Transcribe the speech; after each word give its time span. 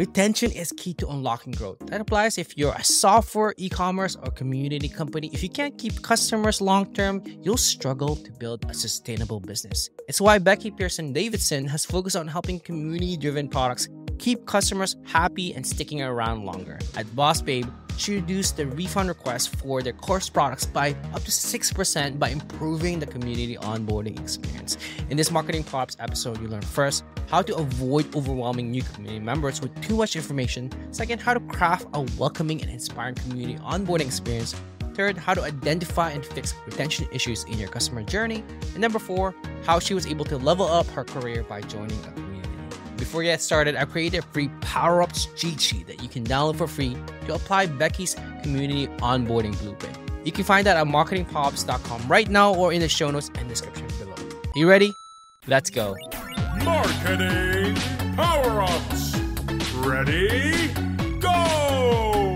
Retention 0.00 0.50
is 0.52 0.72
key 0.78 0.94
to 0.94 1.08
unlocking 1.08 1.52
growth. 1.52 1.76
That 1.80 2.00
applies 2.00 2.38
if 2.38 2.56
you're 2.56 2.72
a 2.72 2.82
software, 2.82 3.52
e 3.58 3.68
commerce, 3.68 4.16
or 4.16 4.30
community 4.30 4.88
company. 4.88 5.28
If 5.30 5.42
you 5.42 5.50
can't 5.50 5.76
keep 5.76 6.00
customers 6.00 6.62
long 6.62 6.90
term, 6.94 7.22
you'll 7.42 7.58
struggle 7.58 8.16
to 8.16 8.32
build 8.32 8.64
a 8.70 8.72
sustainable 8.72 9.40
business. 9.40 9.90
It's 10.08 10.18
why 10.18 10.38
Becky 10.38 10.70
Pierson 10.70 11.12
Davidson 11.12 11.66
has 11.66 11.84
focused 11.84 12.16
on 12.16 12.28
helping 12.28 12.60
community 12.60 13.18
driven 13.18 13.46
products 13.46 13.90
keep 14.18 14.46
customers 14.46 14.96
happy 15.04 15.52
and 15.54 15.66
sticking 15.66 16.00
around 16.02 16.44
longer. 16.44 16.78
At 16.96 17.04
Boss 17.14 17.42
Babe, 17.42 17.66
she 18.00 18.14
reduced 18.14 18.56
the 18.56 18.66
refund 18.66 19.08
request 19.08 19.54
for 19.56 19.82
their 19.82 19.92
course 19.92 20.28
products 20.28 20.64
by 20.64 20.90
up 21.12 21.22
to 21.22 21.30
6% 21.30 22.18
by 22.18 22.30
improving 22.30 22.98
the 22.98 23.06
community 23.06 23.56
onboarding 23.56 24.18
experience. 24.18 24.78
In 25.10 25.16
this 25.16 25.30
Marketing 25.30 25.62
Props 25.62 25.96
episode, 26.00 26.40
you 26.40 26.48
learn 26.48 26.62
first 26.62 27.04
how 27.28 27.42
to 27.42 27.54
avoid 27.56 28.14
overwhelming 28.16 28.70
new 28.70 28.82
community 28.82 29.20
members 29.20 29.60
with 29.60 29.78
too 29.82 29.96
much 29.96 30.16
information, 30.16 30.70
second, 30.92 31.20
how 31.20 31.34
to 31.34 31.40
craft 31.40 31.86
a 31.92 32.00
welcoming 32.18 32.62
and 32.62 32.70
inspiring 32.70 33.14
community 33.16 33.58
onboarding 33.60 34.06
experience. 34.06 34.54
Third, 34.94 35.16
how 35.16 35.34
to 35.34 35.42
identify 35.42 36.10
and 36.10 36.24
fix 36.24 36.54
retention 36.66 37.06
issues 37.12 37.44
in 37.44 37.58
your 37.58 37.68
customer 37.68 38.02
journey. 38.02 38.42
And 38.72 38.78
number 38.78 38.98
four, 38.98 39.34
how 39.64 39.78
she 39.78 39.94
was 39.94 40.06
able 40.06 40.24
to 40.24 40.36
level 40.38 40.66
up 40.66 40.86
her 40.88 41.04
career 41.04 41.42
by 41.42 41.60
joining 41.60 41.98
a. 42.04 42.29
Before 43.00 43.20
we 43.20 43.24
get 43.24 43.40
started, 43.40 43.76
I 43.76 43.86
created 43.86 44.18
a 44.18 44.22
free 44.22 44.50
Power 44.60 45.00
Ups 45.00 45.26
cheat 45.34 45.58
sheet 45.58 45.86
that 45.86 46.02
you 46.02 46.08
can 46.08 46.22
download 46.22 46.56
for 46.56 46.68
free 46.68 46.94
to 47.24 47.34
apply 47.34 47.64
Becky's 47.64 48.14
community 48.42 48.88
onboarding 48.98 49.58
blueprint. 49.58 49.98
You 50.22 50.32
can 50.32 50.44
find 50.44 50.66
that 50.66 50.76
at 50.76 50.86
marketingpowerups.com 50.86 52.08
right 52.08 52.28
now 52.28 52.54
or 52.54 52.74
in 52.74 52.80
the 52.80 52.90
show 52.90 53.10
notes 53.10 53.30
and 53.36 53.48
description 53.48 53.86
below. 53.98 54.14
You 54.54 54.68
ready? 54.68 54.92
Let's 55.46 55.70
go. 55.70 55.96
Marketing 56.62 57.74
Power 58.16 58.60
Ups. 58.60 59.16
Ready? 59.76 60.68
Go! 61.20 62.34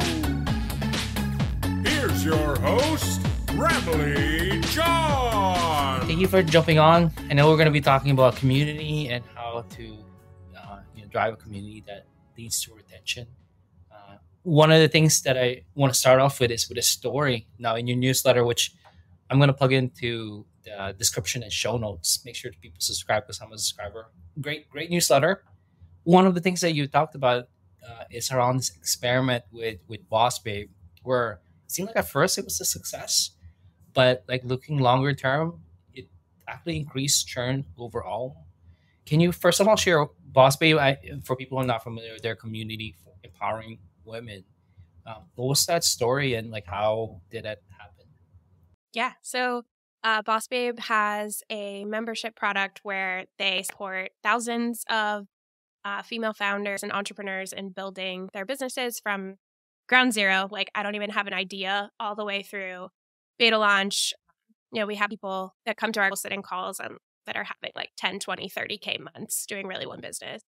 Here's 1.85 2.25
your 2.25 2.59
host, 2.61 3.21
Ramli 3.49 4.65
John. 4.73 6.07
Thank 6.07 6.21
you 6.21 6.27
for 6.27 6.43
jumping 6.43 6.79
on. 6.79 7.13
I 7.29 7.35
know 7.35 7.51
we're 7.51 7.57
going 7.57 7.67
to 7.67 7.71
be 7.71 7.83
talking 7.83 8.13
about 8.13 8.37
community 8.37 9.11
and 9.11 9.23
how 9.35 9.67
to 9.77 10.04
drive 11.15 11.33
a 11.35 11.37
community 11.45 11.81
that 11.87 12.03
leads 12.37 12.57
to 12.63 12.75
retention. 12.75 13.27
Uh, 13.95 14.17
one 14.43 14.71
of 14.73 14.81
the 14.81 14.89
things 14.89 15.23
that 15.23 15.37
I 15.39 15.63
want 15.75 15.93
to 15.95 15.99
start 16.05 16.19
off 16.21 16.41
with 16.41 16.51
is 16.51 16.69
with 16.69 16.79
a 16.79 16.83
story. 16.83 17.47
Now, 17.57 17.77
in 17.77 17.87
your 17.87 17.97
newsletter, 17.97 18.45
which 18.45 18.65
I'm 19.31 19.39
going 19.39 19.53
to 19.55 19.61
plug 19.63 19.73
into 19.73 20.45
the 20.65 20.95
description 20.99 21.43
and 21.45 21.53
show 21.53 21.77
notes, 21.77 22.09
make 22.25 22.37
sure 22.37 22.51
people 22.61 22.81
subscribe 22.81 23.23
because 23.25 23.41
I'm 23.41 23.53
a 23.53 23.59
subscriber. 23.59 24.11
Great, 24.41 24.69
great 24.69 24.91
newsletter. 24.91 25.45
One 26.03 26.27
of 26.27 26.35
the 26.35 26.41
things 26.41 26.61
that 26.63 26.75
you 26.75 26.87
talked 26.89 27.15
about 27.15 27.45
uh, 27.89 28.05
is 28.11 28.31
around 28.33 28.57
this 28.59 28.71
experiment 28.77 29.45
with 29.53 29.79
with 29.89 30.03
Boss 30.09 30.39
Babe, 30.39 30.71
where 31.03 31.41
it 31.65 31.71
seemed 31.71 31.89
like 31.89 31.97
at 31.97 32.09
first 32.09 32.39
it 32.39 32.45
was 32.45 32.61
a 32.61 32.65
success, 32.65 33.31
but 33.93 34.25
like 34.29 34.43
looking 34.45 34.79
longer 34.79 35.15
term, 35.15 35.63
it 35.93 36.07
actually 36.49 36.77
increased 36.77 37.29
churn 37.29 37.65
overall. 37.79 38.37
Can 39.07 39.21
you 39.21 39.33
first 39.33 39.61
of 39.61 39.69
all 39.69 39.77
share 39.77 40.01
Boss 40.35 40.57
Babe, 40.57 40.77
I, 40.77 40.99
for 41.25 41.37
people 41.37 41.57
who 41.57 41.65
are 41.65 41.67
not 41.67 41.83
familiar, 41.83 42.13
with 42.13 42.23
their 42.23 42.37
community 42.37 42.95
for 43.03 43.13
empowering 43.23 43.79
women. 44.05 44.45
Um, 45.07 45.25
what 45.37 45.49
was 45.49 45.65
that 45.67 45.85
story 45.85 46.35
and 46.35 46.51
like 46.51 46.67
how 46.67 47.21
did 47.31 47.45
that 47.45 47.61
happen? 47.79 48.07
Yeah, 48.93 49.13
so 49.23 49.63
uh, 50.03 50.23
Boss 50.23 50.49
Babe 50.49 50.79
has 50.81 51.43
a 51.51 51.85
membership 51.85 52.35
product 52.35 52.81
where 52.83 53.27
they 53.39 53.63
support 53.63 54.11
thousands 54.23 54.85
of 54.91 55.27
uh, 55.85 56.03
female 56.03 56.33
founders 56.33 56.83
and 56.83 56.93
entrepreneurs 56.93 57.53
in 57.53 57.71
building 57.71 58.29
their 58.33 58.45
businesses 58.45 58.99
from 58.99 59.37
ground 59.89 60.13
zero. 60.13 60.49
Like, 60.51 60.71
I 60.75 60.83
don't 60.83 60.95
even 60.95 61.11
have 61.11 61.27
an 61.27 61.35
idea 61.35 61.91
all 62.01 62.15
the 62.15 62.25
way 62.25 62.43
through 62.43 62.89
beta 63.39 63.59
launch. 63.59 64.15
You 64.73 64.81
know, 64.81 64.87
we 64.87 64.97
have 64.97 65.11
people 65.11 65.55
that 65.67 65.77
come 65.77 65.93
to 65.93 66.01
our 66.01 66.17
sitting 66.17 66.43
calls 66.43 66.81
and 66.81 66.97
that 67.27 67.37
are 67.37 67.45
having 67.45 67.73
like 67.75 67.91
10, 67.97 68.21
20, 68.21 68.49
30K 68.49 68.99
months 69.01 69.47
doing 69.47 69.67
really 69.67 69.87
one 69.87 70.01
business. 70.01 70.43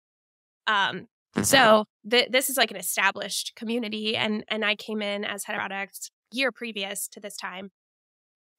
Um, 0.67 1.07
so 1.43 1.85
th- 2.09 2.29
this 2.31 2.49
is 2.49 2.57
like 2.57 2.71
an 2.71 2.77
established 2.77 3.53
community. 3.55 4.15
And, 4.15 4.43
and 4.47 4.63
I 4.63 4.75
came 4.75 5.01
in 5.01 5.25
as 5.25 5.43
head 5.43 5.55
of 5.55 5.59
product 5.59 6.11
year 6.31 6.51
previous 6.51 7.07
to 7.09 7.19
this 7.19 7.35
time. 7.35 7.71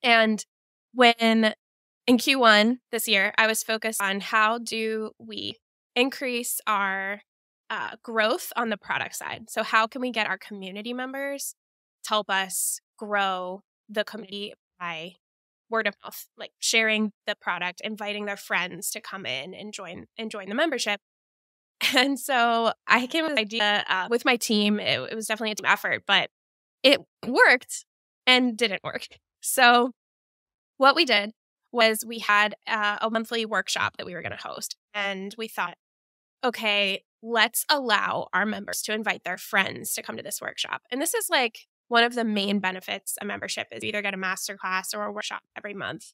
And 0.03 0.45
when 0.93 1.55
in 2.07 2.19
Q1 2.19 2.79
this 2.93 3.09
year, 3.09 3.33
I 3.37 3.47
was 3.47 3.63
focused 3.63 4.01
on 4.01 4.21
how 4.21 4.59
do 4.59 5.11
we 5.19 5.59
increase 5.95 6.61
our 6.67 7.23
uh, 7.71 7.97
growth 8.03 8.53
on 8.57 8.69
the 8.69 8.77
product 8.77 9.17
side. 9.17 9.51
So 9.51 9.63
how 9.63 9.87
can 9.87 10.01
we 10.01 10.11
get 10.11 10.29
our 10.29 10.39
community 10.39 10.93
members 10.93 11.55
to 12.05 12.09
help 12.11 12.31
us 12.31 12.81
grow 12.97 13.63
the 13.89 14.05
community 14.05 14.55
by 14.79 15.15
word 15.71 15.87
of 15.87 15.95
mouth, 16.05 16.27
like 16.37 16.53
sharing 16.59 17.13
the 17.27 17.35
product, 17.35 17.81
inviting 17.83 18.27
their 18.27 18.37
friends 18.37 18.91
to 18.91 19.01
come 19.01 19.27
in 19.27 19.55
and 19.55 19.73
join 19.73 20.07
and 20.19 20.31
join 20.31 20.49
the 20.49 20.55
membership. 20.55 21.01
And 21.95 22.19
so 22.19 22.73
I 22.87 23.07
came 23.07 23.25
with 23.25 23.33
an 23.33 23.39
idea 23.39 23.85
uh, 23.87 24.09
with 24.09 24.25
my 24.25 24.37
team. 24.37 24.81
It, 24.81 24.99
it 25.13 25.15
was 25.15 25.27
definitely 25.27 25.51
a 25.51 25.55
team 25.57 25.67
effort, 25.67 26.05
but 26.07 26.31
it 26.83 27.01
worked 27.27 27.85
and 28.27 28.57
didn't 28.57 28.83
work. 28.83 29.07
So 29.43 29.93
what 30.79 30.97
we 30.97 31.05
did 31.05 31.33
was 31.73 32.03
we 32.07 32.21
had 32.21 32.55
uh, 32.67 32.97
a 33.03 33.11
monthly 33.11 33.45
workshop 33.45 33.99
that 33.99 34.07
we 34.07 34.15
were 34.15 34.23
going 34.23 34.37
to 34.37 34.49
host, 34.49 34.77
and 34.95 35.35
we 35.37 35.49
thought, 35.49 35.77
okay, 36.43 37.03
let's 37.23 37.65
allow 37.69 38.29
our 38.33 38.47
members 38.47 38.83
to 38.83 38.95
invite 38.95 39.25
their 39.25 39.39
friends 39.39 39.93
to 39.95 40.03
come 40.03 40.17
to 40.17 40.23
this 40.23 40.41
workshop. 40.41 40.83
And 40.91 41.01
this 41.01 41.15
is 41.15 41.29
like 41.29 41.67
one 41.89 42.05
of 42.05 42.15
the 42.15 42.25
main 42.25 42.59
benefits 42.59 43.17
a 43.21 43.25
membership 43.25 43.69
is 43.71 43.85
either 43.85 44.03
get 44.03 44.15
a 44.15 44.19
master 44.19 44.57
class 44.57 44.93
or 44.93 45.05
a 45.05 45.13
workshop 45.13 45.43
every 45.57 45.75
month. 45.75 46.13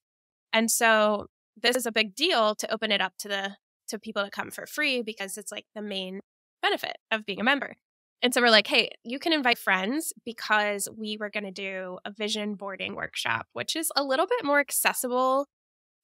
And 0.53 0.71
so 0.71 1.27
this 1.61 1.77
is 1.77 1.87
a 1.87 1.93
big 1.93 2.15
deal 2.15 2.55
to 2.57 2.73
open 2.73 2.93
it 2.93 3.01
up 3.01 3.15
to 3.19 3.29
the 3.29 3.57
to 3.89 3.99
people 3.99 4.25
to 4.25 4.31
come 4.31 4.51
for 4.51 4.67
free 4.67 5.03
because 5.03 5.37
it's 5.37 5.53
like 5.53 5.67
the 5.75 5.83
main 5.83 6.21
benefit 6.63 6.99
of 7.11 7.27
being 7.27 7.41
a 7.41 7.45
member. 7.45 7.77
And 8.23 8.33
so 8.33 8.41
we're 8.41 8.51
like, 8.51 8.69
hey, 8.69 8.91
you 9.05 9.19
can 9.19 9.33
invite 9.33 9.59
friends 9.59 10.13
because 10.25 10.89
we 10.97 11.17
were 11.19 11.29
going 11.29 11.45
to 11.45 11.51
do 11.51 11.99
a 12.05 12.13
vision 12.13 12.55
boarding 12.55 12.95
workshop, 12.95 13.47
which 13.53 13.75
is 13.75 13.91
a 13.97 14.05
little 14.05 14.27
bit 14.27 14.45
more 14.45 14.61
accessible 14.61 15.47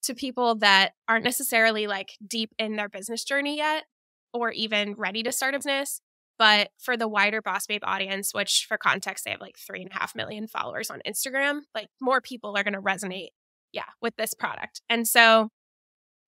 to 0.03 0.15
people 0.15 0.57
that 0.57 0.93
aren't 1.09 1.25
necessarily 1.25 1.87
like 1.87 2.15
deep 2.27 2.51
in 2.59 2.77
their 2.77 2.89
business 2.89 3.25
journey 3.25 3.57
yet 3.57 3.84
or 4.33 4.51
even 4.51 4.95
ready 4.95 5.23
to 5.23 5.33
start 5.33 5.55
a 5.55 5.59
business. 5.59 6.01
But 6.38 6.71
for 6.78 6.97
the 6.97 7.09
wider 7.09 7.43
Boss 7.43 7.66
Babe 7.66 7.82
audience, 7.84 8.32
which 8.32 8.66
for 8.69 8.78
context, 8.78 9.25
they 9.25 9.32
have 9.32 9.41
like 9.41 9.59
three 9.59 9.82
and 9.82 9.91
a 9.91 9.94
half 9.94 10.15
million 10.15 10.47
followers 10.47 10.91
on 10.91 11.00
Instagram, 11.06 11.60
like 11.75 11.88
more 12.00 12.21
people 12.21 12.56
are 12.56 12.62
going 12.62 12.75
to 12.75 12.81
resonate, 12.81 13.31
yeah, 13.72 13.87
with 14.00 14.16
this 14.16 14.34
product. 14.34 14.81
And 14.88 15.06
so 15.06 15.48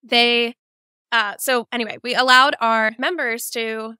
they, 0.03 0.54
uh, 1.12 1.34
so 1.38 1.69
anyway, 1.72 1.99
we 2.03 2.15
allowed 2.15 2.56
our 2.60 2.93
members 2.99 3.50
to 3.50 3.94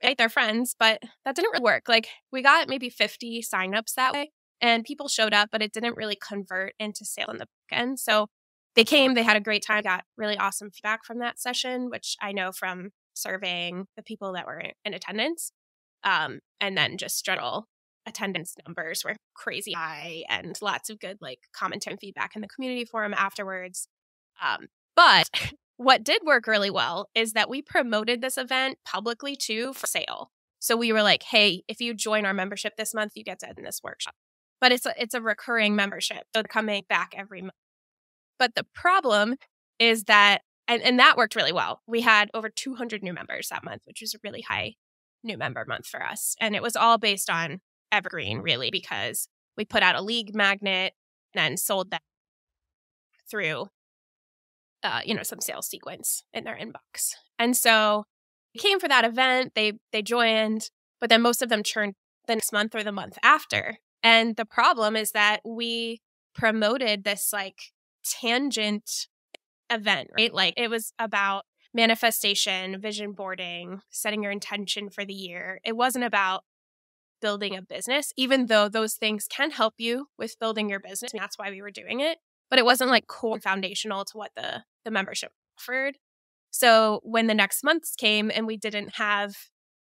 invite 0.00 0.18
their 0.18 0.28
friends, 0.28 0.76
but 0.78 1.02
that 1.24 1.34
didn't 1.34 1.50
really 1.52 1.64
work. 1.64 1.88
Like 1.88 2.08
we 2.30 2.42
got 2.42 2.68
maybe 2.68 2.88
50 2.88 3.42
signups 3.42 3.94
that 3.96 4.12
way 4.12 4.30
and 4.60 4.84
people 4.84 5.08
showed 5.08 5.34
up, 5.34 5.48
but 5.50 5.62
it 5.62 5.72
didn't 5.72 5.96
really 5.96 6.16
convert 6.16 6.74
into 6.78 7.04
sale 7.04 7.28
in 7.30 7.38
the 7.38 7.46
back 7.70 7.80
end. 7.80 7.98
So 7.98 8.28
they 8.74 8.84
came, 8.84 9.14
they 9.14 9.22
had 9.22 9.36
a 9.36 9.40
great 9.40 9.64
time, 9.66 9.82
got 9.82 10.04
really 10.16 10.36
awesome 10.36 10.70
feedback 10.70 11.04
from 11.04 11.18
that 11.18 11.40
session, 11.40 11.88
which 11.90 12.16
I 12.20 12.32
know 12.32 12.52
from 12.52 12.90
surveying 13.16 13.86
the 13.96 14.02
people 14.02 14.32
that 14.34 14.46
were 14.46 14.62
in 14.84 14.94
attendance. 14.94 15.52
Um, 16.04 16.40
and 16.60 16.76
then 16.76 16.98
just 16.98 17.24
general 17.24 17.66
attendance 18.06 18.54
numbers 18.66 19.04
were 19.04 19.16
crazy 19.34 19.72
high 19.72 20.22
and 20.28 20.56
lots 20.62 20.88
of 20.88 21.00
good 21.00 21.18
like 21.20 21.40
comment 21.54 21.86
and 21.86 21.98
feedback 22.00 22.36
in 22.36 22.42
the 22.42 22.48
community 22.48 22.84
forum 22.84 23.14
afterwards. 23.16 23.88
Um, 24.42 24.66
but 24.94 25.28
what 25.76 26.04
did 26.04 26.22
work 26.24 26.46
really 26.46 26.70
well 26.70 27.08
is 27.14 27.32
that 27.32 27.50
we 27.50 27.62
promoted 27.62 28.20
this 28.20 28.38
event 28.38 28.78
publicly 28.84 29.36
too 29.36 29.72
for 29.74 29.86
sale. 29.86 30.30
So 30.58 30.76
we 30.76 30.92
were 30.92 31.02
like, 31.02 31.22
hey, 31.22 31.62
if 31.68 31.80
you 31.80 31.94
join 31.94 32.24
our 32.24 32.34
membership 32.34 32.74
this 32.76 32.94
month, 32.94 33.12
you 33.14 33.24
get 33.24 33.40
to 33.40 33.50
attend 33.50 33.66
this 33.66 33.80
workshop. 33.82 34.14
But 34.60 34.72
it's 34.72 34.86
a, 34.86 34.94
it's 35.00 35.14
a 35.14 35.20
recurring 35.20 35.76
membership. 35.76 36.24
So 36.34 36.42
coming 36.42 36.84
back 36.88 37.14
every 37.16 37.42
month. 37.42 37.52
But 38.38 38.54
the 38.54 38.66
problem 38.74 39.36
is 39.78 40.04
that, 40.04 40.42
and, 40.68 40.82
and 40.82 40.98
that 40.98 41.16
worked 41.16 41.36
really 41.36 41.52
well. 41.52 41.80
We 41.86 42.00
had 42.00 42.30
over 42.34 42.48
200 42.48 43.02
new 43.02 43.12
members 43.12 43.48
that 43.48 43.64
month, 43.64 43.82
which 43.84 44.00
was 44.00 44.14
a 44.14 44.18
really 44.22 44.42
high 44.42 44.74
new 45.22 45.38
member 45.38 45.64
month 45.66 45.86
for 45.86 46.02
us. 46.02 46.34
And 46.40 46.56
it 46.56 46.62
was 46.62 46.76
all 46.76 46.98
based 46.98 47.30
on 47.30 47.60
Evergreen, 47.92 48.38
really, 48.38 48.70
because 48.70 49.28
we 49.56 49.64
put 49.64 49.82
out 49.82 49.96
a 49.96 50.02
lead 50.02 50.34
magnet 50.34 50.94
and 51.34 51.44
then 51.44 51.56
sold 51.56 51.90
that 51.90 52.02
through, 53.30 53.66
uh, 54.82 55.00
you 55.04 55.14
know, 55.14 55.22
some 55.22 55.40
sales 55.40 55.66
sequence 55.66 56.24
in 56.32 56.44
their 56.44 56.56
inbox. 56.56 57.14
And 57.38 57.56
so 57.56 58.04
they 58.54 58.58
came 58.58 58.80
for 58.80 58.88
that 58.88 59.04
event. 59.04 59.52
They 59.54 59.74
they 59.92 60.02
joined, 60.02 60.70
but 61.00 61.10
then 61.10 61.22
most 61.22 61.42
of 61.42 61.48
them 61.48 61.62
churned 61.62 61.94
the 62.26 62.34
next 62.34 62.52
month 62.52 62.74
or 62.74 62.82
the 62.82 62.92
month 62.92 63.18
after. 63.22 63.78
And 64.02 64.36
the 64.36 64.44
problem 64.44 64.96
is 64.96 65.12
that 65.12 65.40
we 65.44 66.00
promoted 66.34 67.04
this 67.04 67.32
like 67.32 67.72
tangent 68.04 69.08
event, 69.70 70.10
right? 70.16 70.32
Like 70.32 70.54
it 70.56 70.68
was 70.68 70.92
about 70.98 71.44
manifestation, 71.74 72.80
vision 72.80 73.12
boarding, 73.12 73.80
setting 73.90 74.22
your 74.22 74.32
intention 74.32 74.90
for 74.90 75.04
the 75.04 75.12
year. 75.12 75.60
It 75.64 75.76
wasn't 75.76 76.04
about 76.04 76.44
building 77.20 77.56
a 77.56 77.62
business, 77.62 78.12
even 78.16 78.46
though 78.46 78.68
those 78.68 78.94
things 78.94 79.26
can 79.28 79.50
help 79.50 79.74
you 79.78 80.06
with 80.18 80.38
building 80.38 80.68
your 80.68 80.80
business. 80.80 81.12
That's 81.14 81.38
why 81.38 81.50
we 81.50 81.62
were 81.62 81.70
doing 81.70 82.00
it. 82.00 82.18
But 82.48 82.58
it 82.58 82.64
wasn't 82.64 82.90
like 82.90 83.06
core 83.06 83.40
foundational 83.40 84.04
to 84.04 84.16
what 84.16 84.30
the, 84.36 84.62
the 84.84 84.90
membership 84.90 85.32
offered. 85.58 85.96
So 86.50 87.00
when 87.02 87.26
the 87.26 87.34
next 87.34 87.64
months 87.64 87.94
came 87.96 88.30
and 88.34 88.46
we 88.46 88.56
didn't 88.56 88.96
have 88.96 89.34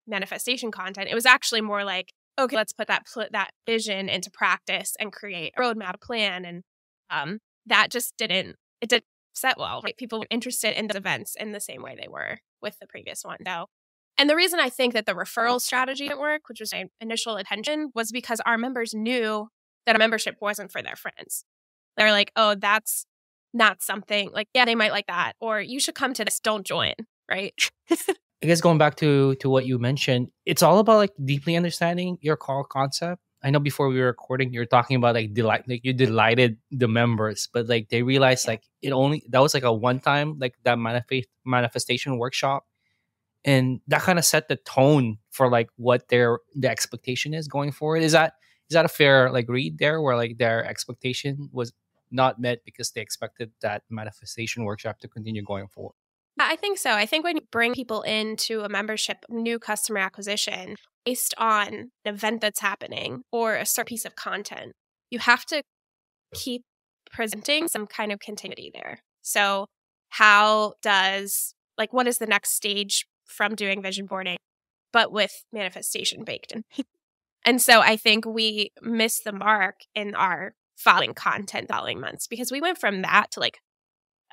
manifestation 0.06 0.70
content, 0.70 1.08
it 1.11 1.14
was 1.14 1.26
actually 1.26 1.61
more 1.61 1.84
like, 1.84 2.12
okay, 2.38 2.56
let's 2.56 2.73
put 2.73 2.88
that 2.88 3.06
put 3.12 3.32
that 3.32 3.50
vision 3.67 4.08
into 4.08 4.31
practice 4.31 4.94
and 4.99 5.12
create 5.12 5.52
a 5.56 5.61
roadmap, 5.61 6.00
plan. 6.00 6.44
And 6.44 6.62
um, 7.11 7.40
that 7.67 7.90
just 7.90 8.17
didn't 8.17 8.56
it 8.81 8.88
didn't 8.88 9.05
set 9.32 9.58
well. 9.58 9.81
Right? 9.82 9.96
People 9.96 10.20
were 10.20 10.26
interested 10.31 10.79
in 10.79 10.88
the 10.88 10.96
events 10.96 11.34
in 11.38 11.52
the 11.52 11.61
same 11.61 11.82
way 11.82 11.96
they 12.00 12.08
were 12.08 12.38
with 12.61 12.79
the 12.81 12.87
previous 12.87 13.25
one. 13.25 13.38
So 13.46 13.67
and 14.19 14.29
the 14.29 14.37
reason 14.37 14.61
I 14.61 14.69
think 14.69 14.94
that 14.94 15.06
the 15.06 15.14
referral 15.14 15.61
strategy 15.61 16.06
didn't 16.06 16.20
work, 16.20 16.43
which 16.49 16.61
was 16.61 16.73
my 16.73 16.84
initial 17.00 17.37
intention, 17.37 17.90
was 17.94 18.12
because 18.12 18.40
our 18.44 18.58
members 18.58 18.94
knew 18.94 19.49
that 19.87 19.96
a 19.96 19.99
membership 19.99 20.37
wasn't 20.40 20.70
for 20.70 20.82
their 20.82 20.96
friends. 20.96 21.44
They're 21.96 22.12
like, 22.12 22.31
oh, 22.37 22.55
that's 22.55 23.06
not 23.55 23.82
something 23.82 24.31
like, 24.32 24.49
yeah, 24.55 24.64
they 24.64 24.75
might 24.75 24.93
like 24.93 25.06
that. 25.06 25.32
Or 25.40 25.61
you 25.61 25.81
should 25.81 25.94
come 25.94 26.14
to 26.14 26.25
this, 26.25 26.40
don't 26.40 26.67
join. 26.67 26.94
Right. 27.31 27.55
I 27.90 28.46
guess 28.46 28.61
going 28.61 28.79
back 28.79 28.96
to 28.96 29.37
to 29.37 29.49
what 29.49 29.67
you 29.67 29.79
mentioned, 29.79 30.29
it's 30.44 30.62
all 30.62 30.79
about 30.79 30.96
like 30.96 31.12
deeply 31.25 31.56
understanding 31.56 32.19
your 32.20 32.37
call 32.37 32.64
concept. 32.64 33.23
I 33.44 33.50
know 33.50 33.58
before 33.58 33.88
we 33.88 33.98
were 33.98 34.06
recording, 34.06 34.52
you're 34.52 34.66
talking 34.66 34.96
about 34.96 35.14
like 35.14 35.34
delight, 35.34 35.64
like 35.68 35.84
you 35.84 35.92
delighted 35.92 36.58
the 36.70 36.86
members, 36.86 37.48
but 37.52 37.68
like 37.68 37.88
they 37.88 38.02
realized 38.02 38.46
like 38.46 38.62
it 38.82 38.92
only 38.92 39.24
that 39.30 39.40
was 39.40 39.54
like 39.54 39.64
a 39.64 39.72
one 39.72 39.98
time 40.00 40.38
like 40.38 40.54
that 40.64 40.78
manifest 40.78 41.28
manifestation 41.44 42.18
workshop 42.18 42.66
and 43.44 43.80
that 43.88 44.02
kind 44.02 44.18
of 44.18 44.24
set 44.24 44.48
the 44.48 44.56
tone 44.56 45.18
for 45.30 45.50
like 45.50 45.68
what 45.76 46.08
their 46.08 46.38
the 46.54 46.68
expectation 46.68 47.34
is 47.34 47.48
going 47.48 47.72
forward. 47.72 48.02
Is 48.02 48.12
that 48.12 48.34
is 48.70 48.74
that 48.74 48.84
a 48.84 48.88
fair 48.88 49.30
like 49.30 49.48
read 49.48 49.78
there 49.78 50.00
where 50.00 50.16
like 50.16 50.38
their 50.38 50.64
expectation 50.64 51.48
was 51.52 51.72
not 52.10 52.40
met 52.40 52.64
because 52.64 52.92
they 52.92 53.00
expected 53.00 53.50
that 53.60 53.82
manifestation 53.90 54.64
workshop 54.64 55.00
to 55.00 55.08
continue 55.08 55.42
going 55.42 55.66
forward? 55.66 55.94
I 56.38 56.56
think 56.56 56.78
so. 56.78 56.90
I 56.90 57.06
think 57.06 57.24
when 57.24 57.36
you 57.36 57.42
bring 57.50 57.74
people 57.74 58.02
into 58.02 58.60
a 58.60 58.68
membership 58.68 59.24
new 59.28 59.58
customer 59.58 59.98
acquisition 59.98 60.76
based 61.04 61.34
on 61.38 61.69
an 61.75 61.90
event 62.04 62.40
that's 62.40 62.60
happening 62.60 63.22
or 63.32 63.56
a 63.56 63.66
certain 63.66 63.88
piece 63.88 64.04
of 64.04 64.16
content 64.16 64.72
you 65.10 65.19
have 65.19 65.44
to 65.44 65.62
keep 66.34 66.62
presenting 67.10 67.69
some 67.69 67.87
kind 67.87 68.12
of 68.12 68.19
continuity 68.20 68.70
there 68.72 69.00
so 69.22 69.66
how 70.10 70.75
does 70.82 71.54
like 71.78 71.93
what 71.93 72.06
is 72.06 72.19
the 72.19 72.26
next 72.26 72.52
stage 72.52 73.06
from 73.26 73.54
doing 73.54 73.82
vision 73.82 74.06
boarding, 74.06 74.37
but 74.93 75.10
with 75.10 75.44
manifestation 75.52 76.25
baked 76.25 76.52
in. 76.52 76.64
and 77.44 77.60
so 77.60 77.81
I 77.81 77.96
think 77.96 78.25
we 78.25 78.70
missed 78.82 79.25
the 79.25 79.32
mark 79.32 79.81
in 79.94 80.14
our 80.14 80.55
following 80.76 81.14
content 81.14 81.69
following 81.69 82.00
months 82.00 82.26
because 82.26 82.50
we 82.50 82.60
went 82.60 82.78
from 82.78 83.02
that 83.02 83.31
to 83.32 83.40
like 83.40 83.58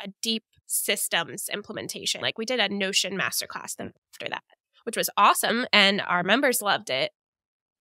a 0.03 0.09
deep 0.21 0.43
systems 0.65 1.49
implementation. 1.51 2.21
Like 2.21 2.37
we 2.37 2.45
did 2.45 2.59
a 2.59 2.69
Notion 2.69 3.17
masterclass 3.17 3.75
then 3.75 3.93
after 4.13 4.29
that, 4.29 4.43
which 4.89 4.97
was 4.97 5.11
awesome. 5.15 5.67
And 5.71 6.01
our 6.01 6.23
members 6.23 6.63
loved 6.63 6.89
it 6.89 7.11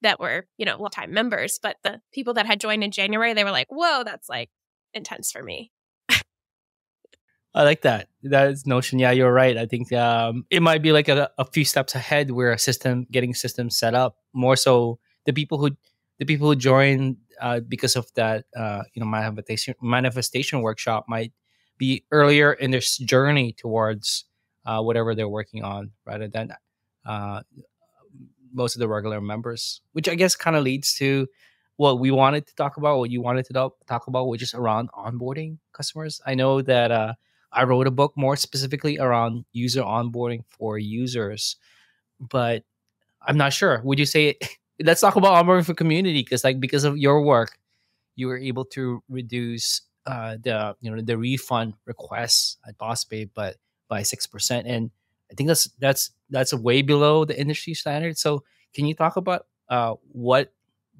that 0.02 0.20
were, 0.20 0.46
you 0.58 0.66
know, 0.66 0.76
long 0.76 0.90
time 0.90 1.10
members. 1.10 1.58
But 1.62 1.78
the 1.82 2.02
people 2.12 2.34
that 2.34 2.44
had 2.44 2.60
joined 2.60 2.84
in 2.84 2.90
January, 2.90 3.32
they 3.32 3.44
were 3.44 3.50
like, 3.50 3.68
whoa, 3.70 4.04
that's 4.04 4.28
like 4.28 4.50
intense 4.92 5.32
for 5.32 5.42
me. 5.42 5.72
I 7.54 7.62
like 7.62 7.80
that. 7.80 8.08
That 8.24 8.50
is 8.50 8.66
notion. 8.66 8.98
Yeah, 8.98 9.12
you're 9.12 9.32
right. 9.32 9.56
I 9.56 9.64
think 9.64 9.90
um, 9.94 10.44
it 10.50 10.60
might 10.60 10.82
be 10.82 10.92
like 10.92 11.08
a, 11.08 11.30
a 11.38 11.46
few 11.46 11.64
steps 11.64 11.94
ahead 11.94 12.30
where 12.30 12.52
a 12.52 12.58
system 12.58 13.06
getting 13.10 13.32
systems 13.32 13.78
set 13.78 13.94
up 13.94 14.18
more 14.34 14.54
so 14.54 14.98
the 15.24 15.32
people 15.32 15.56
who 15.56 15.70
the 16.18 16.26
people 16.26 16.46
who 16.48 16.56
join 16.56 17.16
uh, 17.40 17.60
because 17.60 17.96
of 17.96 18.06
that 18.16 18.44
uh, 18.54 18.82
you 18.92 19.00
know 19.00 19.06
manifestation 19.06 19.74
manifestation 19.80 20.60
workshop 20.60 21.06
might 21.08 21.32
be 21.78 22.04
earlier 22.10 22.52
in 22.52 22.70
their 22.70 22.80
journey 22.80 23.54
towards 23.54 24.26
uh, 24.66 24.82
whatever 24.82 25.14
they're 25.14 25.28
working 25.28 25.64
on 25.64 25.92
rather 26.04 26.28
than 26.28 26.52
uh, 27.04 27.42
most 28.52 28.76
of 28.76 28.80
the 28.80 28.88
regular 28.88 29.20
members 29.20 29.80
which 29.92 30.08
i 30.08 30.14
guess 30.14 30.34
kind 30.34 30.56
of 30.56 30.64
leads 30.64 30.94
to 30.94 31.26
what 31.76 32.00
we 32.00 32.10
wanted 32.10 32.46
to 32.46 32.54
talk 32.56 32.76
about 32.76 32.98
what 32.98 33.10
you 33.10 33.20
wanted 33.20 33.44
to 33.44 33.52
talk 33.86 34.06
about 34.06 34.28
which 34.28 34.42
is 34.42 34.54
around 34.54 34.90
onboarding 34.92 35.58
customers 35.72 36.20
i 36.26 36.34
know 36.34 36.62
that 36.62 36.90
uh, 36.90 37.12
I 37.52 37.64
wrote 37.64 37.86
a 37.86 37.90
book 37.90 38.12
more 38.16 38.36
specifically 38.36 38.98
around 38.98 39.44
user 39.52 39.82
onboarding 39.82 40.44
for 40.48 40.78
users, 40.78 41.56
but 42.20 42.64
I'm 43.22 43.36
not 43.36 43.52
sure. 43.52 43.80
Would 43.84 43.98
you 43.98 44.06
say 44.06 44.36
let's 44.80 45.00
talk 45.00 45.16
about 45.16 45.44
onboarding 45.44 45.64
for 45.64 45.74
community 45.74 46.22
because 46.22 46.44
like 46.44 46.60
because 46.60 46.84
of 46.84 46.98
your 46.98 47.22
work, 47.22 47.58
you 48.16 48.26
were 48.26 48.38
able 48.38 48.64
to 48.66 49.02
reduce 49.08 49.82
uh, 50.06 50.36
the 50.42 50.76
you 50.80 50.90
know 50.90 51.00
the 51.00 51.16
refund 51.16 51.74
requests 51.86 52.58
at 52.66 52.76
Boss 52.78 53.04
Babe, 53.04 53.30
but 53.34 53.56
by 53.88 54.02
six 54.02 54.26
percent, 54.26 54.66
and 54.66 54.90
I 55.30 55.34
think 55.34 55.48
that's 55.48 55.64
that's 55.78 56.10
that's 56.30 56.52
way 56.54 56.82
below 56.82 57.24
the 57.24 57.38
industry 57.38 57.74
standard. 57.74 58.18
So 58.18 58.44
can 58.74 58.86
you 58.86 58.94
talk 58.94 59.16
about 59.16 59.46
uh, 59.68 59.94
what 60.12 60.52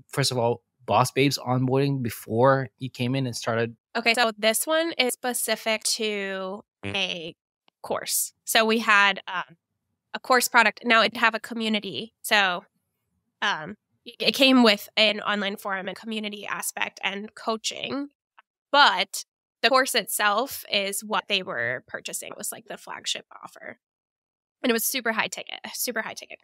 first 0.09 0.31
of 0.31 0.39
all 0.39 0.63
Boss 0.87 1.11
Babe's 1.11 1.39
onboarding 1.39 2.03
before 2.03 2.71
you 2.79 2.89
came 2.91 3.15
in 3.15 3.27
and 3.27 3.37
started 3.37 3.77
Okay, 3.97 4.15
so 4.15 4.31
this 4.39 4.67
one 4.67 4.93
is 4.93 5.13
specific 5.13 5.83
to 5.85 6.63
a 6.85 7.35
course. 7.83 8.33
So 8.45 8.65
we 8.65 8.79
had 8.79 9.21
um, 9.27 9.57
a 10.15 10.21
course 10.21 10.47
product. 10.47 10.83
Now 10.85 11.03
it 11.03 11.17
have 11.17 11.35
a 11.35 11.41
community. 11.41 12.15
So 12.23 12.65
um, 13.43 13.77
it 14.05 14.33
came 14.33 14.63
with 14.63 14.89
an 14.97 15.21
online 15.21 15.57
forum 15.57 15.89
and 15.89 15.97
community 15.97 16.47
aspect 16.47 17.01
and 17.03 17.35
coaching, 17.35 18.09
but 18.71 19.25
the 19.63 19.69
course 19.69 19.95
itself 19.95 20.65
is 20.71 21.03
what 21.03 21.25
they 21.29 21.43
were 21.43 21.83
purchasing. 21.89 22.31
It 22.31 22.39
was 22.39 22.53
like 22.53 22.67
the 22.67 22.77
flagship 22.77 23.27
offer, 23.43 23.79
and 24.63 24.71
it 24.71 24.73
was 24.73 24.85
super 24.85 25.13
high 25.13 25.29
ticket, 25.29 25.61
super 25.75 26.03
high 26.03 26.15
ticket. 26.15 26.39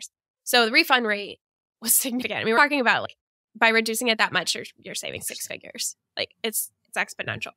So 0.44 0.66
the 0.66 0.72
refund 0.72 1.06
rate 1.06 1.40
was 1.80 1.94
significant. 1.94 2.44
We 2.44 2.52
were 2.52 2.58
talking 2.58 2.80
about 2.80 3.02
like 3.02 3.16
by 3.56 3.68
reducing 3.68 4.08
it 4.08 4.18
that 4.18 4.32
much, 4.32 4.54
you're 4.54 4.64
you're 4.78 4.94
saving 4.94 5.22
six 5.22 5.46
figures. 5.46 5.96
Like 6.16 6.34
it's 6.42 6.70
it's 6.88 6.98
exponential. 6.98 7.52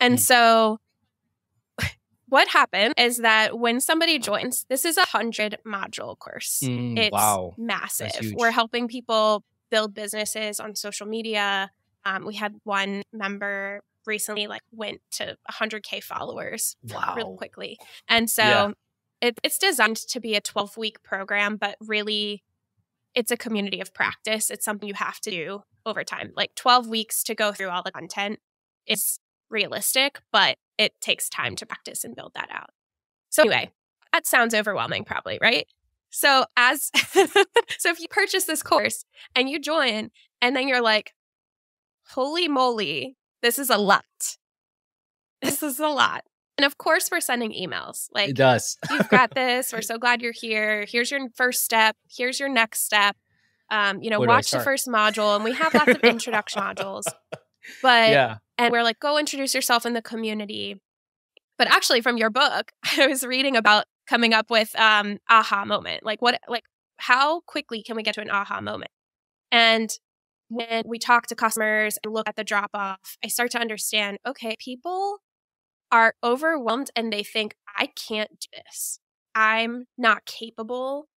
And 0.00 0.14
mm. 0.14 0.20
so 0.20 0.78
what 2.28 2.48
happened 2.48 2.94
is 2.96 3.18
that 3.18 3.58
when 3.58 3.80
somebody 3.80 4.18
joins, 4.18 4.64
this 4.68 4.84
is 4.84 4.96
a 4.96 5.06
hundred 5.06 5.58
module 5.66 6.18
course. 6.18 6.60
Mm, 6.62 6.98
it's 6.98 7.12
wow. 7.12 7.54
massive. 7.58 8.32
We're 8.34 8.50
helping 8.50 8.88
people 8.88 9.44
build 9.70 9.94
businesses 9.94 10.60
on 10.60 10.74
social 10.74 11.06
media. 11.06 11.70
Um, 12.04 12.24
we 12.24 12.34
had 12.34 12.54
one 12.64 13.02
member 13.12 13.82
recently 14.06 14.46
like 14.46 14.62
went 14.72 15.00
to 15.10 15.36
100k 15.50 16.02
followers 16.02 16.76
wow. 16.84 17.14
really 17.16 17.36
quickly, 17.36 17.78
and 18.08 18.30
so 18.30 18.42
yeah. 18.42 18.70
It, 19.20 19.38
it's 19.42 19.58
designed 19.58 19.96
to 19.96 20.20
be 20.20 20.34
a 20.34 20.40
12 20.40 20.76
week 20.76 21.02
program, 21.02 21.56
but 21.56 21.76
really, 21.80 22.42
it's 23.14 23.30
a 23.30 23.36
community 23.36 23.80
of 23.80 23.94
practice. 23.94 24.50
It's 24.50 24.64
something 24.64 24.88
you 24.88 24.94
have 24.94 25.20
to 25.20 25.30
do 25.30 25.62
over 25.84 26.04
time. 26.04 26.32
Like 26.36 26.54
12 26.54 26.86
weeks 26.86 27.22
to 27.24 27.34
go 27.34 27.52
through 27.52 27.70
all 27.70 27.82
the 27.82 27.90
content 27.90 28.38
is 28.86 29.18
realistic, 29.50 30.20
but 30.32 30.56
it 30.76 30.92
takes 31.00 31.28
time 31.28 31.56
to 31.56 31.66
practice 31.66 32.04
and 32.04 32.14
build 32.14 32.32
that 32.34 32.48
out. 32.52 32.70
So, 33.30 33.42
anyway, 33.42 33.70
that 34.12 34.26
sounds 34.26 34.54
overwhelming, 34.54 35.04
probably, 35.04 35.38
right? 35.40 35.66
So, 36.10 36.44
as 36.56 36.90
so 37.78 37.90
if 37.90 38.00
you 38.00 38.08
purchase 38.08 38.44
this 38.44 38.62
course 38.62 39.04
and 39.34 39.50
you 39.50 39.58
join, 39.58 40.10
and 40.40 40.54
then 40.54 40.68
you're 40.68 40.82
like, 40.82 41.12
holy 42.10 42.48
moly, 42.48 43.16
this 43.42 43.58
is 43.58 43.70
a 43.70 43.78
lot. 43.78 44.04
This 45.42 45.62
is 45.62 45.78
a 45.78 45.88
lot. 45.88 46.24
And 46.58 46.64
of 46.64 46.76
course, 46.76 47.08
we're 47.10 47.20
sending 47.20 47.52
emails. 47.52 48.08
Like, 48.12 48.30
it 48.30 48.36
does. 48.36 48.76
you've 48.90 49.08
got 49.08 49.34
this. 49.34 49.72
We're 49.72 49.80
so 49.80 49.96
glad 49.96 50.20
you're 50.20 50.32
here. 50.32 50.84
Here's 50.86 51.10
your 51.10 51.20
first 51.34 51.64
step. 51.64 51.96
Here's 52.10 52.38
your 52.38 52.48
next 52.48 52.84
step 52.84 53.16
um, 53.70 54.02
you 54.02 54.10
know, 54.10 54.20
Where 54.20 54.28
watch 54.28 54.50
the 54.50 54.60
first 54.60 54.86
module, 54.86 55.34
and 55.34 55.44
we 55.44 55.52
have 55.52 55.74
lots 55.74 55.90
of 55.90 56.00
introduction 56.02 56.62
modules. 56.62 57.04
But 57.82 58.08
yeah, 58.08 58.38
and 58.56 58.72
we're 58.72 58.82
like, 58.82 58.98
go 58.98 59.18
introduce 59.18 59.54
yourself 59.54 59.84
in 59.84 59.92
the 59.92 60.00
community. 60.00 60.80
But 61.58 61.66
actually, 61.66 62.00
from 62.00 62.16
your 62.16 62.30
book, 62.30 62.72
I 62.96 63.06
was 63.06 63.24
reading 63.24 63.56
about 63.56 63.84
coming 64.08 64.32
up 64.32 64.48
with 64.48 64.74
um 64.80 65.18
aha 65.28 65.66
moment. 65.66 66.02
Like 66.02 66.22
what, 66.22 66.40
like 66.48 66.64
how 66.96 67.40
quickly 67.40 67.82
can 67.82 67.94
we 67.94 68.02
get 68.02 68.14
to 68.14 68.22
an 68.22 68.30
aha 68.30 68.62
moment? 68.62 68.90
And 69.52 69.90
when 70.48 70.84
we 70.86 70.98
talk 70.98 71.26
to 71.26 71.34
customers 71.34 71.98
and 72.02 72.14
look 72.14 72.26
at 72.26 72.36
the 72.36 72.44
drop 72.44 72.70
off, 72.72 73.18
I 73.22 73.28
start 73.28 73.50
to 73.50 73.58
understand. 73.58 74.16
Okay, 74.26 74.56
people 74.58 75.18
are 75.90 76.14
overwhelmed 76.22 76.90
and 76.94 77.12
they 77.12 77.22
think 77.22 77.54
I 77.76 77.86
can't 77.86 78.40
do 78.40 78.48
this. 78.64 79.00
I'm 79.34 79.86
not 79.96 80.24
capable 80.26 81.08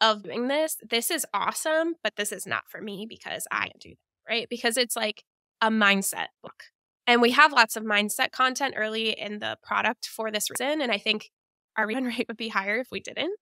of 0.00 0.24
doing 0.24 0.48
this. 0.48 0.76
This 0.88 1.10
is 1.10 1.26
awesome, 1.32 1.94
but 2.02 2.16
this 2.16 2.32
is 2.32 2.46
not 2.46 2.64
for 2.68 2.80
me 2.80 3.06
because 3.08 3.46
I 3.50 3.68
can 3.68 3.78
do 3.80 3.90
that, 3.90 4.32
right? 4.32 4.46
Because 4.50 4.76
it's 4.76 4.96
like 4.96 5.24
a 5.60 5.70
mindset 5.70 6.26
book. 6.42 6.64
And 7.06 7.22
we 7.22 7.30
have 7.32 7.52
lots 7.52 7.76
of 7.76 7.84
mindset 7.84 8.30
content 8.32 8.74
early 8.76 9.10
in 9.10 9.38
the 9.38 9.58
product 9.62 10.06
for 10.06 10.30
this 10.30 10.50
reason. 10.50 10.80
And 10.80 10.92
I 10.92 10.98
think 10.98 11.30
our 11.76 11.86
rerun 11.86 12.06
rate 12.18 12.26
would 12.28 12.36
be 12.36 12.48
higher 12.48 12.78
if 12.78 12.88
we 12.90 13.00
didn't. 13.00 13.36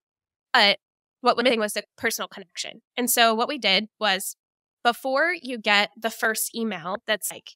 But 0.53 0.79
what 1.21 1.37
was 1.37 1.43
missing 1.43 1.59
was 1.59 1.73
the 1.73 1.83
personal 1.97 2.27
connection. 2.27 2.81
And 2.97 3.09
so 3.09 3.33
what 3.33 3.47
we 3.47 3.57
did 3.57 3.87
was 3.99 4.35
before 4.83 5.33
you 5.39 5.57
get 5.57 5.91
the 5.95 6.09
first 6.09 6.55
email 6.55 6.97
that's 7.05 7.31
like, 7.31 7.51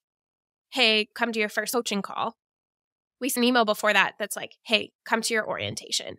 hey, 0.72 1.08
come 1.16 1.32
to 1.32 1.40
your 1.40 1.50
first 1.50 1.74
coaching 1.74 2.02
call, 2.02 2.36
we 3.26 3.42
an 3.42 3.44
email 3.44 3.66
before 3.66 3.94
that 3.94 4.14
that's 4.20 4.36
like, 4.36 4.56
hey, 4.64 4.92
come 5.06 5.22
to 5.22 5.34
your 5.34 5.48
orientation. 5.48 6.18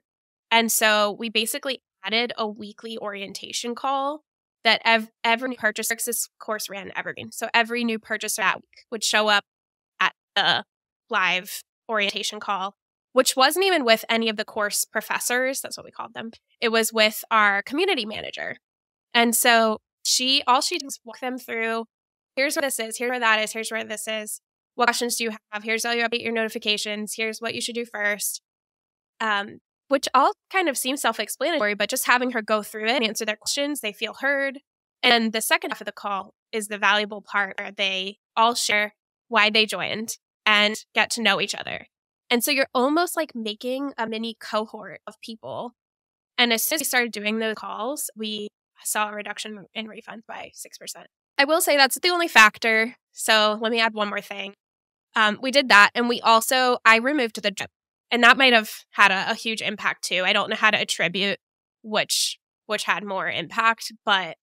And 0.51 0.71
so 0.71 1.17
we 1.19 1.29
basically 1.29 1.83
added 2.05 2.33
a 2.37 2.47
weekly 2.47 2.99
orientation 2.99 3.75
call 3.75 4.23
that 4.65 4.81
ev- 4.85 5.11
every 5.25 5.51
new 5.51 5.57
purchaser, 5.57 5.97
this 6.05 6.29
course 6.39 6.69
ran 6.69 6.93
evergreen. 6.97 7.33
So 7.33 7.49
every 7.55 7.85
new 7.85 7.99
purchaser 7.99 8.43
that 8.43 8.57
week 8.57 8.85
would 8.91 9.05
show 9.05 9.29
up 9.29 9.45
at 10.01 10.13
the 10.35 10.65
live 11.11 11.63
orientation 11.89 12.41
call, 12.41 12.75
which 13.13 13.37
wasn't 13.37 13.65
even 13.65 13.85
with 13.85 14.05
any 14.09 14.29
of 14.29 14.37
the 14.37 14.45
course 14.45 14.85
professors. 14.85 15.61
That's 15.61 15.77
what 15.77 15.85
we 15.85 15.93
called 15.93 16.15
them. 16.15 16.33
It 16.61 16.71
was 16.71 16.93
with 16.93 17.25
our 17.31 17.63
community 17.63 18.07
manager. 18.07 18.57
And 19.15 19.35
so 19.35 19.79
she, 20.05 20.43
all 20.47 20.61
she 20.61 20.79
did 20.79 20.85
was 20.85 21.01
walk 21.05 21.21
them 21.21 21.39
through 21.39 21.85
here's 22.37 22.55
what 22.55 22.63
this 22.63 22.79
is, 22.79 22.99
here's 22.99 23.11
where 23.11 23.21
that 23.21 23.41
is, 23.41 23.53
here's 23.53 23.71
where 23.71 23.83
this 23.83 24.07
is. 24.07 24.41
What 24.77 24.87
questions 24.87 25.17
do 25.17 25.25
you 25.25 25.31
have? 25.51 25.65
Here's 25.65 25.85
how 25.85 25.93
you 25.93 26.05
update 26.05 26.23
your 26.23 26.33
notifications. 26.33 27.15
Here's 27.17 27.41
what 27.41 27.55
you 27.55 27.61
should 27.61 27.75
do 27.75 27.87
first. 27.87 28.41
Um, 29.21 29.59
which 29.89 30.09
all 30.15 30.33
kind 30.53 30.69
of 30.69 30.77
seems 30.77 31.01
self 31.01 31.19
explanatory, 31.19 31.75
but 31.75 31.89
just 31.91 32.07
having 32.07 32.33
her 32.33 32.43
go 32.43 32.63
through 32.63 32.87
it 32.87 32.91
and 32.91 33.05
answer 33.05 33.25
their 33.25 33.37
questions, 33.37 33.81
they 33.81 33.93
feel 33.93 34.15
heard. 34.21 34.61
And 35.03 35.33
the 35.33 35.41
second 35.41 35.71
half 35.71 35.81
of 35.81 35.87
the 35.87 35.93
call 35.93 36.35
is 36.53 36.69
the 36.69 36.79
valuable 36.79 37.23
part 37.23 37.55
where 37.59 37.73
they 37.73 38.19
all 38.37 38.55
share 38.55 38.95
why 39.29 39.51
they 39.51 39.67
joined 39.67 40.19
and 40.45 40.77
get 40.95 41.11
to 41.11 41.23
know 41.23 41.41
each 41.41 41.55
other. 41.55 41.87
And 42.31 42.43
so 42.45 42.51
you're 42.51 42.69
almost 42.75 43.17
like 43.17 43.35
making 43.35 43.93
a 43.97 44.07
mini 44.07 44.37
cohort 44.39 45.01
of 45.07 45.21
people. 45.23 45.73
And 46.37 46.53
as 46.53 46.63
soon 46.63 46.77
as 46.77 46.81
we 46.81 46.85
started 46.85 47.13
doing 47.13 47.39
those 47.39 47.55
calls, 47.55 48.11
we 48.17 48.49
saw 48.85 49.09
a 49.09 49.15
reduction 49.15 49.67
in 49.75 49.87
refunds 49.87 50.23
by 50.29 50.51
6%. 50.55 51.05
I 51.39 51.45
will 51.45 51.61
say 51.61 51.77
that's 51.77 51.99
the 51.99 52.11
only 52.11 52.29
factor. 52.29 52.97
So 53.13 53.59
let 53.61 53.73
me 53.73 53.81
add 53.81 53.95
one 53.95 54.09
more 54.09 54.21
thing. 54.21 54.55
Um, 55.17 55.39
we 55.43 55.51
did 55.51 55.69
that. 55.71 55.91
And 55.95 56.09
we 56.09 56.21
also, 56.21 56.79
I 56.85 56.99
removed 56.99 57.43
the 57.43 57.51
drip 57.51 57.71
and 58.11 58.23
that 58.23 58.37
might 58.37 58.53
have 58.53 58.71
had 58.91 59.11
a, 59.11 59.31
a 59.31 59.35
huge 59.35 59.63
impact 59.63 60.05
too. 60.05 60.23
I 60.25 60.33
don't 60.33 60.51
know 60.51 60.57
how 60.57 60.71
to 60.71 60.81
attribute 60.81 61.39
which 61.83 62.39
which 62.67 62.85
had 62.85 63.05
more 63.05 63.29
impact, 63.29 63.93
but 64.05 64.37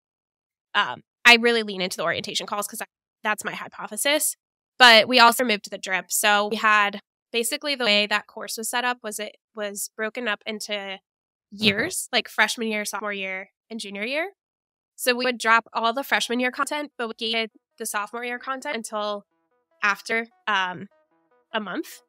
um, 0.74 1.02
I 1.26 1.36
really 1.36 1.62
lean 1.62 1.82
into 1.82 1.98
the 1.98 2.04
orientation 2.04 2.46
calls 2.46 2.66
because 2.66 2.80
that's 3.22 3.44
my 3.44 3.52
hypothesis. 3.52 4.34
But 4.78 5.06
we 5.08 5.20
also 5.20 5.44
moved 5.44 5.70
the 5.70 5.78
drip, 5.78 6.06
so 6.10 6.48
we 6.48 6.56
had 6.56 7.00
basically 7.32 7.74
the 7.74 7.84
way 7.84 8.06
that 8.06 8.26
course 8.26 8.56
was 8.56 8.68
set 8.68 8.84
up 8.84 8.98
was 9.02 9.18
it 9.18 9.36
was 9.54 9.90
broken 9.96 10.26
up 10.26 10.42
into 10.46 10.72
mm-hmm. 10.72 10.98
years, 11.64 12.08
like 12.12 12.28
freshman 12.28 12.68
year, 12.68 12.84
sophomore 12.84 13.12
year, 13.12 13.50
and 13.70 13.78
junior 13.78 14.04
year. 14.04 14.32
So 14.96 15.14
we 15.14 15.24
would 15.24 15.38
drop 15.38 15.68
all 15.72 15.92
the 15.92 16.04
freshman 16.04 16.40
year 16.40 16.50
content, 16.50 16.92
but 16.96 17.08
we 17.08 17.14
gated 17.18 17.50
the 17.78 17.86
sophomore 17.86 18.24
year 18.24 18.38
content 18.38 18.76
until 18.76 19.24
after 19.84 20.26
um, 20.48 20.88
a 21.52 21.60
month 21.60 22.02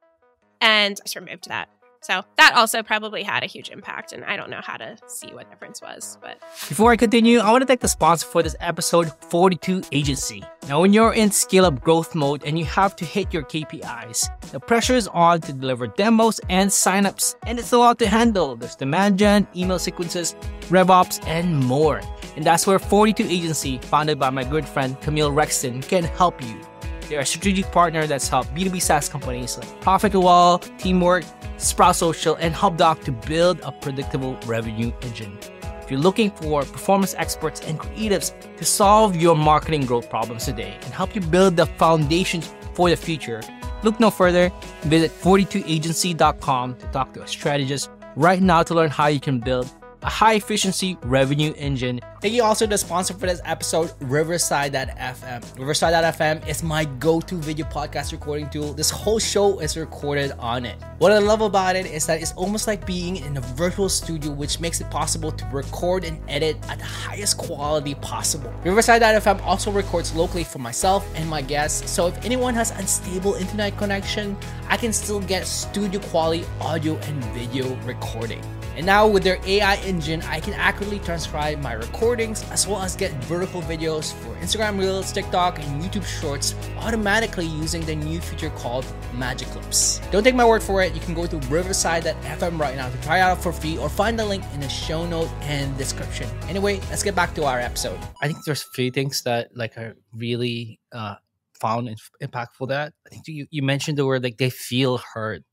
and 0.62 0.98
I 1.00 1.04
just 1.04 1.16
removed 1.16 1.48
that. 1.50 1.70
So 2.02 2.24
that 2.38 2.54
also 2.56 2.84
probably 2.84 3.24
had 3.24 3.44
a 3.44 3.48
huge 3.48 3.72
impact, 3.72 4.14
and 4.14 4.24
I 4.26 4.38
don't 4.38 4.52
know 4.52 4.62
how 4.62 4.78
to 4.78 4.96
see 5.08 5.34
what 5.34 5.50
difference 5.50 5.82
was. 5.82 6.20
But 6.22 6.40
before 6.70 6.92
I 6.92 6.98
continue, 6.98 7.40
I 7.40 7.50
want 7.52 7.64
to 7.64 7.66
thank 7.66 7.80
the 7.80 7.88
sponsor 7.88 8.28
for 8.28 8.44
this 8.44 8.56
episode, 8.60 9.12
42 9.32 9.82
Agency. 9.92 10.44
Now, 10.68 10.82
when 10.82 10.94
you're 10.94 11.14
in 11.14 11.32
scale 11.32 11.66
up 11.66 11.82
growth 11.82 12.14
mode 12.14 12.44
and 12.46 12.60
you 12.60 12.66
have 12.66 12.96
to 12.98 13.06
hit 13.06 13.34
your 13.34 13.42
KPIs, 13.42 14.52
the 14.52 14.60
pressure 14.60 14.94
is 14.94 15.08
on 15.08 15.42
to 15.42 15.54
deliver 15.54 15.88
demos 15.88 16.40
and 16.48 16.70
signups, 16.70 17.36
and 17.48 17.58
it's 17.58 17.72
a 17.72 17.78
lot 17.80 17.98
to 17.98 18.08
handle. 18.08 18.56
There's 18.56 18.76
demand 18.76 19.18
gen, 19.18 19.48
email 19.56 19.80
sequences, 19.80 20.36
RevOps, 20.70 21.26
and 21.26 21.58
more. 21.58 22.02
And 22.36 22.46
that's 22.46 22.68
where 22.68 22.78
42 22.78 23.24
Agency, 23.24 23.80
founded 23.80 24.20
by 24.20 24.30
my 24.30 24.44
good 24.44 24.68
friend 24.68 25.00
Kamil 25.02 25.32
Rextin, 25.32 25.82
can 25.82 26.04
help 26.04 26.40
you. 26.44 26.62
They're 27.08 27.20
a 27.20 27.26
strategic 27.26 27.72
partner 27.72 28.08
that's 28.08 28.28
helped 28.28 28.54
B2B 28.56 28.82
SaaS 28.82 29.10
companies 29.10 29.58
like 29.58 29.82
Profitwell, 29.82 30.62
Teamwork, 30.80 31.24
Sprout 31.58 31.96
Social, 31.96 32.36
and 32.36 32.54
HubDoc 32.54 33.04
to 33.04 33.12
build 33.12 33.60
a 33.62 33.72
predictable 33.72 34.38
revenue 34.46 34.92
engine. 35.02 35.38
If 35.82 35.92
you're 35.92 36.00
looking 36.00 36.32
for 36.32 36.64
performance 36.64 37.14
experts 37.14 37.62
and 37.62 37.80
creatives 37.80 38.34
to 38.58 38.66
solve 38.66 39.16
your 39.16 39.36
marketing 39.36 39.86
growth 39.86 40.10
problems 40.10 40.46
today 40.46 40.80
and 40.82 40.94
help 40.94 41.14
you 41.14 41.22
build 41.22 41.58
the 41.58 41.68
foundations 41.68 42.52
for 42.74 42.90
the 42.90 42.96
future, 42.96 43.42
look 43.84 44.00
no 44.00 44.10
further. 44.10 44.52
Visit 44.82 45.12
42agency.com 45.12 46.76
to 46.76 46.88
talk 46.88 47.14
to 47.14 47.22
a 47.22 47.28
strategist 47.28 47.92
right 48.16 48.42
now 48.42 48.64
to 48.64 48.74
learn 48.74 48.90
how 48.90 49.08
you 49.08 49.20
can 49.20 49.40
build 49.40 49.70
a 50.02 50.10
high 50.10 50.34
efficiency 50.34 50.98
revenue 51.04 51.54
engine. 51.58 52.00
Thank 52.22 52.34
you 52.34 52.44
also 52.44 52.66
to 52.66 52.70
the 52.70 52.78
sponsor 52.78 53.14
for 53.14 53.26
this 53.28 53.42
episode, 53.44 53.92
Riverside.fm. 54.00 55.60
Riverside.fm 55.60 56.48
is 56.48 56.64
my 56.64 56.86
go 56.86 57.20
to 57.20 57.36
video 57.36 57.66
podcast 57.66 58.14
recording 58.14 58.50
tool. 58.50 58.74
This 58.74 58.90
whole 58.90 59.20
show 59.20 59.60
is 59.60 59.76
recorded 59.76 60.32
on 60.40 60.66
it. 60.66 60.82
What 61.00 61.12
I 61.12 61.20
love 61.20 61.42
about 61.42 61.76
it 61.76 61.86
is 61.86 62.08
that 62.08 62.22
it's 62.22 62.32
almost 62.34 62.68
like 62.68 62.86
being 62.86 63.18
in 63.18 63.36
a 63.36 63.42
virtual 63.42 63.90
studio, 63.90 64.32
which 64.32 64.62
makes 64.62 64.80
it 64.80 64.90
possible 64.90 65.30
to 65.30 65.46
record 65.48 66.06
and 66.06 66.18
edit 66.30 66.58
at 66.70 66.80
the 66.80 66.86
highest 66.86 67.38
quality 67.38 67.96
possible. 67.96 68.52
Riverside.fm 68.64 69.42
also 69.42 69.70
records 69.70 70.16
locally 70.16 70.46
for 70.46 70.60
myself 70.60 71.06
and 71.16 71.30
my 71.30 71.42
guests, 71.42 71.92
so 71.92 72.08
if 72.08 72.26
anyone 72.26 72.54
has 72.54 72.72
unstable 72.72 73.34
internet 73.34 73.78
connection, 73.78 74.38
I 74.70 74.78
can 74.78 74.94
still 74.94 75.20
get 75.20 75.46
studio 75.46 76.00
quality 76.00 76.46
audio 76.62 76.96
and 76.96 77.24
video 77.26 77.76
recording. 77.84 78.42
And 78.76 78.86
now 78.86 79.08
with 79.08 79.24
their 79.24 79.40
AI 79.46 79.76
engine, 79.78 80.22
I 80.24 80.42
can 80.42 80.54
accurately 80.54 81.00
transcribe 81.00 81.62
my 81.62 81.74
recordings 82.16 82.50
as 82.50 82.66
well 82.66 82.82
as 82.82 82.96
get 82.96 83.12
vertical 83.26 83.62
videos 83.64 84.14
for 84.14 84.34
Instagram 84.38 84.80
Reels, 84.80 85.12
TikTok, 85.12 85.60
and 85.60 85.84
YouTube 85.84 86.06
Shorts 86.06 86.56
automatically 86.78 87.46
using 87.46 87.82
the 87.86 87.94
new 87.94 88.22
feature 88.22 88.52
called 88.52 88.86
Magic 89.14 89.50
Clips. 89.50 90.00
Don't 90.12 90.24
take 90.24 90.34
my 90.34 90.46
word 90.46 90.64
for 90.64 90.82
it. 90.82 90.94
You 90.94 91.02
can 91.02 91.14
go 91.14 91.28
to 91.28 91.38
riverside.fm 91.52 92.58
right 92.58 92.78
now 92.78 92.88
to 92.88 92.98
try 93.02 93.20
out 93.20 93.44
for 93.44 93.52
free 93.52 93.78
or 93.78 93.90
find 93.90 94.18
the 94.18 94.26
link 94.26 94.46
in 94.54 94.62
the 94.62 94.70
show 94.70 95.06
note 95.06 95.28
and 95.42 95.78
description. 95.78 96.30
Anyway, 96.48 96.80
let's 96.90 97.04
get 97.04 97.16
back 97.16 97.36
to 97.36 97.44
our 97.44 97.60
episode. 97.60 98.00
I 98.22 98.28
think 98.28 98.46
there's 98.46 98.64
three 98.64 98.92
things 98.92 99.22
that 99.24 99.50
like 99.54 99.78
are 99.78 99.98
really 100.14 100.80
uh, 100.94 101.16
found 101.60 101.90
impactful. 102.24 102.70
That 102.70 102.94
I 103.06 103.10
think 103.10 103.28
you, 103.28 103.46
you 103.52 103.62
mentioned 103.62 103.98
the 103.98 104.06
word 104.06 104.24
like 104.24 104.38
they 104.38 104.52
feel 104.52 105.00
heard. 105.00 105.44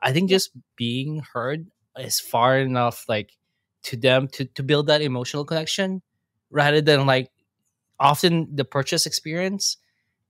I 0.00 0.12
think 0.12 0.30
just 0.30 0.48
being 0.78 1.22
heard 1.34 1.66
is 1.98 2.20
far 2.20 2.58
enough 2.58 3.04
like 3.06 3.32
to 3.84 3.96
them 3.96 4.28
to 4.28 4.44
to 4.46 4.62
build 4.62 4.86
that 4.88 5.02
emotional 5.02 5.44
connection 5.44 6.02
rather 6.50 6.80
than 6.80 7.06
like 7.06 7.30
often 7.98 8.48
the 8.54 8.64
purchase 8.64 9.06
experience 9.06 9.76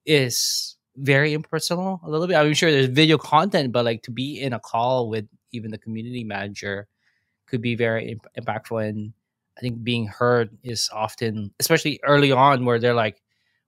is 0.04 0.76
very 0.96 1.32
impersonal 1.34 2.00
a 2.04 2.10
little 2.10 2.26
bit. 2.26 2.36
I'm 2.36 2.54
sure 2.54 2.70
there's 2.70 2.86
video 2.86 3.18
content 3.18 3.72
but 3.72 3.84
like 3.84 4.02
to 4.02 4.10
be 4.10 4.40
in 4.40 4.52
a 4.52 4.60
call 4.60 5.08
with 5.08 5.26
even 5.52 5.70
the 5.70 5.78
community 5.78 6.24
manager 6.24 6.88
could 7.46 7.62
be 7.62 7.74
very 7.74 8.12
imp- 8.12 8.26
impactful 8.38 8.88
and 8.88 9.12
i 9.56 9.60
think 9.60 9.82
being 9.84 10.06
heard 10.06 10.50
is 10.62 10.90
often 10.92 11.52
especially 11.60 12.00
early 12.02 12.32
on 12.32 12.64
where 12.64 12.78
they're 12.78 12.94
like 12.94 13.22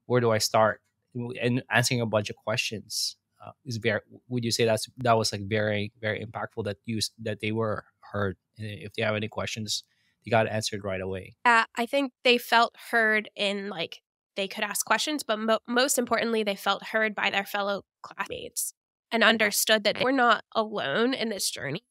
where 0.06 0.20
do 0.20 0.30
i 0.30 0.38
start? 0.38 0.80
And 1.14 1.62
answering 1.70 2.00
a 2.00 2.06
bunch 2.06 2.30
of 2.30 2.36
questions 2.36 3.16
uh, 3.44 3.52
is 3.64 3.76
very 3.76 4.00
would 4.28 4.44
you 4.44 4.50
say 4.50 4.64
that's 4.64 4.88
that 4.98 5.16
was 5.16 5.32
like 5.32 5.42
very 5.42 5.92
very 6.00 6.24
impactful 6.24 6.64
that 6.64 6.78
you 6.86 7.00
that 7.22 7.40
they 7.40 7.52
were 7.52 7.84
heard 8.00 8.36
if 8.58 8.92
they 8.94 9.02
have 9.02 9.14
any 9.14 9.28
questions 9.28 9.84
they 10.24 10.30
got 10.30 10.48
answered 10.48 10.84
right 10.84 11.00
away. 11.00 11.36
Uh, 11.44 11.64
i 11.76 11.86
think 11.86 12.12
they 12.24 12.38
felt 12.38 12.74
heard 12.90 13.28
in 13.36 13.68
like 13.68 14.00
they 14.36 14.48
could 14.48 14.64
ask 14.64 14.84
questions 14.84 15.22
but 15.22 15.38
mo- 15.38 15.58
most 15.66 15.98
importantly 15.98 16.42
they 16.42 16.56
felt 16.56 16.88
heard 16.88 17.14
by 17.14 17.30
their 17.30 17.46
fellow 17.46 17.82
classmates 18.02 18.72
and 19.10 19.24
understood 19.24 19.84
that 19.84 19.96
they 19.96 20.04
were 20.04 20.12
not 20.12 20.44
alone 20.54 21.14
in 21.14 21.30
this 21.30 21.50
journey. 21.50 21.82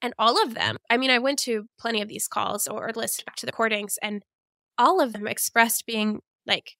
And 0.00 0.12
all 0.18 0.42
of 0.42 0.54
them 0.54 0.76
i 0.90 0.96
mean 0.96 1.10
i 1.10 1.18
went 1.18 1.38
to 1.40 1.66
plenty 1.78 2.02
of 2.02 2.08
these 2.08 2.28
calls 2.28 2.66
or 2.66 2.90
listened 2.94 3.24
back 3.26 3.36
to 3.36 3.46
the 3.46 3.52
recordings 3.52 3.98
and 4.02 4.22
all 4.76 5.00
of 5.00 5.12
them 5.12 5.26
expressed 5.26 5.86
being 5.86 6.20
like 6.46 6.72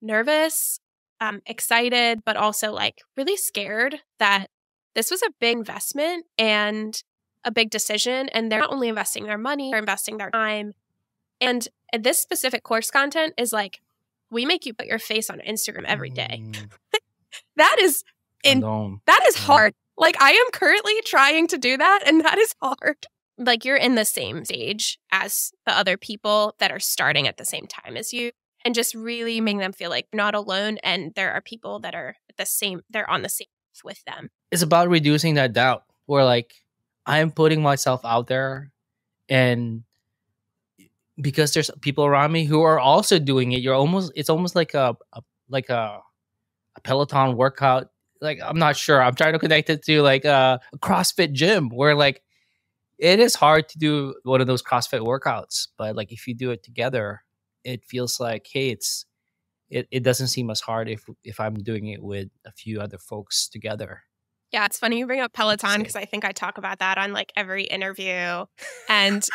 nervous 0.00 0.78
um, 1.20 1.40
excited, 1.46 2.20
but 2.24 2.36
also 2.36 2.72
like 2.72 3.02
really 3.16 3.36
scared 3.36 4.00
that 4.18 4.46
this 4.94 5.10
was 5.10 5.22
a 5.22 5.32
big 5.40 5.56
investment 5.56 6.26
and 6.38 7.02
a 7.44 7.50
big 7.50 7.70
decision. 7.70 8.28
And 8.30 8.50
they're 8.50 8.60
not 8.60 8.72
only 8.72 8.88
investing 8.88 9.24
their 9.24 9.38
money, 9.38 9.70
they're 9.70 9.80
investing 9.80 10.18
their 10.18 10.30
time. 10.30 10.72
And 11.40 11.66
this 11.98 12.18
specific 12.18 12.62
course 12.62 12.90
content 12.90 13.34
is 13.38 13.52
like, 13.52 13.80
we 14.30 14.44
make 14.44 14.66
you 14.66 14.74
put 14.74 14.86
your 14.86 14.98
face 14.98 15.30
on 15.30 15.40
Instagram 15.40 15.84
every 15.84 16.10
day. 16.10 16.42
Mm. 16.42 16.70
that 17.56 17.76
is 17.80 18.04
in 18.44 18.60
that 19.06 19.24
is 19.26 19.36
hard. 19.36 19.74
Like 19.96 20.20
I 20.20 20.30
am 20.30 20.50
currently 20.52 20.94
trying 21.04 21.46
to 21.48 21.58
do 21.58 21.76
that 21.76 22.02
and 22.06 22.24
that 22.24 22.38
is 22.38 22.54
hard. 22.62 23.06
Like 23.38 23.64
you're 23.64 23.76
in 23.76 23.94
the 23.94 24.04
same 24.04 24.44
stage 24.44 24.98
as 25.10 25.52
the 25.64 25.76
other 25.76 25.96
people 25.96 26.54
that 26.58 26.70
are 26.70 26.80
starting 26.80 27.26
at 27.26 27.36
the 27.36 27.44
same 27.44 27.66
time 27.66 27.96
as 27.96 28.12
you 28.12 28.32
and 28.64 28.74
just 28.74 28.94
really 28.94 29.40
making 29.40 29.58
them 29.58 29.72
feel 29.72 29.90
like 29.90 30.06
not 30.12 30.34
alone 30.34 30.78
and 30.82 31.14
there 31.14 31.32
are 31.32 31.40
people 31.40 31.78
that 31.80 31.94
are 31.94 32.16
the 32.36 32.46
same 32.46 32.80
they're 32.90 33.08
on 33.08 33.22
the 33.22 33.28
same 33.28 33.46
with 33.84 34.02
them 34.04 34.28
it's 34.50 34.62
about 34.62 34.88
reducing 34.88 35.34
that 35.34 35.52
doubt 35.52 35.84
where 36.06 36.24
like 36.24 36.54
I'm 37.08 37.30
putting 37.32 37.62
myself 37.62 38.02
out 38.04 38.26
there 38.26 38.70
and 39.30 39.82
because 41.20 41.52
there's 41.54 41.70
people 41.80 42.04
around 42.04 42.32
me 42.32 42.44
who 42.44 42.62
are 42.62 42.78
also 42.78 43.18
doing 43.18 43.52
it, 43.52 43.60
you're 43.60 43.74
almost 43.74 44.12
it's 44.14 44.30
almost 44.30 44.54
like 44.54 44.74
a, 44.74 44.94
a 45.14 45.22
like 45.48 45.70
a, 45.70 46.00
a 46.76 46.80
Peloton 46.82 47.36
workout. 47.36 47.88
Like 48.20 48.40
I'm 48.44 48.58
not 48.58 48.76
sure. 48.76 49.02
I'm 49.02 49.14
trying 49.14 49.32
to 49.32 49.38
connect 49.38 49.70
it 49.70 49.82
to 49.84 50.02
like 50.02 50.26
a, 50.26 50.60
a 50.72 50.78
CrossFit 50.78 51.32
gym 51.32 51.70
where 51.70 51.94
like 51.94 52.22
it 52.98 53.20
is 53.20 53.34
hard 53.34 53.68
to 53.70 53.78
do 53.78 54.14
one 54.24 54.40
of 54.42 54.46
those 54.46 54.62
CrossFit 54.62 55.00
workouts, 55.00 55.68
but 55.78 55.96
like 55.96 56.12
if 56.12 56.26
you 56.26 56.34
do 56.34 56.50
it 56.50 56.62
together, 56.62 57.22
it 57.64 57.84
feels 57.86 58.20
like 58.20 58.46
hey, 58.52 58.68
it's 58.70 59.06
it, 59.70 59.88
it 59.90 60.02
doesn't 60.02 60.28
seem 60.28 60.50
as 60.50 60.60
hard 60.60 60.88
if 60.90 61.04
if 61.24 61.40
I'm 61.40 61.54
doing 61.54 61.88
it 61.88 62.02
with 62.02 62.28
a 62.44 62.52
few 62.52 62.80
other 62.80 62.98
folks 62.98 63.48
together. 63.48 64.02
Yeah, 64.52 64.64
it's 64.64 64.78
funny 64.78 64.98
you 64.98 65.06
bring 65.06 65.20
up 65.20 65.32
Peloton 65.32 65.78
because 65.78 65.96
I 65.96 66.06
think 66.06 66.24
I 66.24 66.32
talk 66.32 66.56
about 66.56 66.78
that 66.78 66.96
on 66.96 67.12
like 67.12 67.32
every 67.36 67.64
interview. 67.64 68.46
And 68.88 69.26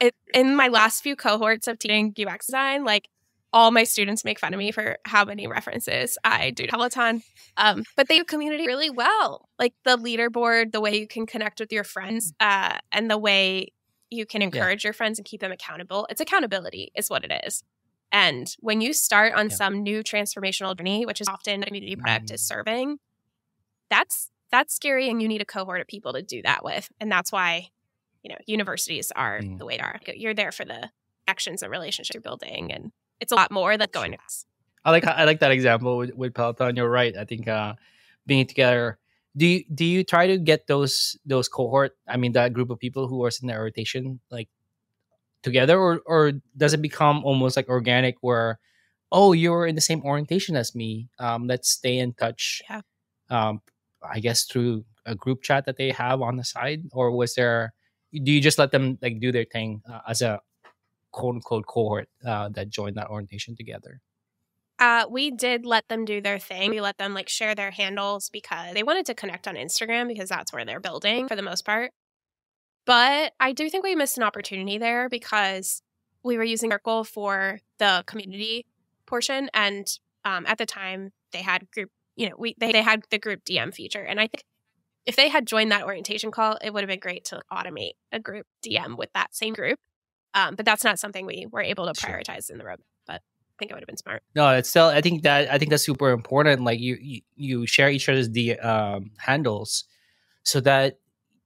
it, 0.00 0.14
in 0.34 0.56
my 0.56 0.68
last 0.68 1.02
few 1.02 1.14
cohorts 1.14 1.68
of 1.68 1.78
teaching 1.78 2.14
UX 2.18 2.46
design, 2.46 2.84
like 2.84 3.08
all 3.52 3.70
my 3.70 3.84
students 3.84 4.24
make 4.24 4.38
fun 4.38 4.52
of 4.52 4.58
me 4.58 4.72
for 4.72 4.98
how 5.04 5.24
many 5.24 5.46
references 5.46 6.18
I 6.24 6.50
do 6.50 6.66
to 6.66 6.72
Peloton. 6.72 7.22
Um, 7.56 7.84
but 7.96 8.08
they 8.08 8.18
do 8.18 8.24
community 8.24 8.66
really 8.66 8.90
well. 8.90 9.48
Like 9.58 9.72
the 9.84 9.96
leaderboard, 9.96 10.72
the 10.72 10.80
way 10.80 10.98
you 10.98 11.06
can 11.06 11.26
connect 11.26 11.60
with 11.60 11.72
your 11.72 11.84
friends, 11.84 12.34
uh, 12.40 12.76
and 12.92 13.10
the 13.10 13.16
way 13.16 13.72
you 14.10 14.26
can 14.26 14.42
encourage 14.42 14.84
yeah. 14.84 14.88
your 14.88 14.92
friends 14.92 15.18
and 15.18 15.24
keep 15.24 15.40
them 15.40 15.52
accountable. 15.52 16.06
It's 16.10 16.20
accountability, 16.20 16.90
is 16.94 17.08
what 17.08 17.24
it 17.24 17.32
is. 17.46 17.62
And 18.12 18.54
when 18.60 18.80
you 18.80 18.92
start 18.92 19.34
on 19.34 19.48
yeah. 19.48 19.56
some 19.56 19.82
new 19.82 20.02
transformational 20.02 20.76
journey, 20.76 21.06
which 21.06 21.20
is 21.20 21.28
often 21.28 21.62
a 21.62 21.66
community 21.66 21.96
product 21.96 22.26
mm. 22.26 22.34
is 22.34 22.42
serving, 22.46 22.98
that's 23.90 24.30
that's 24.50 24.74
scary 24.74 25.08
and 25.08 25.20
you 25.20 25.28
need 25.28 25.42
a 25.42 25.46
cohort 25.46 25.80
of 25.80 25.86
people 25.86 26.12
to 26.12 26.22
do 26.22 26.42
that 26.42 26.64
with. 26.64 26.88
And 27.00 27.10
that's 27.10 27.32
why, 27.32 27.68
you 28.22 28.30
know, 28.30 28.38
universities 28.46 29.12
are 29.14 29.40
mm. 29.40 29.58
the 29.58 29.64
way 29.64 29.76
they 29.76 29.82
are. 29.82 30.00
You're 30.14 30.34
there 30.34 30.52
for 30.52 30.64
the 30.64 30.90
actions 31.26 31.62
and 31.62 31.70
relationships 31.70 32.14
you're 32.14 32.20
building 32.20 32.72
and 32.72 32.92
it's 33.20 33.32
a 33.32 33.34
lot 33.34 33.50
more 33.50 33.76
than 33.76 33.88
going 33.92 34.12
to 34.12 34.18
I 34.84 34.92
like 34.92 35.04
I 35.04 35.24
like 35.24 35.40
that 35.40 35.50
example 35.50 35.98
with, 35.98 36.14
with 36.14 36.34
Peloton. 36.34 36.76
You're 36.76 36.88
right. 36.88 37.16
I 37.16 37.24
think 37.24 37.48
uh 37.48 37.74
being 38.26 38.46
together 38.46 38.98
do 39.36 39.46
you 39.46 39.64
do 39.72 39.84
you 39.84 40.02
try 40.02 40.26
to 40.26 40.38
get 40.38 40.66
those 40.66 41.16
those 41.24 41.48
cohort 41.48 41.96
i 42.08 42.16
mean 42.16 42.32
that 42.32 42.52
group 42.52 42.70
of 42.70 42.78
people 42.78 43.06
who 43.06 43.24
are 43.24 43.30
in 43.40 43.48
their 43.48 43.62
rotation 43.62 44.18
like 44.30 44.48
together 45.42 45.78
or 45.78 46.00
or 46.06 46.32
does 46.56 46.74
it 46.74 46.82
become 46.82 47.24
almost 47.24 47.56
like 47.56 47.68
organic 47.68 48.16
where 48.20 48.58
oh 49.12 49.32
you're 49.32 49.66
in 49.66 49.74
the 49.74 49.80
same 49.80 50.02
orientation 50.02 50.56
as 50.56 50.74
me 50.74 51.08
um 51.18 51.46
let's 51.46 51.70
stay 51.70 51.98
in 51.98 52.12
touch 52.14 52.62
yeah. 52.68 52.80
um 53.30 53.60
I 54.02 54.20
guess 54.20 54.44
through 54.44 54.84
a 55.04 55.14
group 55.14 55.42
chat 55.42 55.66
that 55.66 55.76
they 55.76 55.90
have 55.90 56.20
on 56.22 56.36
the 56.36 56.44
side, 56.44 56.82
or 56.92 57.10
was 57.10 57.34
there? 57.34 57.72
Do 58.12 58.32
you 58.32 58.40
just 58.40 58.58
let 58.58 58.70
them 58.70 58.98
like 59.02 59.20
do 59.20 59.32
their 59.32 59.44
thing 59.44 59.82
uh, 59.90 60.00
as 60.08 60.22
a 60.22 60.40
quote 61.12 61.34
unquote 61.36 61.66
cohort 61.66 62.08
uh, 62.24 62.48
that 62.50 62.68
joined 62.68 62.96
that 62.96 63.08
orientation 63.08 63.56
together? 63.56 64.00
Uh, 64.78 65.06
we 65.08 65.30
did 65.30 65.64
let 65.64 65.88
them 65.88 66.04
do 66.04 66.20
their 66.20 66.38
thing. 66.38 66.70
We 66.70 66.80
let 66.80 66.98
them 66.98 67.14
like 67.14 67.28
share 67.28 67.54
their 67.54 67.70
handles 67.70 68.28
because 68.28 68.74
they 68.74 68.82
wanted 68.82 69.06
to 69.06 69.14
connect 69.14 69.48
on 69.48 69.54
Instagram 69.54 70.06
because 70.06 70.28
that's 70.28 70.52
where 70.52 70.64
they're 70.64 70.80
building 70.80 71.28
for 71.28 71.36
the 71.36 71.42
most 71.42 71.64
part. 71.64 71.92
But 72.84 73.32
I 73.40 73.52
do 73.52 73.70
think 73.70 73.84
we 73.84 73.96
missed 73.96 74.18
an 74.18 74.22
opportunity 74.22 74.78
there 74.78 75.08
because 75.08 75.82
we 76.22 76.36
were 76.36 76.44
using 76.44 76.70
Circle 76.70 77.04
for 77.04 77.58
the 77.78 78.04
community 78.06 78.66
portion, 79.06 79.48
and 79.54 79.86
um, 80.24 80.44
at 80.46 80.58
the 80.58 80.66
time 80.66 81.12
they 81.32 81.42
had 81.42 81.70
group 81.70 81.90
you 82.16 82.28
know, 82.28 82.34
we 82.36 82.56
they, 82.58 82.72
they 82.72 82.82
had 82.82 83.04
the 83.10 83.18
group 83.18 83.44
DM 83.44 83.72
feature. 83.72 84.02
And 84.02 84.18
I 84.18 84.24
think 84.26 84.44
if 85.04 85.14
they 85.14 85.28
had 85.28 85.46
joined 85.46 85.70
that 85.70 85.84
orientation 85.84 86.30
call, 86.30 86.58
it 86.62 86.72
would 86.72 86.82
have 86.82 86.88
been 86.88 86.98
great 86.98 87.24
to 87.26 87.42
automate 87.52 87.92
a 88.10 88.18
group 88.18 88.46
DM 88.66 88.96
with 88.96 89.10
that 89.14 89.34
same 89.34 89.54
group. 89.54 89.78
Um, 90.34 90.56
but 90.56 90.66
that's 90.66 90.84
not 90.84 90.98
something 90.98 91.24
we 91.24 91.46
were 91.50 91.62
able 91.62 91.86
to 91.86 91.92
prioritize 91.92 92.46
sure. 92.46 92.54
in 92.54 92.58
the 92.58 92.64
road. 92.64 92.80
But 93.06 93.16
I 93.16 93.54
think 93.58 93.70
it 93.70 93.74
would 93.74 93.82
have 93.82 93.86
been 93.86 93.96
smart. 93.96 94.22
No, 94.34 94.48
it's 94.50 94.68
still. 94.68 94.86
I 94.86 95.00
think 95.00 95.22
that 95.22 95.50
I 95.50 95.58
think 95.58 95.70
that's 95.70 95.84
super 95.84 96.10
important. 96.10 96.62
Like 96.62 96.80
you, 96.80 96.98
you, 97.00 97.20
you 97.36 97.66
share 97.66 97.90
each 97.90 98.08
other's 98.08 98.30
the 98.30 98.58
um, 98.58 99.12
handles, 99.18 99.84
so 100.42 100.60
that 100.60 100.98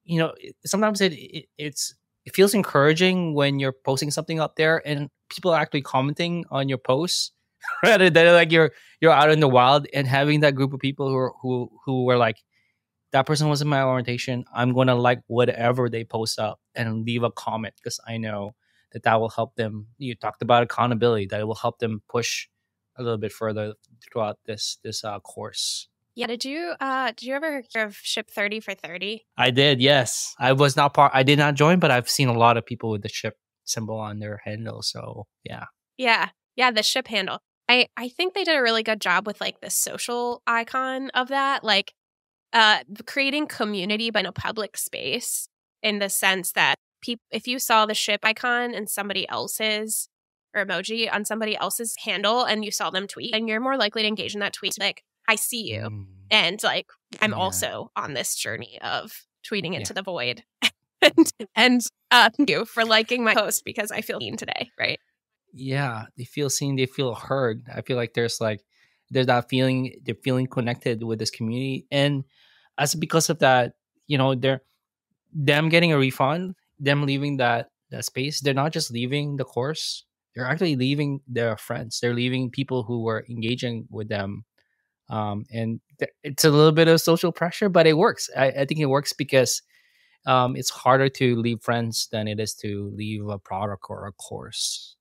you 0.05 0.19
know 0.19 0.33
sometimes 0.65 1.01
it, 1.01 1.13
it 1.13 1.47
it's 1.59 1.95
it 2.25 2.35
feels 2.35 2.55
encouraging 2.55 3.35
when 3.35 3.59
you're 3.59 3.73
posting 3.73 4.11
something 4.11 4.41
up 4.41 4.57
there 4.57 4.83
and 4.87 5.09
people 5.29 5.53
are 5.53 5.61
actually 5.61 5.83
commenting 5.83 6.45
on 6.51 6.69
your 6.69 6.79
posts 6.79 7.33
rather 7.85 8.11
than 8.11 8.33
like 8.35 8.53
you're 8.53 8.73
you're 9.01 9.13
out 9.13 9.31
in 9.31 9.41
the 9.41 9.49
wild 9.49 9.87
and 9.93 10.07
having 10.07 10.41
that 10.41 10.55
group 10.55 10.73
of 10.73 10.81
people 10.81 11.09
who 11.09 11.17
are, 11.17 11.33
who 11.43 11.71
who 11.85 12.05
were 12.05 12.17
like 12.17 12.37
that 13.13 13.27
person 13.27 13.49
was 13.49 13.61
in 13.61 13.69
my 13.69 13.83
orientation. 13.83 14.45
I'm 14.55 14.73
gonna 14.73 14.95
like 14.95 15.21
whatever 15.27 15.89
they 15.89 16.05
post 16.05 16.39
up 16.39 16.61
and 16.75 17.05
leave 17.05 17.23
a 17.25 17.31
comment 17.31 17.75
because 17.77 17.99
i 18.07 18.17
know 18.17 18.55
that 18.93 19.05
that 19.05 19.21
will 19.21 19.31
help 19.31 19.55
them. 19.57 19.87
You 19.99 20.15
talked 20.15 20.43
about 20.43 20.63
accountability 20.63 21.27
that 21.27 21.41
it 21.41 21.45
will 21.45 21.55
help 21.55 21.79
them 21.79 22.03
push 22.09 22.49
a 22.97 23.03
little 23.03 23.19
bit 23.19 23.33
further 23.33 23.75
throughout 24.03 24.39
this 24.47 24.79
this 24.83 25.05
uh, 25.05 25.21
course. 25.21 25.89
Yeah 26.15 26.27
did 26.27 26.45
you 26.45 26.75
uh 26.81 27.09
did 27.17 27.23
you 27.23 27.35
ever 27.35 27.63
hear 27.73 27.87
of 27.87 27.97
ship 27.97 28.31
30 28.31 28.61
for 28.61 28.75
30 28.75 29.25
i 29.39 29.51
did 29.51 29.81
yes. 29.81 30.35
I 30.39 30.53
was 30.53 30.77
not 30.77 30.93
part 30.93 31.13
i 31.15 31.23
did 31.23 31.39
not 31.39 31.55
join 31.55 31.79
but 31.79 31.91
i've 31.91 32.11
seen 32.11 32.29
a 32.29 32.37
lot 32.37 32.57
of 32.57 32.67
people 32.67 32.91
with 32.91 33.03
the 33.03 33.09
ship 33.09 33.39
symbol 33.65 33.97
on 33.97 34.19
their 34.19 34.41
handle 34.45 34.83
so 34.83 35.27
yeah. 35.45 35.67
Yeah. 35.97 36.31
Yeah 36.57 36.73
the 36.73 36.83
ship 36.83 37.07
handle 37.07 37.41
I 37.71 37.87
I 37.97 38.09
think 38.09 38.35
they 38.35 38.45
did 38.45 38.59
a 38.59 38.63
really 38.63 38.83
good 38.83 39.01
job 39.01 39.27
with 39.27 39.41
like 39.41 39.61
the 39.61 39.71
social 39.71 40.43
icon 40.47 41.11
of 41.11 41.29
that, 41.29 41.63
like 41.63 41.95
uh 42.53 42.81
creating 43.07 43.47
community 43.47 44.11
but 44.11 44.21
in 44.21 44.27
a 44.27 44.33
public 44.33 44.77
space 44.77 45.49
in 45.85 46.01
the 46.01 46.09
sense 46.09 46.51
that 46.53 46.75
people 47.01 47.23
if 47.31 47.47
you 47.47 47.61
saw 47.61 47.87
the 47.87 47.95
ship 47.95 48.21
icon 48.25 48.75
and 48.75 48.91
somebody 48.91 49.29
else's 49.29 50.09
or 50.53 50.67
emoji 50.67 51.09
on 51.13 51.25
somebody 51.25 51.57
else's 51.57 51.95
handle 52.05 52.43
and 52.43 52.65
you 52.65 52.73
saw 52.73 52.91
them 52.91 53.07
tweet 53.07 53.33
and 53.33 53.49
you're 53.49 53.61
more 53.61 53.77
likely 53.77 54.03
to 54.03 54.09
engage 54.09 54.35
in 54.35 54.41
that 54.41 54.53
tweet 54.53 54.75
like 54.81 55.05
I 55.29 55.37
see 55.37 55.63
you 55.63 55.83
mm. 55.83 56.07
and 56.29 56.61
like 56.65 56.89
I'm 57.23 57.31
yeah. 57.31 57.37
also 57.37 57.93
on 57.95 58.15
this 58.15 58.35
journey 58.35 58.81
of 58.83 59.13
tweeting 59.49 59.75
into 59.75 59.93
yeah. 59.93 59.95
the 59.95 60.03
void. 60.03 60.43
and 61.03 61.33
and 61.55 61.81
uh, 62.11 62.31
thank 62.37 62.51
you 62.51 62.65
for 62.65 62.85
liking 62.85 63.25
my 63.25 63.35
post 63.35 63.65
because 63.65 63.91
I 63.91 64.01
feel 64.01 64.19
mean 64.19 64.37
today, 64.37 64.71
right? 64.79 64.99
Yeah 65.53 66.07
they 66.17 66.25
feel 66.25 66.51
seen 66.51 66.77
they 66.77 66.87
feel 66.87 67.15
heard. 67.15 67.63
I 67.75 67.83
feel 67.83 67.97
like 67.97 68.15
there's 68.15 68.41
like 68.41 68.63
there's 69.11 69.27
that 69.27 69.49
feeling 69.49 69.95
they're 70.05 70.15
feeling 70.23 70.47
connected 70.47 71.03
with 71.03 71.19
this 71.19 71.31
community 71.31 71.87
and 71.91 72.25
as 72.79 72.95
because 72.95 73.31
of 73.31 73.39
that 73.41 73.75
you 74.07 74.19
know 74.19 74.35
they're 74.35 74.63
them 75.33 75.69
getting 75.69 75.93
a 75.93 75.99
refund 75.99 76.55
them 76.79 77.05
leaving 77.05 77.37
that 77.39 77.71
that 77.91 78.05
space 78.05 78.41
they're 78.41 78.55
not 78.55 78.73
just 78.73 78.91
leaving 78.91 79.37
the 79.37 79.45
course 79.45 80.05
they're 80.35 80.47
actually 80.47 80.77
leaving 80.77 81.21
their 81.29 81.57
friends 81.57 82.01
they're 82.01 82.15
leaving 82.15 82.51
people 82.51 82.83
who 82.85 83.03
were 83.03 83.25
engaging 83.29 83.87
with 83.91 84.09
them 84.09 84.45
um, 85.09 85.45
and 85.53 85.81
th- 85.99 86.13
it's 86.23 86.45
a 86.45 86.51
little 86.51 86.73
bit 86.73 86.89
of 86.89 87.01
social 87.01 87.33
pressure 87.33 87.69
but 87.69 87.87
it 87.87 87.97
works. 87.99 88.31
I, 88.37 88.47
I 88.49 88.65
think 88.65 88.81
it 88.81 88.87
works 88.87 89.13
because 89.13 89.63
um, 90.27 90.57
it's 90.57 90.71
harder 90.71 91.09
to 91.11 91.37
leave 91.37 91.63
friends 91.63 92.09
than 92.13 92.29
it 92.29 92.41
is 92.41 92.55
to 92.57 92.93
leave 92.95 93.27
a 93.29 93.39
product 93.39 93.87
or 93.89 94.07
a 94.07 94.13
course 94.13 94.97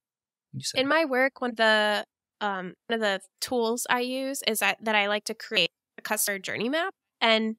in 0.76 0.88
my 0.88 1.06
work, 1.06 1.42
one 1.42 1.52
of 1.52 1.56
the 1.56 2.06
um, 2.42 2.74
one 2.88 2.96
of 2.96 3.02
the 3.02 3.20
tools 3.42 3.86
I 3.90 4.00
use 4.02 4.42
is 4.48 4.60
that, 4.60 4.78
that 4.82 4.96
I 4.96 5.08
like 5.08 5.26
to 5.26 5.34
create 5.34 5.72
a 5.98 6.02
customer 6.02 6.40
journey 6.40 6.70
map. 6.70 6.94
And 7.20 7.56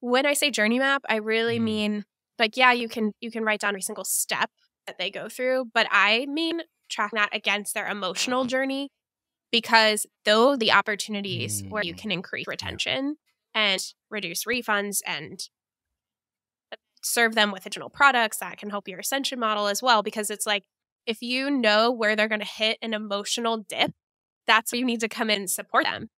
when 0.00 0.24
I 0.26 0.32
say 0.32 0.50
journey 0.50 0.78
map, 0.78 1.02
I 1.08 1.16
really 1.16 1.58
mm. 1.58 1.64
mean 1.64 2.04
like 2.38 2.56
yeah, 2.56 2.72
you 2.72 2.88
can 2.88 3.12
you 3.20 3.30
can 3.30 3.44
write 3.44 3.60
down 3.60 3.70
every 3.70 3.82
single 3.82 4.04
step 4.04 4.50
that 4.86 4.98
they 4.98 5.10
go 5.10 5.28
through, 5.28 5.66
but 5.72 5.86
I 5.90 6.26
mean 6.26 6.62
track 6.90 7.12
that 7.14 7.34
against 7.34 7.74
their 7.74 7.88
emotional 7.88 8.44
journey 8.44 8.90
because 9.50 10.06
though 10.24 10.56
the 10.56 10.72
opportunities 10.72 11.62
mm. 11.62 11.70
where 11.70 11.84
you 11.84 11.94
mm. 11.94 11.98
can 11.98 12.10
increase 12.10 12.46
retention 12.46 13.16
and 13.54 13.80
reduce 14.10 14.44
refunds 14.44 14.98
and 15.06 15.48
serve 17.02 17.34
them 17.34 17.52
with 17.52 17.66
additional 17.66 17.90
products 17.90 18.38
that 18.38 18.56
can 18.56 18.70
help 18.70 18.88
your 18.88 18.98
ascension 18.98 19.38
model 19.38 19.66
as 19.66 19.82
well 19.82 20.02
because 20.02 20.30
it's 20.30 20.46
like 20.46 20.64
if 21.06 21.22
you 21.22 21.50
know 21.50 21.90
where 21.90 22.16
they're 22.16 22.28
going 22.28 22.40
to 22.40 22.46
hit 22.46 22.78
an 22.82 22.94
emotional 22.94 23.58
dip, 23.58 23.92
that's 24.46 24.72
where 24.72 24.78
you 24.78 24.84
need 24.84 25.00
to 25.00 25.08
come 25.08 25.30
in 25.30 25.40
and 25.40 25.50
support 25.50 25.84
them. 25.84 26.08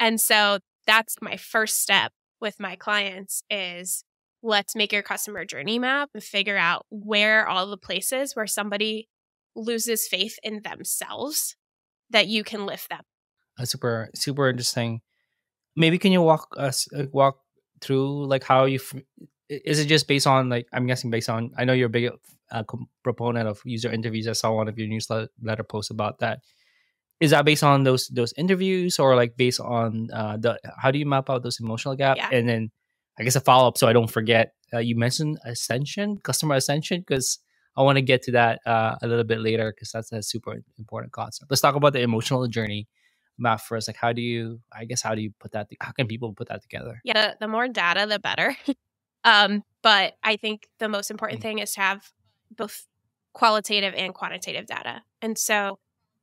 And 0.00 0.20
so 0.20 0.58
that's 0.86 1.16
my 1.20 1.36
first 1.36 1.82
step 1.82 2.12
with 2.40 2.60
my 2.60 2.76
clients 2.76 3.42
is 3.50 4.04
let's 4.42 4.76
make 4.76 4.92
your 4.92 5.02
customer 5.02 5.44
journey 5.44 5.78
map 5.78 6.10
and 6.14 6.22
figure 6.22 6.56
out 6.56 6.86
where 6.90 7.48
all 7.48 7.66
the 7.66 7.76
places 7.76 8.34
where 8.36 8.46
somebody 8.46 9.08
loses 9.56 10.06
faith 10.06 10.38
in 10.42 10.62
themselves 10.62 11.56
that 12.10 12.28
you 12.28 12.44
can 12.44 12.64
lift 12.64 12.88
them. 12.90 13.02
That's 13.56 13.72
super 13.72 14.08
super 14.14 14.48
interesting. 14.48 15.00
Maybe 15.76 15.98
can 15.98 16.12
you 16.12 16.22
walk 16.22 16.54
us 16.56 16.86
uh, 16.96 17.04
walk 17.12 17.40
through 17.80 18.26
like 18.26 18.44
how 18.44 18.64
you 18.64 18.78
is 19.48 19.78
it 19.78 19.86
just 19.86 20.08
based 20.08 20.26
on 20.26 20.48
like 20.48 20.66
I'm 20.72 20.86
guessing 20.86 21.10
based 21.10 21.28
on 21.28 21.52
I 21.56 21.64
know 21.64 21.72
you're 21.72 21.86
a 21.86 21.90
big 21.90 22.10
uh, 22.50 22.62
proponent 23.02 23.48
of 23.48 23.60
user 23.64 23.90
interviews. 23.90 24.28
I 24.28 24.32
saw 24.32 24.52
one 24.52 24.68
of 24.68 24.78
your 24.78 24.88
newsletter 24.88 25.64
posts 25.68 25.90
about 25.90 26.18
that. 26.20 26.40
Is 27.20 27.32
that 27.32 27.44
based 27.44 27.64
on 27.64 27.84
those 27.84 28.08
those 28.08 28.32
interviews 28.36 28.98
or 28.98 29.16
like 29.16 29.36
based 29.36 29.60
on 29.60 30.08
uh, 30.12 30.36
the 30.36 30.58
how 30.78 30.90
do 30.90 30.98
you 30.98 31.06
map 31.06 31.30
out 31.30 31.42
those 31.42 31.60
emotional 31.60 31.96
gaps? 31.96 32.18
Yeah. 32.18 32.30
And 32.32 32.48
then 32.48 32.70
I 33.18 33.24
guess 33.24 33.36
a 33.36 33.40
follow 33.40 33.68
up 33.68 33.78
so 33.78 33.88
I 33.88 33.92
don't 33.92 34.10
forget 34.10 34.52
uh, 34.72 34.78
you 34.78 34.96
mentioned 34.96 35.38
ascension, 35.44 36.18
customer 36.18 36.54
ascension, 36.54 37.00
because 37.00 37.38
I 37.76 37.82
want 37.82 37.96
to 37.96 38.02
get 38.02 38.22
to 38.22 38.32
that 38.32 38.60
uh, 38.66 38.96
a 39.02 39.06
little 39.06 39.24
bit 39.24 39.40
later 39.40 39.72
because 39.72 39.92
that's 39.92 40.12
a 40.12 40.22
super 40.22 40.62
important 40.78 41.12
concept. 41.12 41.50
Let's 41.50 41.60
talk 41.60 41.74
about 41.74 41.92
the 41.92 42.00
emotional 42.00 42.46
journey 42.48 42.88
map 43.38 43.60
first. 43.60 43.88
Like, 43.88 43.96
how 43.96 44.12
do 44.12 44.20
you? 44.20 44.60
I 44.72 44.84
guess 44.84 45.00
how 45.00 45.14
do 45.14 45.22
you 45.22 45.32
put 45.38 45.52
that? 45.52 45.68
How 45.80 45.92
can 45.92 46.06
people 46.06 46.32
put 46.34 46.48
that 46.48 46.62
together? 46.62 47.00
Yeah, 47.04 47.30
the, 47.30 47.36
the 47.40 47.48
more 47.48 47.68
data, 47.68 48.06
the 48.06 48.18
better. 48.18 48.56
um, 49.24 49.62
but 49.82 50.14
I 50.22 50.36
think 50.36 50.68
the 50.78 50.88
most 50.88 51.10
important 51.10 51.40
Mm. 51.40 51.42
thing 51.42 51.58
is 51.58 51.72
to 51.72 51.80
have 51.80 52.12
both 52.50 52.86
qualitative 53.32 53.94
and 53.94 54.14
quantitative 54.14 54.66
data. 54.66 55.02
And 55.22 55.38
so, 55.38 55.78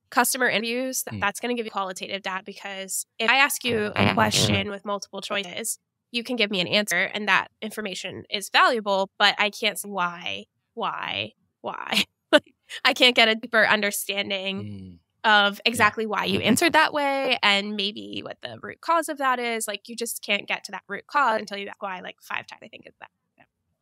customer 0.10 0.48
interviews 0.48 1.04
th- 1.04 1.16
Mm. 1.18 1.22
that's 1.22 1.40
going 1.40 1.56
to 1.56 1.60
give 1.60 1.66
you 1.66 1.72
qualitative 1.72 2.22
data 2.22 2.44
because 2.46 3.06
if 3.20 3.30
I 3.30 3.38
ask 3.38 3.64
you 3.64 3.92
a 3.96 4.14
question 4.14 4.70
with 4.70 4.86
multiple 4.86 5.22
choices, 5.22 5.80
you 6.12 6.24
can 6.24 6.36
give 6.36 6.52
me 6.52 6.62
an 6.62 6.68
answer, 6.68 7.04
and 7.14 7.28
that 7.28 7.50
information 7.62 8.24
is 8.30 8.50
valuable. 8.50 9.10
But 9.18 9.36
I 9.38 9.50
can't 9.50 9.78
say 9.78 9.90
why, 9.90 10.46
why, 10.74 11.34
why. 11.62 12.04
I 12.86 12.94
can't 12.94 13.16
get 13.16 13.28
a 13.28 13.36
deeper 13.36 13.66
understanding 13.66 14.64
Mm. 14.64 15.00
Of 15.26 15.60
exactly 15.66 16.06
why 16.06 16.24
you 16.26 16.40
answered 16.40 16.72
that 16.74 16.94
way 16.94 17.38
and 17.44 17.76
maybe 17.76 18.22
what 18.24 18.38
the 18.42 18.58
root 18.62 18.80
cause 18.80 19.10
of 19.10 19.18
that 19.18 19.40
is. 19.40 19.68
Like 19.68 19.90
you 19.90 19.96
just 19.96 20.22
can't 20.22 20.48
get 20.48 20.64
to 20.66 20.72
that 20.72 20.84
root 20.88 21.08
cause 21.08 21.40
until 21.40 21.58
you 21.58 21.68
ask 21.68 21.82
why 21.82 22.00
like 22.00 22.18
five 22.22 22.46
times. 22.48 22.62
I 22.64 22.68
think 22.70 22.86
is 22.86 22.94
that 23.02 23.10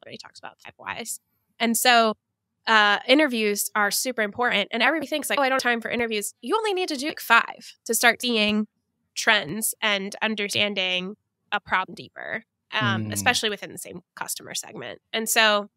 he 0.10 0.17
talks 0.17 0.39
about 0.39 0.60
five 0.62 0.73
whys. 0.77 1.19
And 1.60 1.77
so 1.77 2.15
uh, 2.67 2.99
interviews 3.08 3.71
are 3.75 3.91
super 3.91 4.21
important. 4.21 4.69
And 4.71 4.82
everybody 4.84 5.08
thinks 5.08 5.29
like, 5.29 5.39
oh, 5.39 5.41
I 5.41 5.49
don't 5.49 5.62
have 5.62 5.71
time 5.71 5.82
for 5.82 5.89
interviews. 5.89 6.34
You 6.41 6.56
only 6.58 6.73
need 6.73 6.89
to 6.89 6.97
do 6.97 7.08
like 7.08 7.19
five 7.19 7.73
to 7.86 7.93
start 7.93 8.21
seeing 8.21 8.67
trends 9.15 9.73
and 9.82 10.15
understanding 10.21 11.15
a 11.51 11.60
problem 11.60 11.95
deeper, 11.95 12.43
um, 12.71 13.06
Mm. 13.06 13.13
especially 13.13 13.49
within 13.49 13.71
the 13.71 13.77
same 13.77 14.01
customer 14.15 14.56
segment. 14.56 15.01
And 15.13 15.29
so 15.29 15.69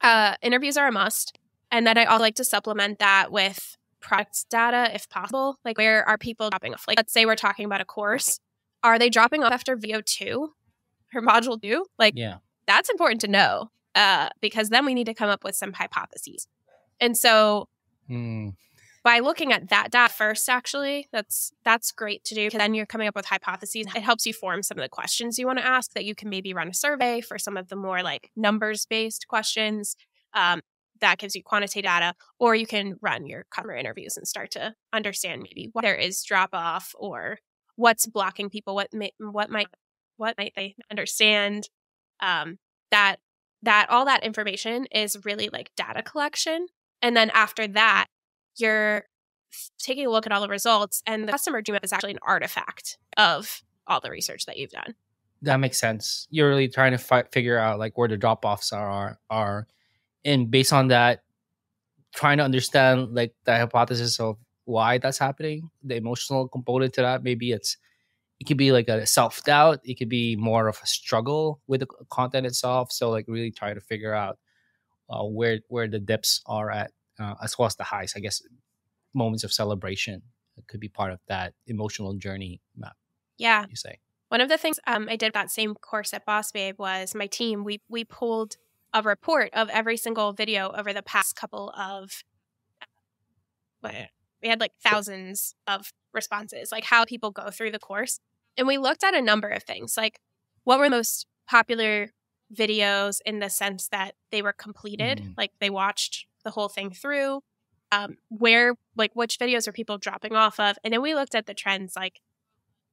uh, 0.00 0.34
interviews 0.42 0.76
are 0.76 0.88
a 0.88 0.92
must. 0.92 1.38
And 1.70 1.86
then 1.86 1.98
I 1.98 2.04
also 2.04 2.22
like 2.22 2.36
to 2.36 2.44
supplement 2.44 2.98
that 2.98 3.30
with 3.30 3.75
product 4.06 4.46
data 4.50 4.94
if 4.94 5.08
possible. 5.08 5.58
Like, 5.64 5.76
where 5.78 6.06
are 6.08 6.16
people 6.18 6.50
dropping 6.50 6.72
off? 6.74 6.84
Like, 6.88 6.96
let's 6.98 7.12
say 7.12 7.26
we're 7.26 7.34
talking 7.36 7.64
about 7.66 7.80
a 7.80 7.84
course. 7.84 8.38
Are 8.82 8.98
they 8.98 9.10
dropping 9.10 9.42
off 9.42 9.52
after 9.52 9.76
VO 9.76 10.00
two 10.00 10.52
or 11.14 11.20
module 11.22 11.60
two? 11.60 11.86
Like, 11.98 12.14
Yeah. 12.16 12.36
that's 12.66 12.88
important 12.88 13.20
to 13.22 13.28
know 13.28 13.70
uh, 13.94 14.28
because 14.40 14.68
then 14.68 14.84
we 14.86 14.94
need 14.94 15.06
to 15.06 15.14
come 15.14 15.28
up 15.30 15.42
with 15.44 15.56
some 15.56 15.72
hypotheses. 15.72 16.46
And 17.00 17.16
so 17.16 17.68
Mm. 18.10 18.54
by 19.02 19.18
looking 19.18 19.52
at 19.52 19.68
that 19.70 19.90
data 19.90 20.12
first, 20.12 20.48
actually, 20.48 21.08
that's 21.12 21.52
that's 21.64 21.90
great 21.92 22.22
to 22.24 22.34
do. 22.34 22.48
Then 22.50 22.74
you're 22.74 22.86
coming 22.86 23.08
up 23.08 23.16
with 23.16 23.26
hypotheses. 23.26 23.86
It 23.96 24.02
helps 24.02 24.26
you 24.26 24.32
form 24.32 24.62
some 24.62 24.78
of 24.78 24.82
the 24.82 24.88
questions 24.88 25.38
you 25.38 25.46
want 25.46 25.58
to 25.58 25.66
ask. 25.66 25.92
That 25.94 26.04
you 26.04 26.14
can 26.14 26.28
maybe 26.28 26.52
run 26.54 26.68
a 26.68 26.74
survey 26.74 27.20
for 27.20 27.38
some 27.38 27.56
of 27.56 27.68
the 27.68 27.76
more 27.76 28.02
like 28.04 28.30
numbers 28.36 28.86
based 28.86 29.26
questions. 29.28 29.96
Um, 30.34 30.60
that 31.00 31.18
gives 31.18 31.34
you 31.34 31.42
quantitative 31.42 31.88
data, 31.88 32.14
or 32.38 32.54
you 32.54 32.66
can 32.66 32.96
run 33.00 33.26
your 33.26 33.44
customer 33.50 33.74
interviews 33.74 34.16
and 34.16 34.26
start 34.26 34.50
to 34.52 34.74
understand 34.92 35.42
maybe 35.42 35.70
what 35.72 35.82
there 35.82 35.94
is 35.94 36.22
drop 36.22 36.50
off 36.52 36.94
or 36.98 37.38
what's 37.76 38.06
blocking 38.06 38.50
people. 38.50 38.74
What 38.74 38.92
may, 38.92 39.12
what 39.18 39.50
might 39.50 39.68
what 40.16 40.36
might 40.38 40.52
they 40.56 40.74
understand? 40.90 41.68
Um, 42.20 42.58
that 42.90 43.16
that 43.62 43.88
all 43.90 44.04
that 44.04 44.24
information 44.24 44.86
is 44.90 45.24
really 45.24 45.48
like 45.52 45.70
data 45.76 46.02
collection, 46.02 46.66
and 47.02 47.16
then 47.16 47.30
after 47.30 47.66
that 47.68 48.06
you're 48.58 49.04
taking 49.78 50.06
a 50.06 50.10
look 50.10 50.26
at 50.26 50.32
all 50.32 50.40
the 50.40 50.48
results 50.48 51.02
and 51.06 51.26
the 51.26 51.32
customer 51.32 51.62
map 51.68 51.84
is 51.84 51.92
actually 51.92 52.12
an 52.12 52.18
artifact 52.26 52.98
of 53.16 53.62
all 53.86 54.00
the 54.00 54.10
research 54.10 54.44
that 54.46 54.56
you've 54.58 54.70
done 54.70 54.94
That 55.42 55.58
makes 55.58 55.78
sense. 55.78 56.26
You're 56.30 56.48
really 56.48 56.68
trying 56.68 56.92
to 56.92 56.98
fi- 56.98 57.24
figure 57.32 57.58
out 57.58 57.78
like 57.78 57.96
where 57.96 58.08
the 58.08 58.16
drop 58.16 58.44
offs 58.44 58.72
are 58.72 59.18
are, 59.30 59.66
and 60.26 60.50
based 60.50 60.72
on 60.74 60.88
that, 60.88 61.22
trying 62.14 62.38
to 62.38 62.44
understand 62.44 63.14
like 63.14 63.34
the 63.44 63.56
hypothesis 63.56 64.20
of 64.20 64.36
why 64.64 64.98
that's 64.98 65.18
happening, 65.18 65.70
the 65.82 65.96
emotional 65.96 66.48
component 66.48 66.92
to 66.94 67.02
that. 67.02 67.22
Maybe 67.22 67.52
it's 67.52 67.78
it 68.40 68.46
could 68.46 68.58
be 68.58 68.72
like 68.72 68.88
a 68.88 69.06
self 69.06 69.42
doubt. 69.44 69.80
It 69.84 69.94
could 69.98 70.10
be 70.10 70.36
more 70.36 70.68
of 70.68 70.78
a 70.82 70.86
struggle 70.86 71.60
with 71.66 71.80
the 71.80 71.86
content 72.10 72.46
itself. 72.46 72.92
So 72.92 73.08
like 73.10 73.24
really 73.28 73.50
try 73.52 73.72
to 73.72 73.80
figure 73.80 74.12
out 74.12 74.38
uh, 75.08 75.24
where 75.24 75.60
where 75.68 75.88
the 75.88 76.00
dips 76.00 76.42
are 76.46 76.70
at, 76.70 76.90
uh, 77.18 77.34
as 77.42 77.58
well 77.58 77.66
as 77.66 77.76
the 77.76 77.84
highs. 77.84 78.14
I 78.16 78.20
guess 78.20 78.42
moments 79.14 79.44
of 79.44 79.52
celebration 79.52 80.22
could 80.68 80.80
be 80.80 80.88
part 80.88 81.12
of 81.12 81.20
that 81.28 81.54
emotional 81.66 82.14
journey 82.14 82.60
map. 82.76 82.96
yeah 83.38 83.66
You 83.68 83.76
say. 83.76 83.98
one 84.28 84.40
of 84.40 84.48
the 84.48 84.58
things 84.58 84.80
um, 84.86 85.06
i 85.10 85.16
did 85.16 85.32
that 85.34 85.50
same 85.50 85.74
course 85.74 86.14
at 86.14 86.24
boss 86.24 86.50
babe 86.52 86.76
was 86.78 87.14
my 87.14 87.26
team 87.26 87.62
we 87.64 87.80
we 87.88 88.04
pulled 88.04 88.56
a 88.96 89.02
report 89.02 89.50
of 89.52 89.68
every 89.68 89.96
single 89.98 90.32
video 90.32 90.72
over 90.72 90.92
the 90.94 91.02
past 91.02 91.36
couple 91.36 91.70
of 91.78 92.24
what 93.80 93.94
we 94.42 94.48
had 94.48 94.60
like 94.60 94.72
thousands 94.82 95.54
of 95.66 95.92
responses 96.14 96.72
like 96.72 96.84
how 96.84 97.04
people 97.04 97.30
go 97.30 97.50
through 97.50 97.70
the 97.70 97.78
course. 97.78 98.20
And 98.56 98.66
we 98.66 98.78
looked 98.78 99.04
at 99.04 99.14
a 99.14 99.20
number 99.20 99.48
of 99.48 99.62
things 99.64 99.96
like 99.98 100.18
what 100.64 100.78
were 100.78 100.86
the 100.86 100.96
most 100.96 101.26
popular 101.46 102.10
videos 102.54 103.18
in 103.26 103.40
the 103.40 103.50
sense 103.50 103.88
that 103.88 104.14
they 104.30 104.40
were 104.40 104.52
completed 104.54 105.18
Mhm. 105.18 105.34
like 105.36 105.52
they 105.60 105.68
watched 105.70 106.26
the 106.44 106.52
whole 106.52 106.68
thing 106.68 106.90
through 106.90 107.42
um, 107.92 108.16
where 108.28 108.74
like 108.96 109.12
which 109.14 109.38
videos 109.38 109.68
are 109.68 109.72
people 109.72 109.98
dropping 109.98 110.34
off 110.34 110.58
of? 110.58 110.76
And 110.82 110.92
then 110.92 111.02
we 111.02 111.14
looked 111.14 111.34
at 111.34 111.46
the 111.46 111.54
trends 111.54 111.94
like 111.96 112.20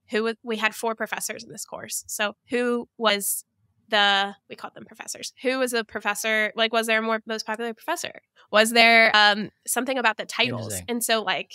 who 0.10 0.34
we 0.44 0.58
had 0.58 0.76
four 0.76 0.96
professors 0.96 1.44
in 1.44 1.52
this 1.52 1.66
course. 1.66 2.04
So 2.08 2.36
who 2.50 2.90
was 2.98 3.46
the 3.94 4.36
we 4.50 4.56
called 4.56 4.74
them 4.74 4.86
professors. 4.86 5.34
Who 5.44 5.60
was 5.60 5.72
a 5.72 5.84
professor? 5.84 6.52
Like 6.56 6.74
was 6.74 6.88
there 6.88 7.00
a 7.00 7.02
more 7.02 7.22
most 7.26 7.46
popular 7.46 7.74
professor? 7.74 8.22
Was 8.52 8.72
there 8.72 9.12
um 9.16 9.52
something 9.66 9.98
about 9.98 10.18
the 10.18 10.26
titles? 10.26 10.82
And 10.90 11.04
so 11.04 11.22
like 11.22 11.54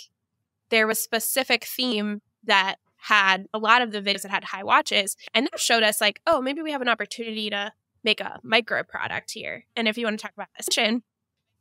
there 0.69 0.87
was 0.87 0.99
specific 0.99 1.65
theme 1.65 2.21
that 2.45 2.77
had 2.95 3.47
a 3.53 3.59
lot 3.59 3.81
of 3.81 3.91
the 3.91 4.01
videos 4.01 4.21
that 4.21 4.31
had 4.31 4.45
high 4.45 4.63
watches 4.63 5.15
and 5.33 5.47
that 5.47 5.59
showed 5.59 5.83
us 5.83 6.01
like 6.01 6.21
oh 6.25 6.41
maybe 6.41 6.61
we 6.61 6.71
have 6.71 6.81
an 6.81 6.87
opportunity 6.87 7.49
to 7.49 7.71
make 8.03 8.21
a 8.21 8.39
micro 8.41 8.83
product 8.83 9.31
here. 9.31 9.65
And 9.75 9.87
if 9.87 9.97
you 9.97 10.05
want 10.05 10.17
to 10.17 10.23
talk 10.23 10.33
about 10.33 10.47
ascension 10.57 11.03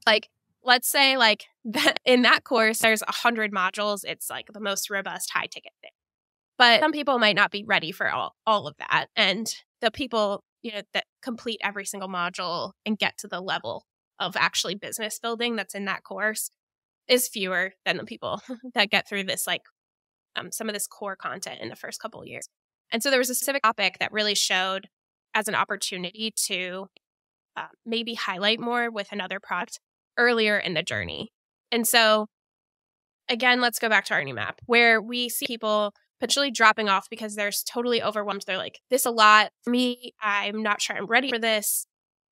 like 0.07 0.29
let's 0.63 0.89
say 0.89 1.17
like 1.17 1.47
that 1.65 1.99
in 2.05 2.23
that 2.23 2.45
course 2.45 2.79
there's 2.79 3.03
a 3.03 3.13
hundred 3.13 3.53
modules 3.53 4.05
it's 4.05 4.31
like 4.31 4.47
the 4.53 4.61
most 4.61 4.91
robust 4.91 5.31
high 5.33 5.47
ticket 5.47 5.73
thing. 5.83 5.91
But 6.57 6.81
some 6.81 6.93
people 6.93 7.19
might 7.19 7.37
not 7.37 7.53
be 7.53 7.63
ready 7.65 7.93
for 7.93 8.09
all, 8.11 8.37
all 8.47 8.69
of 8.69 8.77
that 8.79 9.07
and 9.17 9.53
the 9.81 9.91
people 9.91 10.45
you 10.63 10.73
know 10.73 10.83
that 10.93 11.05
complete 11.23 11.61
every 11.63 11.85
single 11.85 12.09
module 12.09 12.73
and 12.85 12.99
get 12.99 13.17
to 13.19 13.29
the 13.29 13.41
level 13.41 13.85
of 14.19 14.37
actually 14.37 14.75
business 14.75 15.19
building 15.19 15.57
that's 15.57 15.75
in 15.75 15.85
that 15.85 16.03
course 16.03 16.51
is 17.09 17.29
fewer 17.29 17.73
than 17.85 17.97
the 17.97 18.05
people 18.05 18.41
that 18.75 18.91
get 18.91 19.09
through 19.09 19.25
this 19.25 19.47
like 19.47 19.63
um, 20.37 20.53
some 20.53 20.69
of 20.69 20.75
this 20.75 20.87
core 20.87 21.17
content 21.17 21.61
in 21.61 21.69
the 21.69 21.77
first 21.77 22.01
couple 22.01 22.25
years. 22.25 22.49
And 22.91 23.03
so 23.03 23.11
there 23.11 23.19
was 23.19 23.31
a 23.31 23.35
specific 23.35 23.63
topic 23.63 23.97
that 24.01 24.13
really 24.13 24.35
showed 24.35 24.89
as 25.35 25.49
an 25.49 25.55
opportunity 25.55 26.33
to 26.47 26.87
uh, 27.57 27.67
maybe 27.85 28.15
highlight 28.15 28.61
more 28.61 28.91
with 28.91 29.13
another 29.13 29.41
product 29.41 29.81
earlier 30.17 30.59
in 30.59 30.75
the 30.75 30.83
journey. 30.83 31.33
And 31.71 31.87
so 31.87 32.27
again 33.29 33.61
let's 33.61 33.79
go 33.79 33.89
back 33.89 34.07
to 34.07 34.15
our 34.15 34.25
new 34.25 34.35
map 34.35 34.61
where 34.67 35.01
we 35.01 35.29
see 35.29 35.47
people 35.47 35.93
potentially 36.21 36.51
dropping 36.51 36.89
off 36.89 37.09
because 37.11 37.35
they're 37.35 37.51
totally 37.71 38.03
overwhelmed. 38.03 38.43
They're 38.47 38.57
like, 38.57 38.81
this 38.91 39.07
a 39.07 39.11
lot 39.11 39.51
for 39.63 39.71
me. 39.71 40.15
I'm 40.23 40.63
not 40.63 40.83
sure 40.83 40.97
I'm 40.97 41.07
ready 41.07 41.31
for 41.31 41.39
this. 41.39 41.87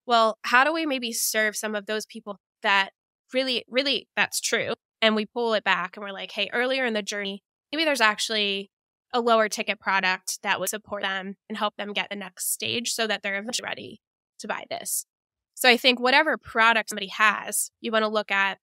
Well, 0.06 0.38
how 0.42 0.64
do 0.64 0.72
we 0.72 0.86
maybe 0.86 1.12
serve 1.12 1.56
some 1.56 1.74
of 1.74 1.86
those 1.86 2.06
people 2.06 2.38
that 2.62 2.90
really, 3.32 3.64
really 3.68 4.08
that's 4.16 4.40
true? 4.40 4.74
And 5.02 5.14
we 5.14 5.26
pull 5.26 5.54
it 5.54 5.64
back 5.64 5.96
and 5.96 6.04
we're 6.04 6.12
like, 6.12 6.32
hey, 6.32 6.50
earlier 6.52 6.84
in 6.84 6.94
the 6.94 7.02
journey, 7.02 7.42
maybe 7.72 7.84
there's 7.84 8.00
actually 8.00 8.70
a 9.12 9.20
lower 9.20 9.48
ticket 9.48 9.80
product 9.80 10.38
that 10.42 10.60
would 10.60 10.68
support 10.68 11.02
them 11.02 11.36
and 11.48 11.58
help 11.58 11.76
them 11.76 11.92
get 11.92 12.08
the 12.10 12.16
next 12.16 12.52
stage 12.52 12.92
so 12.92 13.06
that 13.06 13.22
they're 13.22 13.38
eventually 13.38 13.66
ready 13.66 14.00
to 14.40 14.48
buy 14.48 14.64
this. 14.68 15.06
So 15.54 15.68
I 15.68 15.76
think 15.76 15.98
whatever 15.98 16.36
product 16.36 16.90
somebody 16.90 17.08
has, 17.08 17.70
you 17.80 17.90
want 17.90 18.02
to 18.02 18.08
look 18.08 18.30
at 18.30 18.58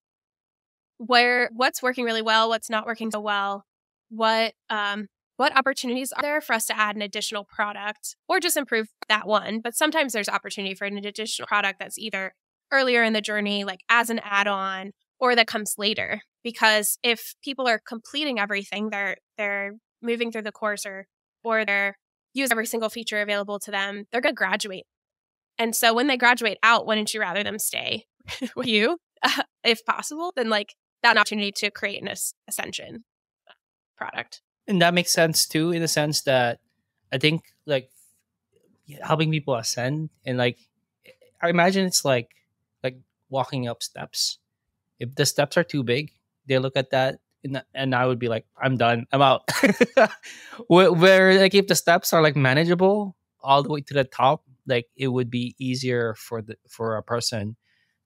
where 0.98 1.50
what's 1.52 1.82
working 1.82 2.04
really 2.04 2.22
well, 2.22 2.48
what's 2.48 2.70
not 2.70 2.86
working 2.86 3.10
so 3.10 3.20
well, 3.20 3.64
what 4.10 4.54
um 4.70 5.08
what 5.36 5.56
opportunities 5.56 6.12
are 6.12 6.22
there 6.22 6.40
for 6.40 6.52
us 6.52 6.66
to 6.66 6.78
add 6.78 6.96
an 6.96 7.02
additional 7.02 7.44
product 7.44 8.16
or 8.28 8.40
just 8.40 8.56
improve 8.56 8.88
that 9.08 9.26
one? 9.26 9.60
But 9.60 9.74
sometimes 9.74 10.12
there's 10.12 10.28
opportunity 10.28 10.74
for 10.74 10.84
an 10.84 10.96
additional 10.96 11.46
product 11.46 11.78
that's 11.80 11.98
either 11.98 12.34
earlier 12.72 13.02
in 13.02 13.12
the 13.12 13.20
journey 13.20 13.64
like 13.64 13.80
as 13.88 14.10
an 14.10 14.20
add-on 14.22 14.92
or 15.18 15.34
that 15.34 15.46
comes 15.46 15.74
later. 15.78 16.20
Because 16.42 16.98
if 17.02 17.34
people 17.42 17.66
are 17.66 17.80
completing 17.84 18.38
everything 18.38 18.90
they're 18.90 19.16
they're 19.36 19.72
moving 20.02 20.30
through 20.30 20.42
the 20.42 20.52
course 20.52 20.86
or 20.86 21.06
or 21.42 21.64
they're 21.64 21.96
use 22.32 22.50
every 22.50 22.66
single 22.66 22.90
feature 22.90 23.20
available 23.20 23.58
to 23.58 23.70
them 23.70 24.04
they're 24.12 24.20
going 24.20 24.34
to 24.34 24.36
graduate. 24.36 24.84
And 25.58 25.74
so 25.74 25.94
when 25.94 26.06
they 26.06 26.16
graduate 26.16 26.58
out 26.62 26.86
wouldn't 26.86 27.12
you 27.12 27.20
rather 27.20 27.42
them 27.42 27.58
stay 27.58 28.04
with 28.56 28.66
you 28.66 28.98
if 29.64 29.84
possible 29.84 30.32
than 30.36 30.48
like 30.48 30.74
that 31.02 31.16
opportunity 31.16 31.52
to 31.52 31.70
create 31.70 32.00
an 32.00 32.08
as- 32.08 32.34
ascension 32.48 33.04
product 33.96 34.40
and 34.66 34.80
that 34.82 34.94
makes 34.94 35.12
sense 35.12 35.46
too 35.46 35.72
in 35.72 35.82
the 35.82 35.88
sense 35.88 36.22
that 36.22 36.60
i 37.12 37.18
think 37.18 37.42
like 37.66 37.90
helping 39.02 39.30
people 39.30 39.54
ascend 39.54 40.10
and 40.24 40.38
like 40.38 40.58
I 41.44 41.50
imagine 41.50 41.84
it's 41.84 42.04
like 42.04 42.30
like 42.82 42.96
walking 43.28 43.68
up 43.68 43.82
steps. 43.82 44.38
If 44.98 45.14
the 45.14 45.26
steps 45.26 45.58
are 45.58 45.64
too 45.64 45.82
big, 45.82 46.12
they 46.46 46.58
look 46.58 46.76
at 46.76 46.90
that 46.90 47.18
and, 47.74 47.94
I 47.94 48.06
would 48.06 48.18
be 48.18 48.28
like, 48.28 48.46
I'm 48.56 48.78
done. 48.78 49.04
I'm 49.12 49.20
out. 49.20 49.50
where, 50.68 50.90
where 50.90 51.38
like 51.38 51.54
if 51.54 51.66
the 51.66 51.74
steps 51.74 52.14
are 52.14 52.22
like 52.22 52.36
manageable 52.36 53.16
all 53.42 53.62
the 53.62 53.68
way 53.68 53.82
to 53.82 53.92
the 53.92 54.04
top, 54.04 54.44
like 54.66 54.86
it 54.96 55.08
would 55.08 55.28
be 55.28 55.54
easier 55.58 56.14
for 56.14 56.40
the 56.40 56.56
for 56.66 56.96
a 56.96 57.02
person 57.02 57.56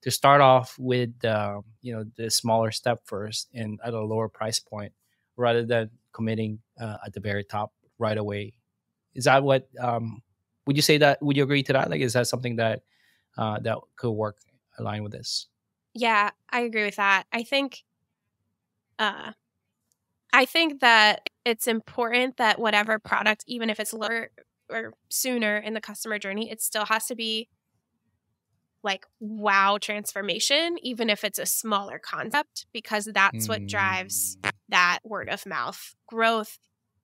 to 0.03 0.11
start 0.11 0.40
off 0.40 0.75
with 0.77 1.25
uh, 1.25 1.61
you 1.81 1.94
know 1.94 2.05
the 2.16 2.31
smaller 2.31 2.73
step 2.73 3.03
first 3.05 3.49
and 3.55 3.79
at 3.85 3.94
a 3.94 4.01
lower 4.01 4.29
price 4.29 4.59
point 4.59 4.92
rather 5.37 5.64
than 5.64 5.90
committing 6.18 6.59
uh, 6.81 6.96
at 7.07 7.12
the 7.12 7.20
very 7.20 7.44
top 7.44 7.72
right 7.98 8.18
away. 8.18 8.52
Is 9.14 9.24
that 9.24 9.44
what 9.44 9.68
um, 9.81 10.20
would 10.66 10.74
you 10.74 10.83
say 10.83 10.98
that 10.98 11.22
would 11.22 11.37
you 11.37 11.44
agree 11.44 11.62
to 11.62 11.72
that? 11.72 11.88
Like 11.90 12.00
is 12.00 12.12
that 12.14 12.26
something 12.26 12.57
that 12.57 12.83
uh, 13.38 13.61
that 13.61 13.78
could 13.94 14.11
work 14.11 14.37
align 14.78 15.04
with 15.04 15.12
this? 15.12 15.46
Yeah, 15.94 16.31
I 16.50 16.61
agree 16.61 16.85
with 16.85 16.96
that. 16.96 17.24
I 17.33 17.44
think 17.44 17.85
uh 18.98 19.33
I 20.33 20.44
think 20.44 20.81
that 20.81 21.31
it's 21.44 21.66
important 21.66 22.37
that 22.37 22.59
whatever 22.59 22.98
product, 22.98 23.44
even 23.46 23.70
if 23.70 23.81
it's 23.81 23.94
lower 23.94 24.31
or 24.68 24.92
sooner 25.09 25.57
in 25.57 25.72
the 25.72 25.81
customer 25.81 26.18
journey, 26.18 26.50
it 26.50 26.61
still 26.61 26.85
has 26.85 27.07
to 27.07 27.14
be 27.14 27.48
like 28.82 29.06
wow 29.20 29.78
transformation, 29.80 30.76
even 30.82 31.10
if 31.10 31.24
it's 31.24 31.38
a 31.38 31.46
smaller 31.46 31.98
concept, 31.98 32.66
because 32.72 33.06
that's 33.06 33.46
mm. 33.46 33.48
what 33.48 33.66
drives 33.66 34.36
mm. 34.42 34.50
that 34.68 35.00
word 35.04 35.28
of 35.28 35.44
mouth 35.46 35.94
growth 36.06 36.58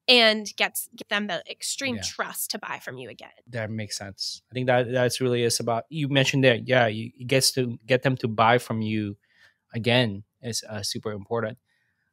and 0.06 0.46
gets 0.56 0.88
get 0.96 1.08
them 1.08 1.26
the 1.26 1.42
extreme 1.50 1.96
yeah. 1.96 2.02
trust 2.04 2.50
to 2.50 2.58
buy 2.58 2.78
from 2.78 2.98
you 2.98 3.08
again. 3.08 3.30
That 3.48 3.70
makes 3.70 3.96
sense. 3.96 4.42
I 4.50 4.54
think 4.54 4.66
that 4.66 4.90
that's 4.90 5.20
really 5.20 5.42
is 5.42 5.60
about 5.60 5.84
you 5.88 6.08
mentioned 6.08 6.44
that 6.44 6.68
yeah, 6.68 6.86
you 6.86 7.10
it 7.18 7.26
gets 7.26 7.52
to 7.52 7.78
get 7.86 8.02
them 8.02 8.16
to 8.18 8.28
buy 8.28 8.58
from 8.58 8.82
you 8.82 9.16
again 9.72 10.24
is 10.42 10.62
uh, 10.68 10.82
super 10.82 11.12
important. 11.12 11.58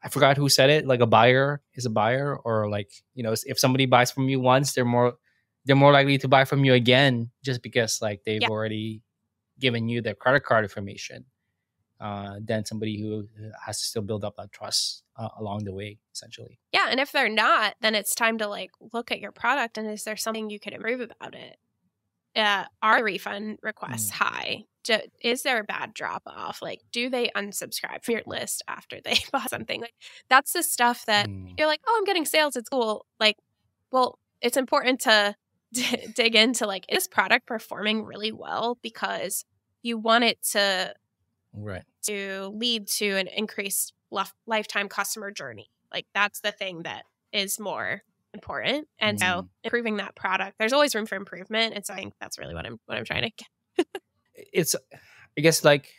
I 0.04 0.10
forgot 0.10 0.38
who 0.38 0.50
said 0.50 0.69
it. 0.69 0.88
Like 0.88 1.02
a 1.02 1.06
buyer 1.06 1.62
is 1.76 1.86
a 1.86 1.89
buyer, 1.89 2.36
or 2.36 2.69
like 2.69 2.91
you 3.13 3.24
know, 3.24 3.34
if 3.45 3.60
somebody 3.60 3.86
buys 3.86 4.12
from 4.12 4.30
you 4.30 4.39
once, 4.39 4.74
they're 4.74 4.86
more 4.86 5.15
they're 5.65 5.76
more 5.76 5.91
likely 5.91 6.17
to 6.17 6.28
buy 6.28 6.45
from 6.45 6.65
you 6.65 6.74
again 6.74 7.30
just 7.43 7.62
because 7.62 8.02
like 8.02 8.24
they've 8.26 8.41
yeah. 8.41 8.47
already 8.47 9.02
given 9.62 9.88
you 9.88 10.02
their 10.02 10.15
credit 10.15 10.43
card 10.43 10.65
information 10.65 11.26
uh, 12.02 12.38
than 12.43 12.65
somebody 12.65 13.00
who 13.00 13.28
has 13.63 13.80
to 13.80 13.86
still 13.86 14.02
build 14.02 14.26
up 14.26 14.36
that 14.36 14.52
trust 14.52 15.04
uh, 15.17 15.30
along 15.39 15.63
the 15.63 15.74
way, 15.74 16.00
essentially. 16.13 16.60
Yeah, 16.74 16.88
and 16.89 17.00
if 17.00 17.12
they're 17.12 17.30
not, 17.30 17.76
then 17.82 17.93
it's 17.93 18.15
time 18.15 18.39
to 18.39 18.47
like 18.47 18.71
look 18.91 19.12
at 19.12 19.19
your 19.19 19.32
product 19.32 19.78
and 19.78 19.88
is 19.88 20.04
there 20.04 20.17
something 20.17 20.50
you 20.50 20.60
could 20.60 20.74
improve 20.74 21.00
about 21.00 21.36
it? 21.36 21.58
Uh, 22.36 22.63
are 22.82 23.04
refund 23.04 23.60
requests 23.62 24.10
mm. 24.10 24.15
high? 24.15 24.63
Do, 24.84 24.97
is 25.21 25.43
there 25.43 25.60
a 25.60 25.63
bad 25.63 25.93
drop 25.93 26.24
off? 26.26 26.60
Like, 26.62 26.80
do 26.91 27.08
they 27.08 27.30
unsubscribe 27.36 28.04
from 28.04 28.13
your 28.13 28.24
list 28.26 28.63
after 28.67 29.00
they 29.04 29.17
bought 29.32 29.52
something? 29.52 29.80
Like, 29.80 29.93
that's 30.28 30.54
the 30.54 30.63
stuff 30.63 31.06
that 31.06 31.28
mm. 31.28 31.54
you're 31.56 31.67
like, 31.67 31.82
oh, 31.88 31.95
I'm 32.00 32.06
getting 32.06 32.26
sales. 32.26 32.56
It's 32.56 32.69
cool. 32.69 33.06
Like, 33.19 33.38
well, 33.91 34.17
it's 34.41 34.58
important 34.58 35.02
to 35.02 35.36
d- 35.74 36.08
dig 36.15 36.36
into 36.36 36.65
like, 36.65 36.86
is 36.89 37.08
product 37.08 37.45
performing 37.45 38.06
really 38.06 38.32
well? 38.32 38.80
Because 38.82 39.45
you 39.82 39.98
want 39.98 40.24
it 40.24 40.41
to 40.52 40.94
right 41.54 41.84
to 42.04 42.52
lead 42.54 42.88
to 42.88 43.17
an 43.17 43.28
increased 43.28 43.94
lef- 44.12 44.34
lifetime 44.46 44.89
customer 44.89 45.32
journey. 45.32 45.70
Like 45.94 46.06
that's 46.13 46.41
the 46.41 46.52
thing 46.52 46.84
that 46.84 47.04
is 47.32 47.60
more 47.60 48.04
important. 48.34 48.88
And 49.00 49.17
mm. 49.17 49.22
so 49.22 49.50
improving 49.63 49.98
that 49.98 50.15
product, 50.15 50.58
there's 50.60 50.74
always 50.74 50.96
room 50.96 51.06
for 51.06 51.15
improvement. 51.15 51.74
And 51.76 51.86
so 51.86 51.94
I 51.94 51.98
think 51.98 52.13
that's 52.20 52.38
really 52.38 52.54
what 52.54 52.65
I'm 52.65 52.80
what 52.86 52.98
I'm 52.98 53.06
trying 53.06 53.24
to 53.24 53.32
get. 53.78 53.88
it's 54.54 54.76
I 55.38 55.41
guess 55.41 55.63
like 55.63 55.91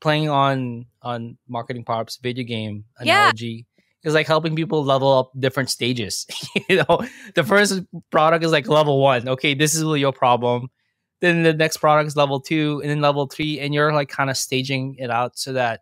playing 0.00 0.28
on 0.28 0.86
on 1.02 1.38
marketing 1.48 1.84
pops 1.84 2.18
video 2.18 2.44
game 2.44 2.84
analogy 2.98 3.66
yeah. 4.04 4.08
is 4.08 4.14
like 4.14 4.26
helping 4.26 4.54
people 4.54 4.84
level 4.84 5.18
up 5.18 5.32
different 5.38 5.70
stages. 5.70 6.26
you 6.68 6.76
know, 6.76 7.06
the 7.34 7.44
first 7.44 7.82
product 8.10 8.44
is 8.44 8.52
like 8.52 8.68
level 8.68 9.00
one. 9.00 9.28
Okay, 9.28 9.54
this 9.54 9.74
is 9.74 9.82
really 9.82 10.00
your 10.00 10.12
problem 10.12 10.68
then 11.20 11.42
the 11.42 11.52
next 11.52 11.78
product 11.78 12.08
is 12.08 12.16
level 12.16 12.40
two 12.40 12.80
and 12.82 12.90
then 12.90 13.00
level 13.00 13.26
three 13.26 13.58
and 13.60 13.74
you're 13.74 13.92
like 13.92 14.08
kind 14.08 14.30
of 14.30 14.36
staging 14.36 14.96
it 14.98 15.10
out 15.10 15.38
so 15.38 15.52
that 15.52 15.80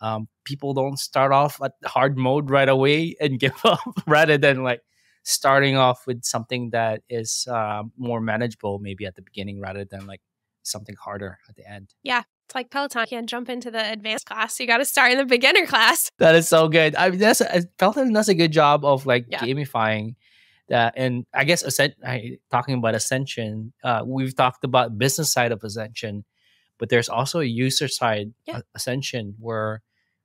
um, 0.00 0.28
people 0.44 0.74
don't 0.74 0.98
start 0.98 1.32
off 1.32 1.60
at 1.62 1.72
hard 1.84 2.18
mode 2.18 2.50
right 2.50 2.68
away 2.68 3.16
and 3.20 3.38
give 3.40 3.54
up 3.64 3.80
rather 4.06 4.38
than 4.38 4.62
like 4.62 4.82
starting 5.22 5.76
off 5.76 6.06
with 6.06 6.24
something 6.24 6.70
that 6.70 7.02
is 7.08 7.46
uh, 7.50 7.82
more 7.96 8.20
manageable 8.20 8.78
maybe 8.78 9.06
at 9.06 9.14
the 9.14 9.22
beginning 9.22 9.60
rather 9.60 9.84
than 9.84 10.06
like 10.06 10.20
something 10.62 10.96
harder 10.96 11.38
at 11.48 11.56
the 11.56 11.68
end. 11.70 11.94
Yeah 12.02 12.22
it's 12.46 12.54
like 12.54 12.70
peloton 12.70 13.02
you 13.02 13.06
can't 13.06 13.28
jump 13.28 13.48
into 13.48 13.70
the 13.70 13.92
advanced 13.92 14.26
class 14.26 14.60
you 14.60 14.66
got 14.66 14.78
to 14.78 14.84
start 14.84 15.12
in 15.12 15.18
the 15.18 15.24
beginner 15.24 15.66
class. 15.74 16.10
That 16.18 16.34
is 16.34 16.48
so 16.48 16.68
good. 16.68 16.94
I 16.96 17.10
mean 17.10 17.18
that's 17.18 17.40
a, 17.40 17.62
peloton 17.78 18.12
does 18.12 18.28
a 18.28 18.34
good 18.34 18.52
job 18.52 18.84
of 18.84 19.06
like 19.06 19.26
yeah. 19.28 19.40
gamifying 19.40 20.16
that 20.68 20.94
and 20.96 21.24
i 21.34 21.44
guess 21.44 21.62
ascent, 21.62 21.94
I, 22.06 22.38
talking 22.50 22.74
about 22.74 22.94
ascension 22.94 23.72
uh, 23.82 24.02
we've 24.04 24.34
talked 24.34 24.64
about 24.64 24.98
business 24.98 25.32
side 25.32 25.52
of 25.52 25.62
ascension 25.64 26.24
but 26.78 26.88
there's 26.88 27.08
also 27.08 27.40
a 27.40 27.44
user 27.44 27.88
side 27.88 28.32
yeah. 28.46 28.60
ascension 28.74 29.34
where 29.38 29.82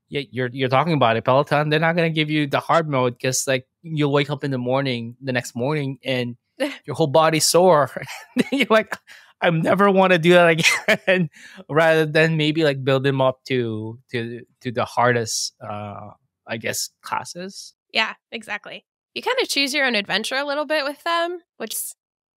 yeah, 0.09 0.21
you're 0.31 0.49
you're 0.51 0.69
talking 0.69 0.93
about 0.93 1.17
it 1.17 1.25
peloton 1.25 1.69
they're 1.69 1.79
not 1.79 1.95
going 1.95 2.11
to 2.11 2.15
give 2.15 2.29
you 2.29 2.47
the 2.47 2.59
hard 2.59 2.89
mode 2.89 3.13
because 3.13 3.45
like 3.47 3.67
you'll 3.81 4.11
wake 4.11 4.29
up 4.29 4.43
in 4.43 4.51
the 4.51 4.57
morning 4.57 5.15
the 5.21 5.33
next 5.33 5.55
morning 5.55 5.97
and 6.03 6.35
your 6.85 6.95
whole 6.95 7.07
body's 7.07 7.45
sore. 7.45 7.89
You're 8.51 8.67
like 8.69 8.95
i 9.41 9.49
never 9.49 9.89
want 9.89 10.11
to 10.11 10.19
do 10.19 10.33
that 10.33 10.49
again. 10.49 11.29
Rather 11.69 12.05
than 12.05 12.35
maybe 12.35 12.63
like 12.63 12.83
build 12.83 13.03
them 13.03 13.21
up 13.21 13.39
to 13.45 13.97
to 14.11 14.41
to 14.61 14.71
the 14.71 14.85
hardest 14.85 15.55
uh 15.61 16.11
i 16.47 16.57
guess 16.57 16.89
classes. 17.01 17.73
Yeah 17.93 18.13
exactly 18.31 18.85
you 19.13 19.21
kind 19.21 19.37
of 19.41 19.47
choose 19.47 19.73
your 19.73 19.85
own 19.85 19.95
adventure 19.95 20.35
a 20.35 20.45
little 20.45 20.65
bit 20.65 20.83
with 20.83 21.03
them, 21.03 21.39
which 21.57 21.73
is 21.73 21.95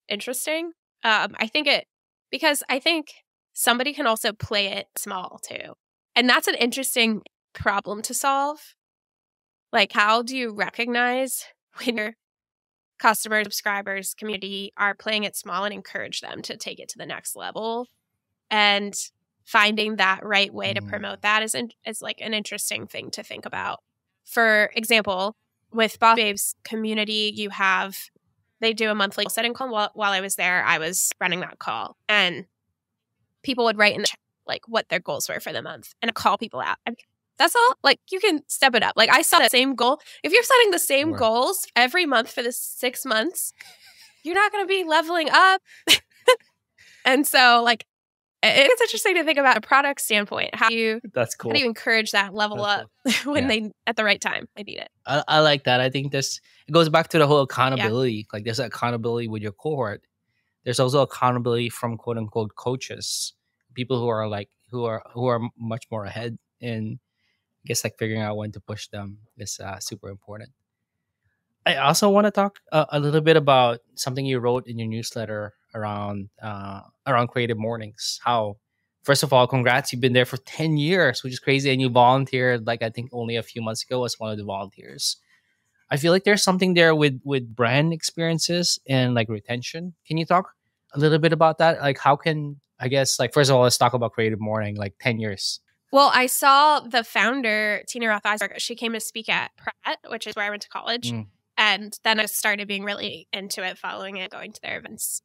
interesting. 0.08 0.72
Um, 1.02 1.34
I 1.38 1.46
think 1.46 1.66
it 1.66 1.86
because 2.30 2.62
I 2.68 2.78
think 2.78 3.12
somebody 3.52 3.92
can 3.92 4.06
also 4.06 4.32
play 4.32 4.68
it 4.68 4.86
small 4.96 5.40
too. 5.42 5.74
And 6.14 6.28
that's 6.28 6.48
an 6.48 6.54
interesting 6.54 7.22
problem 7.52 8.02
to 8.02 8.14
solve. 8.14 8.74
Like, 9.72 9.92
how 9.92 10.22
do 10.22 10.36
you 10.36 10.52
recognize 10.52 11.44
when 11.84 11.96
your 11.96 12.14
customers, 12.98 13.44
subscribers, 13.44 14.14
community 14.14 14.72
are 14.76 14.94
playing 14.94 15.24
it 15.24 15.36
small 15.36 15.64
and 15.64 15.72
encourage 15.72 16.20
them 16.20 16.42
to 16.42 16.56
take 16.56 16.80
it 16.80 16.88
to 16.90 16.98
the 16.98 17.06
next 17.06 17.36
level? 17.36 17.86
And 18.50 18.94
finding 19.44 19.96
that 19.96 20.24
right 20.24 20.52
way 20.52 20.72
to 20.72 20.80
mm. 20.80 20.88
promote 20.88 21.22
that 21.22 21.42
is, 21.42 21.54
in, 21.54 21.70
is 21.86 22.02
like 22.02 22.20
an 22.20 22.34
interesting 22.34 22.86
thing 22.86 23.10
to 23.12 23.22
think 23.22 23.46
about. 23.46 23.80
For 24.24 24.70
example, 24.74 25.36
with 25.72 25.98
Boss 25.98 26.16
Babes 26.16 26.54
community, 26.64 27.32
you 27.34 27.50
have 27.50 27.96
they 28.60 28.72
do 28.72 28.90
a 28.90 28.94
monthly 28.94 29.26
setting 29.30 29.54
call. 29.54 29.70
While, 29.70 29.90
while 29.94 30.12
I 30.12 30.20
was 30.20 30.36
there, 30.36 30.62
I 30.64 30.78
was 30.78 31.10
running 31.20 31.40
that 31.40 31.58
call, 31.58 31.96
and 32.08 32.46
people 33.42 33.64
would 33.64 33.78
write 33.78 33.94
in 33.94 34.02
the 34.02 34.08
chat, 34.08 34.18
like 34.46 34.62
what 34.68 34.88
their 34.88 35.00
goals 35.00 35.28
were 35.28 35.40
for 35.40 35.52
the 35.52 35.62
month, 35.62 35.94
and 36.02 36.14
call 36.14 36.36
people 36.36 36.60
out. 36.60 36.76
I 36.86 36.90
mean, 36.90 36.96
that's 37.38 37.56
all. 37.56 37.74
Like 37.82 38.00
you 38.10 38.20
can 38.20 38.42
step 38.48 38.74
it 38.74 38.82
up. 38.82 38.94
Like 38.96 39.10
I 39.10 39.22
saw 39.22 39.38
the 39.38 39.48
same 39.48 39.74
goal. 39.74 40.00
If 40.22 40.32
you're 40.32 40.42
setting 40.42 40.70
the 40.70 40.78
same 40.78 41.12
goals 41.12 41.66
every 41.74 42.04
month 42.06 42.30
for 42.30 42.42
the 42.42 42.52
six 42.52 43.06
months, 43.06 43.52
you're 44.22 44.34
not 44.34 44.52
going 44.52 44.64
to 44.64 44.68
be 44.68 44.84
leveling 44.84 45.28
up. 45.30 45.62
and 47.04 47.26
so, 47.26 47.62
like 47.64 47.86
it's 48.42 48.80
interesting 48.80 49.16
to 49.16 49.24
think 49.24 49.38
about 49.38 49.56
a 49.56 49.60
product 49.60 50.00
standpoint. 50.00 50.54
How 50.54 50.68
do 50.68 50.74
you 50.74 51.00
that's 51.12 51.34
cool. 51.34 51.50
How 51.50 51.54
do 51.54 51.60
you 51.60 51.66
encourage 51.66 52.12
that 52.12 52.32
level 52.34 52.58
that's 52.58 52.82
up 52.82 53.22
cool. 53.22 53.32
when 53.34 53.44
yeah. 53.44 53.48
they 53.48 53.72
at 53.86 53.96
the 53.96 54.04
right 54.04 54.20
time 54.20 54.48
I 54.56 54.62
need 54.62 54.78
it? 54.78 54.88
I, 55.06 55.22
I, 55.28 55.40
like 55.40 55.64
that. 55.64 55.80
I 55.80 55.90
think 55.90 56.12
this 56.12 56.40
it 56.66 56.72
goes 56.72 56.88
back 56.88 57.08
to 57.08 57.18
the 57.18 57.26
whole 57.26 57.42
accountability. 57.42 58.14
Yeah. 58.14 58.22
Like 58.32 58.44
there's 58.44 58.58
accountability 58.58 59.28
with 59.28 59.42
your 59.42 59.52
cohort. 59.52 60.02
There's 60.64 60.80
also 60.80 61.02
accountability 61.02 61.68
from 61.68 61.96
quote 61.96 62.16
unquote 62.16 62.54
coaches, 62.56 63.34
people 63.74 64.00
who 64.00 64.08
are 64.08 64.28
like 64.28 64.48
who 64.70 64.84
are 64.84 65.02
who 65.12 65.26
are 65.26 65.40
much 65.58 65.86
more 65.90 66.04
ahead 66.04 66.38
in 66.60 66.98
I 67.64 67.66
guess 67.66 67.84
like 67.84 67.98
figuring 67.98 68.22
out 68.22 68.36
when 68.36 68.52
to 68.52 68.60
push 68.60 68.88
them 68.88 69.18
is 69.36 69.60
uh, 69.60 69.78
super 69.80 70.08
important. 70.08 70.50
I 71.66 71.76
also 71.76 72.08
want 72.08 72.26
to 72.26 72.30
talk 72.30 72.58
uh, 72.72 72.86
a 72.90 72.98
little 72.98 73.20
bit 73.20 73.36
about 73.36 73.80
something 73.94 74.24
you 74.24 74.38
wrote 74.38 74.66
in 74.66 74.78
your 74.78 74.88
newsletter 74.88 75.52
around 75.74 76.28
uh, 76.42 76.80
around 77.06 77.28
Creative 77.28 77.58
Mornings. 77.58 78.20
How 78.24 78.56
first 79.02 79.22
of 79.22 79.32
all, 79.32 79.46
congrats! 79.46 79.92
You've 79.92 80.00
been 80.00 80.12
there 80.12 80.24
for 80.24 80.36
ten 80.38 80.76
years, 80.76 81.22
which 81.22 81.32
is 81.32 81.38
crazy, 81.38 81.70
and 81.70 81.80
you 81.80 81.88
volunteered 81.88 82.66
like 82.66 82.82
I 82.82 82.90
think 82.90 83.10
only 83.12 83.36
a 83.36 83.42
few 83.42 83.62
months 83.62 83.82
ago 83.82 84.04
as 84.04 84.18
one 84.18 84.30
of 84.30 84.38
the 84.38 84.44
volunteers. 84.44 85.16
I 85.90 85.96
feel 85.96 86.12
like 86.12 86.24
there's 86.24 86.42
something 86.42 86.74
there 86.74 86.94
with 86.94 87.20
with 87.24 87.54
brand 87.54 87.92
experiences 87.92 88.78
and 88.88 89.14
like 89.14 89.28
retention. 89.28 89.94
Can 90.06 90.16
you 90.16 90.26
talk 90.26 90.52
a 90.94 90.98
little 90.98 91.18
bit 91.18 91.32
about 91.32 91.58
that? 91.58 91.80
Like, 91.80 91.98
how 91.98 92.16
can 92.16 92.60
I 92.78 92.88
guess 92.88 93.18
like 93.18 93.32
first 93.32 93.50
of 93.50 93.56
all, 93.56 93.62
let's 93.62 93.78
talk 93.78 93.92
about 93.92 94.12
Creative 94.12 94.40
Morning, 94.40 94.76
like 94.76 94.94
ten 95.00 95.18
years. 95.18 95.60
Well, 95.92 96.10
I 96.14 96.26
saw 96.26 96.80
the 96.80 97.02
founder, 97.02 97.82
Tina 97.88 98.06
Roth 98.06 98.24
Eisenberg. 98.24 98.60
She 98.60 98.76
came 98.76 98.92
to 98.92 99.00
speak 99.00 99.28
at 99.28 99.50
Pratt, 99.56 99.98
which 100.08 100.28
is 100.28 100.36
where 100.36 100.44
I 100.44 100.50
went 100.50 100.62
to 100.62 100.68
college. 100.68 101.10
Mm. 101.10 101.26
And 101.58 101.98
then 102.04 102.20
I 102.20 102.26
started 102.26 102.68
being 102.68 102.84
really 102.84 103.26
into 103.32 103.66
it, 103.66 103.76
following 103.76 104.16
it, 104.16 104.30
going 104.30 104.52
to 104.52 104.62
their 104.62 104.78
events 104.78 105.22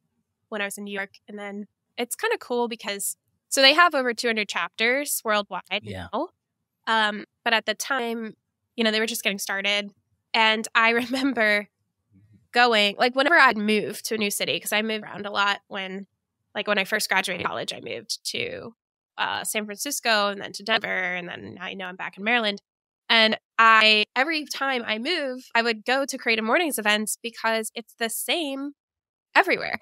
when 0.48 0.60
I 0.62 0.64
was 0.64 0.78
in 0.78 0.84
New 0.84 0.92
York. 0.94 1.10
And 1.28 1.38
then 1.38 1.66
it's 1.96 2.14
kind 2.16 2.32
of 2.32 2.40
cool 2.40 2.68
because 2.68 3.16
so 3.48 3.62
they 3.62 3.74
have 3.74 3.94
over 3.94 4.12
200 4.12 4.48
chapters 4.48 5.22
worldwide 5.24 5.62
Yeah. 5.82 6.08
now. 6.12 6.28
Um, 6.86 7.24
but 7.44 7.52
at 7.52 7.66
the 7.66 7.74
time, 7.74 8.34
you 8.76 8.84
know, 8.84 8.90
they 8.90 9.00
were 9.00 9.06
just 9.06 9.22
getting 9.22 9.38
started. 9.38 9.90
And 10.34 10.66
I 10.74 10.90
remember 11.02 11.68
going, 12.52 12.96
like, 12.98 13.14
whenever 13.14 13.36
I'd 13.36 13.56
move 13.56 14.02
to 14.04 14.14
a 14.14 14.18
new 14.18 14.30
city, 14.30 14.54
because 14.54 14.72
I 14.72 14.82
moved 14.82 15.04
around 15.04 15.26
a 15.26 15.30
lot 15.30 15.60
when, 15.68 16.06
like, 16.54 16.66
when 16.68 16.78
I 16.78 16.84
first 16.84 17.08
graduated 17.08 17.46
college, 17.46 17.72
I 17.72 17.80
moved 17.80 18.24
to 18.30 18.74
uh, 19.18 19.44
San 19.44 19.64
Francisco 19.64 20.28
and 20.28 20.40
then 20.40 20.52
to 20.52 20.62
Denver. 20.62 20.86
And 20.88 21.28
then 21.28 21.58
I 21.60 21.74
know 21.74 21.86
I'm 21.86 21.96
back 21.96 22.16
in 22.18 22.24
Maryland. 22.24 22.60
And 23.08 23.38
I, 23.58 24.04
every 24.16 24.44
time 24.46 24.82
I 24.86 24.98
move, 24.98 25.46
I 25.54 25.62
would 25.62 25.84
go 25.84 26.04
to 26.04 26.18
Creative 26.18 26.44
Mornings 26.44 26.78
events 26.78 27.16
because 27.22 27.70
it's 27.74 27.94
the 27.98 28.10
same 28.10 28.72
everywhere. 29.34 29.78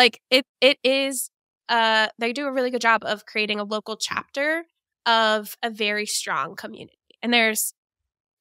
Like, 0.00 0.22
it, 0.30 0.46
it 0.62 0.78
is 0.82 1.30
uh, 1.68 2.08
they 2.18 2.32
do 2.32 2.46
a 2.46 2.52
really 2.52 2.70
good 2.70 2.80
job 2.80 3.02
of 3.04 3.26
creating 3.26 3.60
a 3.60 3.64
local 3.64 3.98
chapter 3.98 4.64
of 5.04 5.58
a 5.62 5.68
very 5.68 6.06
strong 6.06 6.56
community. 6.56 6.96
And 7.22 7.34
there's 7.34 7.74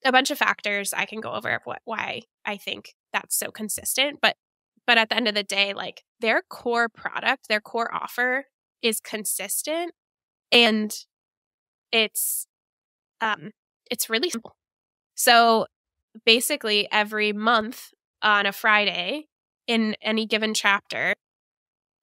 a 0.05 0.13
bunch 0.13 0.31
of 0.31 0.37
factors 0.37 0.93
I 0.93 1.03
can 1.03 1.19
go 1.19 1.33
over 1.33 1.49
of 1.49 1.63
what 1.65 1.81
why 1.83 2.21
I 2.45 2.55
think 2.55 2.95
that's 3.11 3.37
so 3.37 3.51
consistent. 3.51 4.19
But 4.21 4.37
but 4.87 4.97
at 4.97 5.09
the 5.09 5.17
end 5.17 5.27
of 5.27 5.35
the 5.35 5.43
day, 5.43 5.73
like 5.73 6.05
their 6.21 6.43
core 6.49 6.87
product, 6.87 7.49
their 7.49 7.59
core 7.59 7.93
offer 7.93 8.45
is 8.81 9.01
consistent 9.01 9.91
and 10.49 10.95
it's 11.91 12.47
um 13.19 13.51
it's 13.91 14.09
really 14.09 14.29
simple. 14.29 14.55
So 15.15 15.67
basically 16.25 16.87
every 16.89 17.33
month 17.33 17.89
on 18.21 18.45
a 18.45 18.53
Friday 18.53 19.27
in 19.67 19.97
any 20.01 20.25
given 20.25 20.53
chapter, 20.53 21.15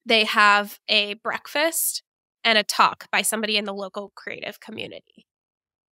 they 0.07 0.25
have 0.25 0.79
a 0.89 1.15
breakfast 1.15 2.03
and 2.45 2.57
a 2.57 2.63
talk 2.63 3.07
by 3.11 3.23
somebody 3.23 3.57
in 3.57 3.65
the 3.65 3.75
local 3.75 4.13
creative 4.15 4.61
community. 4.61 5.27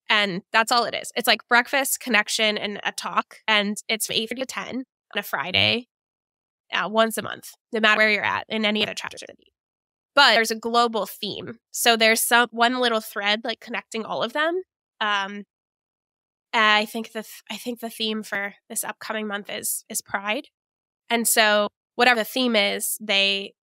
And 0.08 0.42
that's 0.52 0.70
all 0.70 0.84
it 0.84 0.94
is. 0.94 1.10
It's 1.16 1.26
like 1.26 1.48
breakfast, 1.48 1.98
connection, 1.98 2.56
and 2.56 2.80
a 2.84 2.92
talk. 2.92 3.38
And 3.48 3.76
it's 3.88 4.08
8 4.08 4.30
to 4.36 4.46
10 4.46 4.76
on 4.76 4.84
a 5.18 5.22
Friday, 5.22 5.88
uh, 6.72 6.88
once 6.88 7.18
a 7.18 7.22
month, 7.22 7.50
no 7.72 7.80
matter 7.80 7.98
where 7.98 8.10
you're 8.10 8.24
at 8.24 8.44
in 8.48 8.64
any 8.64 8.82
other 8.82 8.94
chapter 8.94 9.18
city. 9.18 9.52
But 10.14 10.34
there's 10.34 10.52
a 10.52 10.56
global 10.56 11.06
theme. 11.06 11.58
So 11.72 11.96
there's 11.96 12.20
some 12.20 12.48
one 12.52 12.78
little 12.80 13.00
thread 13.00 13.40
like 13.42 13.58
connecting 13.58 14.04
all 14.04 14.22
of 14.22 14.32
them. 14.32 14.62
Um, 15.00 15.42
I 16.52 16.84
think 16.84 17.08
the 17.08 17.22
th- 17.22 17.42
I 17.50 17.56
think 17.56 17.80
the 17.80 17.90
theme 17.90 18.22
for 18.22 18.54
this 18.68 18.84
upcoming 18.84 19.26
month 19.26 19.50
is 19.50 19.84
is 19.88 20.00
pride. 20.00 20.46
And 21.10 21.26
so 21.26 21.68
whatever 21.96 22.20
the 22.20 22.24
theme 22.24 22.54
is, 22.54 22.96
they 23.00 23.54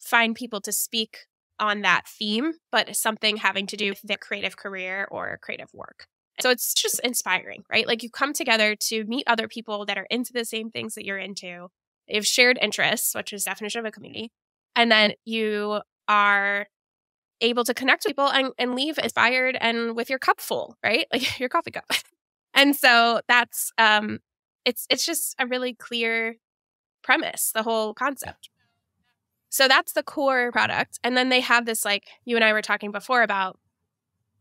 find 0.00 0.34
people 0.34 0.60
to 0.62 0.72
speak 0.72 1.26
on 1.60 1.82
that 1.82 2.02
theme, 2.06 2.52
but 2.70 2.96
something 2.96 3.38
having 3.38 3.66
to 3.66 3.76
do 3.76 3.90
with 3.90 4.02
their 4.02 4.16
creative 4.16 4.56
career 4.56 5.08
or 5.10 5.38
creative 5.42 5.70
work. 5.74 6.06
So 6.40 6.50
it's 6.50 6.72
just 6.72 7.00
inspiring, 7.00 7.64
right? 7.70 7.86
Like 7.86 8.02
you 8.02 8.10
come 8.10 8.32
together 8.32 8.76
to 8.76 9.04
meet 9.04 9.24
other 9.26 9.48
people 9.48 9.84
that 9.86 9.98
are 9.98 10.06
into 10.08 10.32
the 10.32 10.44
same 10.44 10.70
things 10.70 10.94
that 10.94 11.04
you're 11.04 11.18
into. 11.18 11.68
Have 12.08 12.26
shared 12.26 12.58
interests, 12.62 13.14
which 13.14 13.32
is 13.32 13.44
definition 13.44 13.80
of 13.80 13.84
a 13.84 13.90
community. 13.90 14.30
And 14.76 14.90
then 14.90 15.12
you 15.24 15.80
are 16.06 16.66
able 17.40 17.64
to 17.64 17.74
connect 17.74 18.04
with 18.04 18.10
people 18.10 18.30
and, 18.30 18.52
and 18.58 18.74
leave 18.74 18.98
inspired 18.98 19.56
and 19.60 19.94
with 19.94 20.08
your 20.08 20.18
cup 20.18 20.40
full, 20.40 20.76
right? 20.82 21.06
Like 21.12 21.38
your 21.38 21.48
coffee 21.48 21.70
cup. 21.70 21.84
and 22.54 22.74
so 22.74 23.20
that's 23.28 23.72
um 23.78 24.20
it's 24.64 24.86
it's 24.90 25.04
just 25.04 25.34
a 25.38 25.46
really 25.46 25.74
clear 25.74 26.36
premise, 27.02 27.50
the 27.54 27.62
whole 27.62 27.94
concept. 27.94 28.50
So 29.50 29.68
that's 29.68 29.92
the 29.92 30.02
core 30.02 30.52
product. 30.52 30.98
And 31.02 31.16
then 31.16 31.28
they 31.28 31.40
have 31.40 31.64
this, 31.66 31.84
like 31.84 32.04
you 32.24 32.36
and 32.36 32.44
I 32.44 32.52
were 32.52 32.62
talking 32.62 32.92
before 32.92 33.22
about 33.22 33.58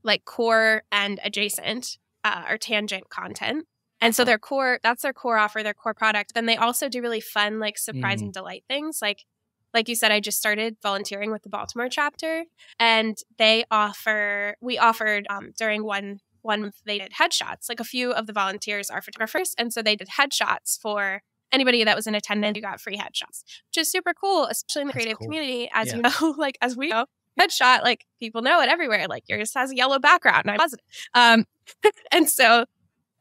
like 0.04 0.26
core 0.26 0.84
and 0.92 1.20
adjacent 1.24 1.98
uh, 2.24 2.44
or 2.50 2.58
tangent 2.58 3.10
content. 3.10 3.66
And 4.00 4.16
so 4.16 4.24
their 4.24 4.38
core, 4.38 4.80
that's 4.84 5.02
their 5.02 5.14
core 5.14 5.38
offer, 5.38 5.64
their 5.64 5.74
core 5.74 5.94
product. 5.94 6.34
Then 6.34 6.46
they 6.46 6.56
also 6.58 6.88
do 6.88 7.02
really 7.02 7.22
fun, 7.22 7.60
like 7.60 7.78
surprise 7.78 8.20
Mm. 8.20 8.26
and 8.26 8.34
delight 8.34 8.64
things. 8.68 9.00
Like, 9.02 9.26
like 9.74 9.90
you 9.90 9.96
said, 9.96 10.12
I 10.12 10.20
just 10.20 10.38
started 10.38 10.78
volunteering 10.84 11.32
with 11.32 11.44
the 11.44 11.50
Baltimore 11.50 11.90
chapter 11.90 12.46
and 12.80 13.18
they 13.38 13.66
offer, 13.72 14.56
we 14.62 14.78
offered 14.78 15.26
um, 15.30 15.52
during 15.58 15.84
one, 15.84 16.20
one 16.42 16.72
they 16.86 17.00
did 17.00 17.14
headshots. 17.14 17.68
Like 17.70 17.80
a 17.80 17.84
few 17.86 18.12
of 18.12 18.28
the 18.28 18.34
volunteers 18.34 18.90
are 18.90 19.02
photographers. 19.02 19.56
And 19.58 19.74
so 19.74 19.82
they 19.82 19.96
did 19.96 20.10
headshots 20.20 20.80
for 20.80 21.22
anybody 21.52 21.84
that 21.84 21.96
was 21.96 22.08
in 22.08 22.16
attendance 22.16 22.56
you 22.56 22.62
got 22.62 22.80
free 22.82 22.98
headshots, 22.98 23.44
which 23.68 23.78
is 23.78 23.92
super 23.92 24.14
cool, 24.14 24.46
especially 24.46 24.82
in 24.82 24.88
the 24.88 24.94
That's 24.94 25.04
creative 25.04 25.18
cool. 25.20 25.28
community. 25.28 25.70
As 25.74 25.88
Yeah. 25.88 25.96
you 25.98 26.02
know, 26.04 26.36
like 26.38 26.58
as 26.62 26.76
we 26.78 26.90
know, 26.90 27.06
headshot, 27.40 27.84
like 27.84 28.06
people 28.20 28.42
know 28.42 28.62
it 28.62 28.70
everywhere. 28.70 29.08
Like 29.08 29.24
yours 29.28 29.54
has 29.56 29.72
a 29.72 29.76
yellow 29.76 30.00
background, 30.00 30.44
and 30.46 30.52
I'm 30.52 30.58
positive. 30.58 30.86
Um, 31.14 31.46
and 32.12 32.30
so, 32.30 32.66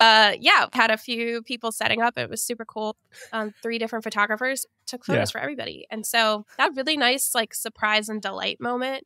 uh, 0.00 0.32
yeah, 0.40 0.66
had 0.72 0.90
a 0.90 0.96
few 0.96 1.42
people 1.42 1.72
setting 1.72 2.02
up. 2.02 2.18
It 2.18 2.28
was 2.30 2.42
super 2.42 2.64
cool. 2.64 2.96
Um, 3.32 3.52
three 3.62 3.78
different 3.78 4.04
photographers 4.04 4.66
took 4.86 5.04
photos 5.04 5.30
for 5.30 5.40
everybody, 5.40 5.86
and 5.90 6.04
so 6.06 6.44
that 6.58 6.72
really 6.76 6.96
nice 6.96 7.34
like 7.34 7.54
surprise 7.54 8.08
and 8.08 8.20
delight 8.20 8.60
moment. 8.60 9.04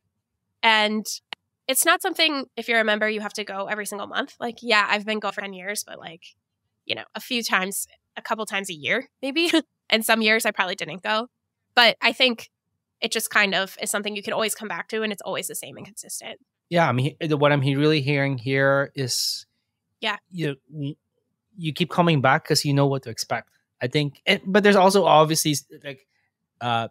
And 0.63 1.05
it's 1.67 1.85
not 1.85 2.01
something 2.01 2.45
if 2.57 2.67
you're 2.67 2.79
a 2.79 2.83
member 2.83 3.09
you 3.09 3.21
have 3.21 3.33
to 3.33 3.43
go 3.43 3.65
every 3.67 3.85
single 3.85 4.07
month. 4.07 4.35
Like, 4.39 4.57
yeah, 4.61 4.85
I've 4.89 5.05
been 5.05 5.19
going 5.19 5.31
for 5.33 5.41
ten 5.41 5.53
years, 5.53 5.83
but 5.83 5.97
like, 5.99 6.23
you 6.85 6.95
know, 6.95 7.03
a 7.15 7.19
few 7.19 7.41
times, 7.43 7.87
a 8.17 8.21
couple 8.21 8.45
times 8.45 8.69
a 8.69 8.73
year, 8.73 9.09
maybe. 9.21 9.51
and 9.89 10.05
some 10.05 10.21
years 10.21 10.45
I 10.45 10.51
probably 10.51 10.75
didn't 10.75 11.03
go, 11.03 11.27
but 11.75 11.97
I 12.01 12.11
think 12.13 12.49
it 13.01 13.11
just 13.11 13.29
kind 13.29 13.55
of 13.55 13.77
is 13.81 13.89
something 13.89 14.15
you 14.15 14.21
can 14.23 14.33
always 14.33 14.53
come 14.55 14.67
back 14.67 14.87
to, 14.89 15.01
and 15.03 15.11
it's 15.11 15.21
always 15.23 15.47
the 15.47 15.55
same 15.55 15.75
and 15.77 15.85
consistent. 15.85 16.39
yeah 16.69 16.87
i 16.87 16.91
mean 16.93 17.15
what 17.41 17.51
i'm 17.51 17.61
really 17.61 18.01
hearing 18.01 18.37
here 18.37 18.91
is 18.95 19.45
Yeah. 19.99 20.17
you 20.31 20.55
you 21.57 21.73
keep 21.73 21.89
coming 21.89 22.21
back 22.21 22.43
because 22.43 22.63
you 22.63 22.73
know 22.73 22.85
what 22.87 23.03
to 23.03 23.09
expect 23.09 23.49
i 23.81 23.87
think 23.87 24.21
and, 24.25 24.39
but 24.45 24.63
there's 24.63 24.77
also 24.77 25.03
obviously 25.05 25.55
like 25.83 26.05
uh 26.61 26.87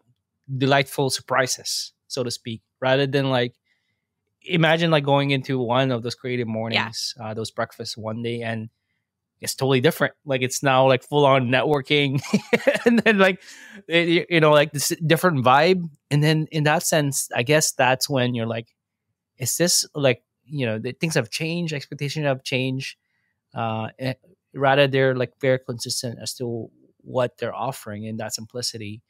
delightful 0.59 1.09
surprises 1.11 1.93
so 2.09 2.23
to 2.25 2.31
speak 2.31 2.61
rather 2.81 3.07
than 3.07 3.31
like 3.31 3.55
imagine 4.43 4.91
like 4.91 5.05
going 5.05 5.31
into 5.31 5.59
one 5.59 5.91
of 5.91 6.03
those 6.03 6.15
creative 6.15 6.49
mornings 6.49 7.15
uh 7.21 7.33
those 7.35 7.51
breakfasts 7.51 7.97
one 7.97 8.21
day 8.23 8.43
and 8.43 8.69
it's 9.41 9.55
totally 9.55 9.81
different. 9.81 10.15
Like 10.25 10.43
it's 10.43 10.63
now 10.63 10.87
like 10.87 11.03
full 11.03 11.25
on 11.27 11.49
networking 11.49 12.21
and 12.87 12.99
then 13.01 13.19
like 13.19 13.43
it- 13.89 14.27
you 14.31 14.41
know 14.41 14.53
like 14.53 14.73
this 14.73 14.93
different 15.07 15.45
vibe. 15.45 15.89
And 16.11 16.23
then 16.23 16.47
in 16.51 16.65
that 16.65 16.83
sense 16.83 17.29
i 17.35 17.43
guess 17.43 17.73
that's 17.73 18.09
when 18.11 18.35
you're 18.35 18.47
like 18.47 18.69
is 19.39 19.57
this 19.57 19.87
like 19.95 20.23
you 20.45 20.67
know 20.67 20.79
the 20.79 20.93
things 20.93 21.15
have 21.15 21.31
changed 21.31 21.73
expectations 21.73 22.27
have 22.27 22.43
changed 22.43 22.97
uh 23.55 23.89
eh, 23.99 24.15
rather 24.55 24.89
they're 24.89 25.15
like 25.15 25.33
very 25.41 25.59
consistent 25.59 26.19
as 26.21 26.35
to 26.35 26.69
what 27.03 27.39
they're 27.39 27.55
offering 27.55 28.07
and 28.07 28.19
that 28.21 28.35
simplicity 28.35 29.03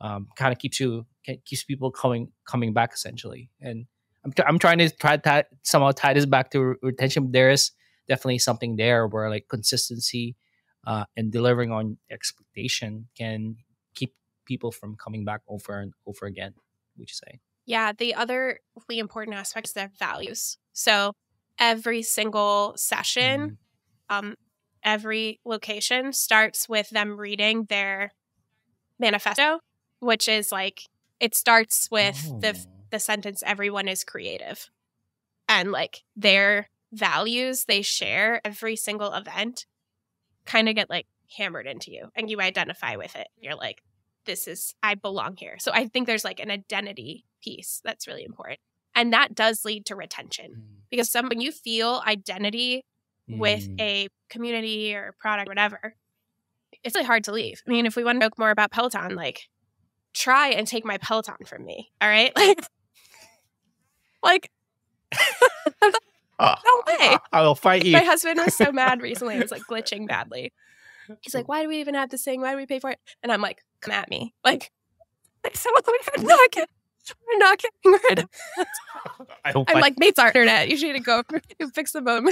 um 0.00 0.26
kind 0.36 0.52
of 0.52 0.58
keeps 0.58 0.80
you 0.80 1.06
keeps 1.44 1.64
people 1.64 1.90
coming 1.90 2.32
coming 2.44 2.72
back 2.72 2.92
essentially. 2.92 3.50
And 3.60 3.86
i'm, 4.24 4.32
tr- 4.32 4.46
I'm 4.48 4.58
trying 4.58 4.78
to 4.78 4.90
try 4.90 5.16
to 5.16 5.46
somehow 5.62 5.92
tie 5.92 6.14
this 6.14 6.26
back 6.26 6.50
to 6.50 6.60
re- 6.60 6.76
retention. 6.82 7.30
There 7.32 7.50
is 7.50 7.70
definitely 8.10 8.38
something 8.42 8.76
there 8.76 9.06
where 9.06 9.30
like 9.30 9.46
consistency 9.48 10.36
uh 10.86 11.04
and 11.16 11.30
delivering 11.32 11.70
on 11.78 11.98
expectation 12.10 13.08
can 13.16 13.56
keep 13.94 14.12
people 14.50 14.72
from 14.72 14.96
coming 14.96 15.24
back 15.24 15.42
over 15.48 15.78
and 15.82 15.92
over 16.06 16.26
again 16.26 16.54
would 16.98 17.08
you 17.08 17.14
say 17.14 17.40
Yeah, 17.66 17.92
the 17.92 18.14
other 18.14 18.60
really 18.88 18.98
important 18.98 19.36
aspect 19.36 19.68
is 19.68 19.74
their 19.74 19.92
values. 19.98 20.58
So 20.72 21.12
every 21.58 22.02
single 22.02 22.74
session, 22.76 23.58
um, 24.08 24.34
every 24.82 25.40
location 25.44 26.12
starts 26.12 26.68
with 26.68 26.90
them 26.90 27.16
reading 27.20 27.66
their 27.68 28.12
manifesto, 28.98 29.60
which 30.00 30.28
is 30.28 30.52
like 30.52 30.82
it 31.20 31.34
starts 31.34 31.88
with 31.90 32.18
the 32.40 32.50
Oh. 32.58 32.70
the 32.90 32.98
sentence 32.98 33.42
"Everyone 33.46 33.88
is 33.88 34.04
creative," 34.04 34.68
and 35.48 35.72
like 35.72 36.02
their 36.16 36.68
values 36.92 37.64
they 37.66 37.82
share 37.82 38.40
every 38.44 38.76
single 38.76 39.12
event 39.12 39.66
kind 40.46 40.68
of 40.68 40.74
get 40.74 40.90
like 40.90 41.06
hammered 41.36 41.66
into 41.66 41.90
you, 41.92 42.08
and 42.16 42.28
you 42.30 42.40
identify 42.40 42.96
with 42.96 43.14
it. 43.16 43.28
You're 43.40 43.54
like, 43.54 43.82
"This 44.24 44.48
is 44.48 44.74
I 44.82 44.94
belong 44.94 45.36
here." 45.36 45.56
So 45.58 45.70
I 45.72 45.86
think 45.86 46.06
there's 46.06 46.24
like 46.24 46.40
an 46.40 46.50
identity 46.50 47.24
piece 47.42 47.80
that's 47.84 48.06
really 48.08 48.24
important, 48.24 48.58
and 48.94 49.12
that 49.12 49.34
does 49.34 49.64
lead 49.64 49.86
to 49.86 49.96
retention 49.96 50.64
because 50.90 51.10
some 51.10 51.28
when 51.28 51.40
you 51.40 51.52
feel 51.52 52.02
identity 52.06 52.84
with 53.28 53.68
Mm. 53.68 53.80
a 53.80 54.08
community 54.28 54.94
or 54.94 55.14
product, 55.20 55.48
whatever, 55.48 55.94
it's 56.82 56.94
really 56.96 57.06
hard 57.06 57.22
to 57.24 57.32
leave. 57.32 57.62
I 57.66 57.70
mean, 57.70 57.86
if 57.86 57.94
we 57.94 58.02
want 58.02 58.20
to 58.20 58.26
talk 58.28 58.38
more 58.38 58.50
about 58.50 58.72
Peloton, 58.72 59.14
like 59.14 59.48
try 60.14 60.48
and 60.48 60.66
take 60.66 60.84
my 60.84 60.98
Peloton 60.98 61.36
from 61.46 61.64
me. 61.64 61.92
All 62.00 62.08
right. 62.08 62.32
Like, 64.22 64.50
like 64.50 64.50
no 66.40 66.82
way. 66.86 67.16
I 67.32 67.42
will 67.42 67.54
fight 67.54 67.84
you. 67.84 67.92
My 67.92 68.00
husband 68.00 68.40
was 68.44 68.54
so 68.54 68.72
mad 68.72 69.02
recently. 69.02 69.36
It 69.36 69.42
was 69.42 69.50
like 69.50 69.62
glitching 69.62 70.08
badly. 70.08 70.52
He's 71.22 71.34
like, 71.34 71.48
why 71.48 71.62
do 71.62 71.68
we 71.68 71.80
even 71.80 71.94
have 71.94 72.10
this 72.10 72.22
thing? 72.22 72.40
Why 72.40 72.52
do 72.52 72.56
we 72.56 72.66
pay 72.66 72.78
for 72.78 72.90
it? 72.90 72.98
And 73.22 73.32
I'm 73.32 73.40
like, 73.40 73.64
come 73.80 73.92
at 73.92 74.08
me. 74.08 74.32
Like, 74.44 74.70
like 75.42 75.56
so 75.56 75.70
we 75.74 75.98
could 76.04 76.26
not 76.26 76.50
get 76.52 76.68
We're 77.26 77.38
not 77.38 77.58
getting 77.58 78.00
rid 78.08 78.18
of. 78.20 78.28
I 79.44 79.50
hope 79.52 79.68
I'm 79.70 79.80
like, 79.80 79.98
mate's 79.98 80.18
our 80.18 80.28
internet. 80.28 80.68
You 80.68 80.76
should 80.76 81.02
go 81.04 81.22
fix 81.74 81.92
the 81.92 82.00
modem. 82.00 82.28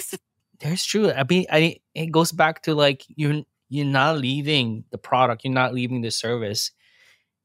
There's 0.60 0.84
true. 0.84 1.10
I 1.10 1.24
mean, 1.28 1.46
I 1.50 1.76
it 1.94 2.12
goes 2.12 2.32
back 2.32 2.62
to 2.64 2.74
like 2.74 3.04
you're 3.08 3.42
you're 3.68 3.86
not 3.86 4.18
leaving 4.18 4.84
the 4.90 4.98
product, 4.98 5.44
you're 5.44 5.52
not 5.52 5.74
leaving 5.74 6.02
the 6.02 6.10
service. 6.10 6.70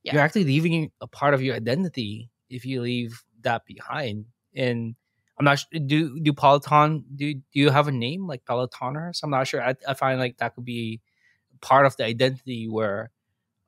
Yeah. 0.03 0.13
You're 0.13 0.21
actually 0.21 0.45
leaving 0.45 0.91
a 1.01 1.07
part 1.07 1.33
of 1.33 1.41
your 1.41 1.55
identity 1.55 2.29
if 2.49 2.65
you 2.65 2.81
leave 2.81 3.23
that 3.41 3.65
behind. 3.65 4.25
And 4.55 4.95
I'm 5.43 5.45
not 5.45 5.59
sure. 5.59 5.79
Do 5.79 6.19
do 6.21 6.31
Peloton 6.31 7.03
do 7.15 7.33
do 7.33 7.41
you 7.51 7.69
have 7.69 7.89
a 7.89 7.91
name 7.91 8.27
like 8.27 8.45
Pelotoners? 8.45 9.19
I'm 9.23 9.29
not 9.29 9.45
sure. 9.45 9.61
I, 9.61 9.75
I 9.85 9.93
find 9.93 10.17
like 10.17 10.37
that 10.37 10.55
could 10.55 10.63
be 10.63 11.01
part 11.61 11.85
of 11.85 11.97
the 11.97 12.05
identity 12.05 12.69
where 12.69 13.11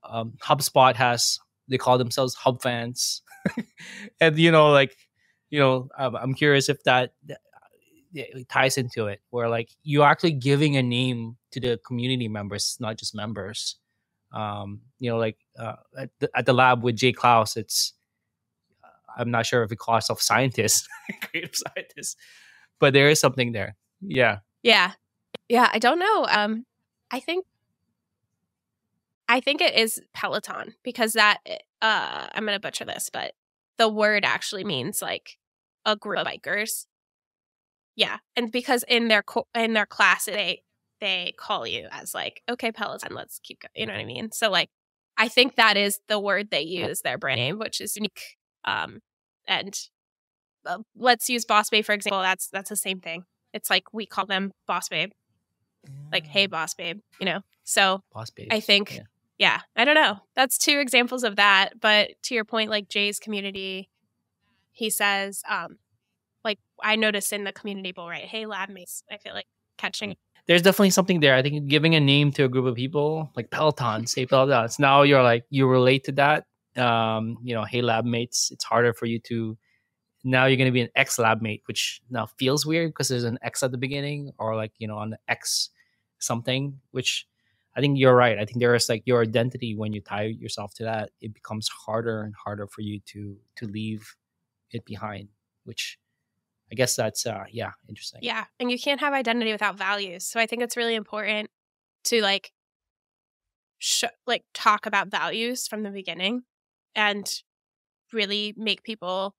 um, 0.04 0.34
HubSpot 0.42 0.96
has 0.96 1.38
they 1.68 1.78
call 1.78 1.98
themselves 1.98 2.34
Hub 2.36 2.62
fans, 2.62 3.22
and 4.22 4.40
you 4.40 4.52
know 4.52 4.72
like 4.72 4.96
you 5.50 5.60
know 5.60 5.90
I'm, 5.98 6.34
curious 6.34 6.70
if 6.70 6.82
that 6.84 7.12
it 8.14 8.48
ties 8.48 8.78
into 8.78 9.08
it 9.08 9.20
where 9.32 9.50
like 9.50 9.70
you're 9.84 10.06
actually 10.06 10.32
giving 10.32 10.78
a 10.78 10.84
name 10.84 11.36
to 11.52 11.60
the 11.60 11.78
community 11.86 12.30
members 12.30 12.78
not 12.80 12.98
just 12.98 13.14
members 13.14 13.76
um 14.32 14.80
you 15.00 15.10
know 15.10 15.18
like 15.18 15.38
uh, 15.60 15.76
at, 15.98 16.10
the, 16.20 16.30
at 16.34 16.46
the 16.46 16.54
lab 16.54 16.82
with 16.82 16.96
Jay 16.96 17.12
Clouse 17.12 17.58
it's 17.58 17.95
i'm 19.18 19.32
not 19.32 19.46
sure 19.46 19.64
if 19.64 19.70
we 19.70 19.76
call 19.76 19.96
ourselves 19.96 20.24
scientists 20.26 20.88
creative 21.24 21.56
scientists 21.56 22.16
but 22.80 22.94
there 22.94 23.10
is 23.10 23.20
something 23.20 23.52
there 23.52 23.76
yeah 24.02 24.40
Yeah. 24.64 24.92
Yeah, 25.48 25.70
I 25.72 25.80
don't 25.80 26.00
know. 26.00 26.26
Um 26.30 26.66
I 27.12 27.20
think 27.20 27.46
I 29.28 29.40
think 29.40 29.62
it 29.62 29.76
is 29.76 30.02
Peloton 30.14 30.76
because 30.84 31.14
that 31.14 31.40
uh 31.82 32.28
I'm 32.34 32.46
going 32.46 32.56
to 32.56 32.60
butcher 32.60 32.86
this, 32.86 33.10
but 33.12 33.34
the 33.78 33.90
word 33.90 34.26
actually 34.26 34.64
means 34.64 35.02
like 35.02 35.38
a 35.86 35.96
group 35.96 36.20
of 36.20 36.28
bikers. 36.28 36.86
Yeah, 37.96 38.18
and 38.36 38.52
because 38.52 38.84
in 38.88 39.08
their 39.08 39.24
co- 39.24 39.48
in 39.56 39.74
their 39.74 39.86
class 39.86 40.26
they 40.26 40.64
they 41.02 41.34
call 41.38 41.68
you 41.68 41.88
as 41.92 42.14
like, 42.14 42.42
okay, 42.50 42.72
Peloton, 42.72 43.14
let's 43.14 43.40
keep 43.40 43.60
going. 43.62 43.72
You 43.76 43.86
know 43.88 43.94
what 43.94 44.02
I 44.02 44.06
mean? 44.06 44.32
So 44.32 44.50
like 44.50 44.70
I 45.18 45.28
think 45.28 45.56
that 45.56 45.78
is 45.78 46.00
the 46.08 46.20
word 46.20 46.50
they 46.52 46.62
use 46.62 47.02
their 47.02 47.18
brand 47.18 47.40
name, 47.40 47.60
which 47.60 47.80
is 47.82 47.96
unique. 47.96 48.38
Um 48.66 49.00
and 49.48 49.78
uh, 50.66 50.80
let's 50.98 51.30
use 51.30 51.46
Boss 51.46 51.70
Babe 51.70 51.86
for 51.86 51.94
example. 51.94 52.22
That's 52.22 52.48
that's 52.50 52.70
the 52.70 52.76
same 52.76 53.00
thing. 53.00 53.26
It's 53.54 53.70
like 53.70 53.94
we 53.94 54.06
call 54.06 54.26
them 54.26 54.52
Boss 54.68 54.90
Babe 54.90 55.12
like 56.12 56.26
hey 56.26 56.48
boss 56.48 56.74
babe 56.74 57.00
you 57.20 57.26
know 57.28 57.42
so 57.64 58.02
boss 58.12 58.30
babe 58.32 58.48
i 58.52 58.60
think 58.60 58.96
Yeah. 58.96 59.02
yeah. 59.38 59.60
i 59.76 59.86
don't 59.86 59.96
know 59.96 60.18
that's 60.36 60.58
two 60.58 60.80
examples 60.80 61.24
of 61.24 61.36
that 61.36 61.80
but 61.80 62.12
to 62.24 62.34
your 62.34 62.46
point 62.46 62.70
like 62.72 62.90
jay's 62.90 63.20
community 63.20 63.90
he 64.72 64.90
says 64.90 65.44
um 65.48 65.78
like 66.44 66.58
i 66.82 66.96
noticed 66.96 67.32
in 67.34 67.44
the 67.44 67.52
community 67.52 67.92
bowl 67.92 68.10
right 68.10 68.24
hey 68.24 68.46
lab 68.48 68.70
mates 68.70 69.04
i 69.12 69.18
feel 69.18 69.34
like 69.34 69.46
catching 69.78 70.16
there's 70.48 70.62
definitely 70.62 70.92
something 70.92 71.22
there. 71.22 71.34
I 71.34 71.42
think 71.42 71.68
giving 71.68 71.96
a 71.96 72.00
name 72.00 72.32
to 72.34 72.44
a 72.44 72.48
group 72.48 72.68
of 72.68 72.76
people, 72.76 73.32
like 73.36 73.50
Peloton, 73.50 74.06
say 74.06 74.28
Peloton. 74.28 74.70
So 74.70 74.76
now 74.80 75.02
you're 75.02 75.24
like 75.24 75.44
you 75.50 75.68
relate 75.68 76.04
to 76.04 76.12
that. 76.12 76.46
Um, 76.78 77.38
you 77.42 77.56
know, 77.56 77.64
hey 77.64 77.82
lab 77.82 78.06
mates, 78.06 78.52
it's 78.52 78.64
harder 78.64 78.94
for 78.94 79.06
you 79.06 79.20
to 79.20 79.58
now 80.24 80.46
you're 80.46 80.58
gonna 80.58 80.72
be 80.72 80.82
an 80.82 80.90
ex 80.96 81.20
lab 81.20 81.42
mate, 81.42 81.62
which 81.68 82.02
now 82.10 82.26
feels 82.26 82.66
weird 82.66 82.90
because 82.90 83.08
there's 83.08 83.24
an 83.24 83.40
X 83.42 83.64
at 83.64 83.72
the 83.72 83.78
beginning, 83.78 84.32
or 84.40 84.56
like, 84.56 84.74
you 84.80 84.88
know, 84.88 84.98
on 84.98 85.12
the 85.12 85.20
X 85.28 85.70
something, 86.20 86.80
which 86.92 87.28
I 87.76 87.82
think 87.82 88.00
you're 88.00 88.16
right. 88.16 88.38
I 88.38 88.46
think 88.46 88.60
there 88.60 88.74
is 88.74 88.90
like 88.90 89.04
your 89.06 89.22
identity 89.22 89.76
when 89.76 89.94
you 89.94 90.02
tie 90.02 90.24
yourself 90.24 90.74
to 90.76 90.84
that, 90.84 91.12
it 91.22 91.34
becomes 91.34 91.68
harder 91.68 92.24
and 92.24 92.34
harder 92.36 92.68
for 92.68 92.82
you 92.82 93.00
to 93.08 93.38
to 93.58 93.68
leave 93.68 94.16
it 94.72 94.86
behind, 94.86 95.30
which 95.64 96.00
I 96.72 96.76
guess 96.76 96.96
that's 96.96 97.26
uh 97.26 97.44
yeah, 97.52 97.72
interesting. 97.88 98.20
yeah 98.24 98.46
and 98.60 98.72
you 98.72 98.80
can't 98.80 99.00
have 99.00 99.14
identity 99.14 99.52
without 99.52 99.78
values 99.78 100.26
so 100.26 100.40
i 100.40 100.48
think 100.48 100.64
it's 100.64 100.76
really 100.76 100.96
important 100.96 101.50
to 102.06 102.22
like 102.22 102.52
sh- 103.78 104.04
like 104.26 104.44
talk 104.54 104.86
about 104.86 105.10
values 105.10 105.68
from 105.68 105.84
the 105.84 105.92
beginning 105.92 106.44
and 106.96 107.42
really 108.14 108.54
make 108.58 108.84
people 108.84 109.36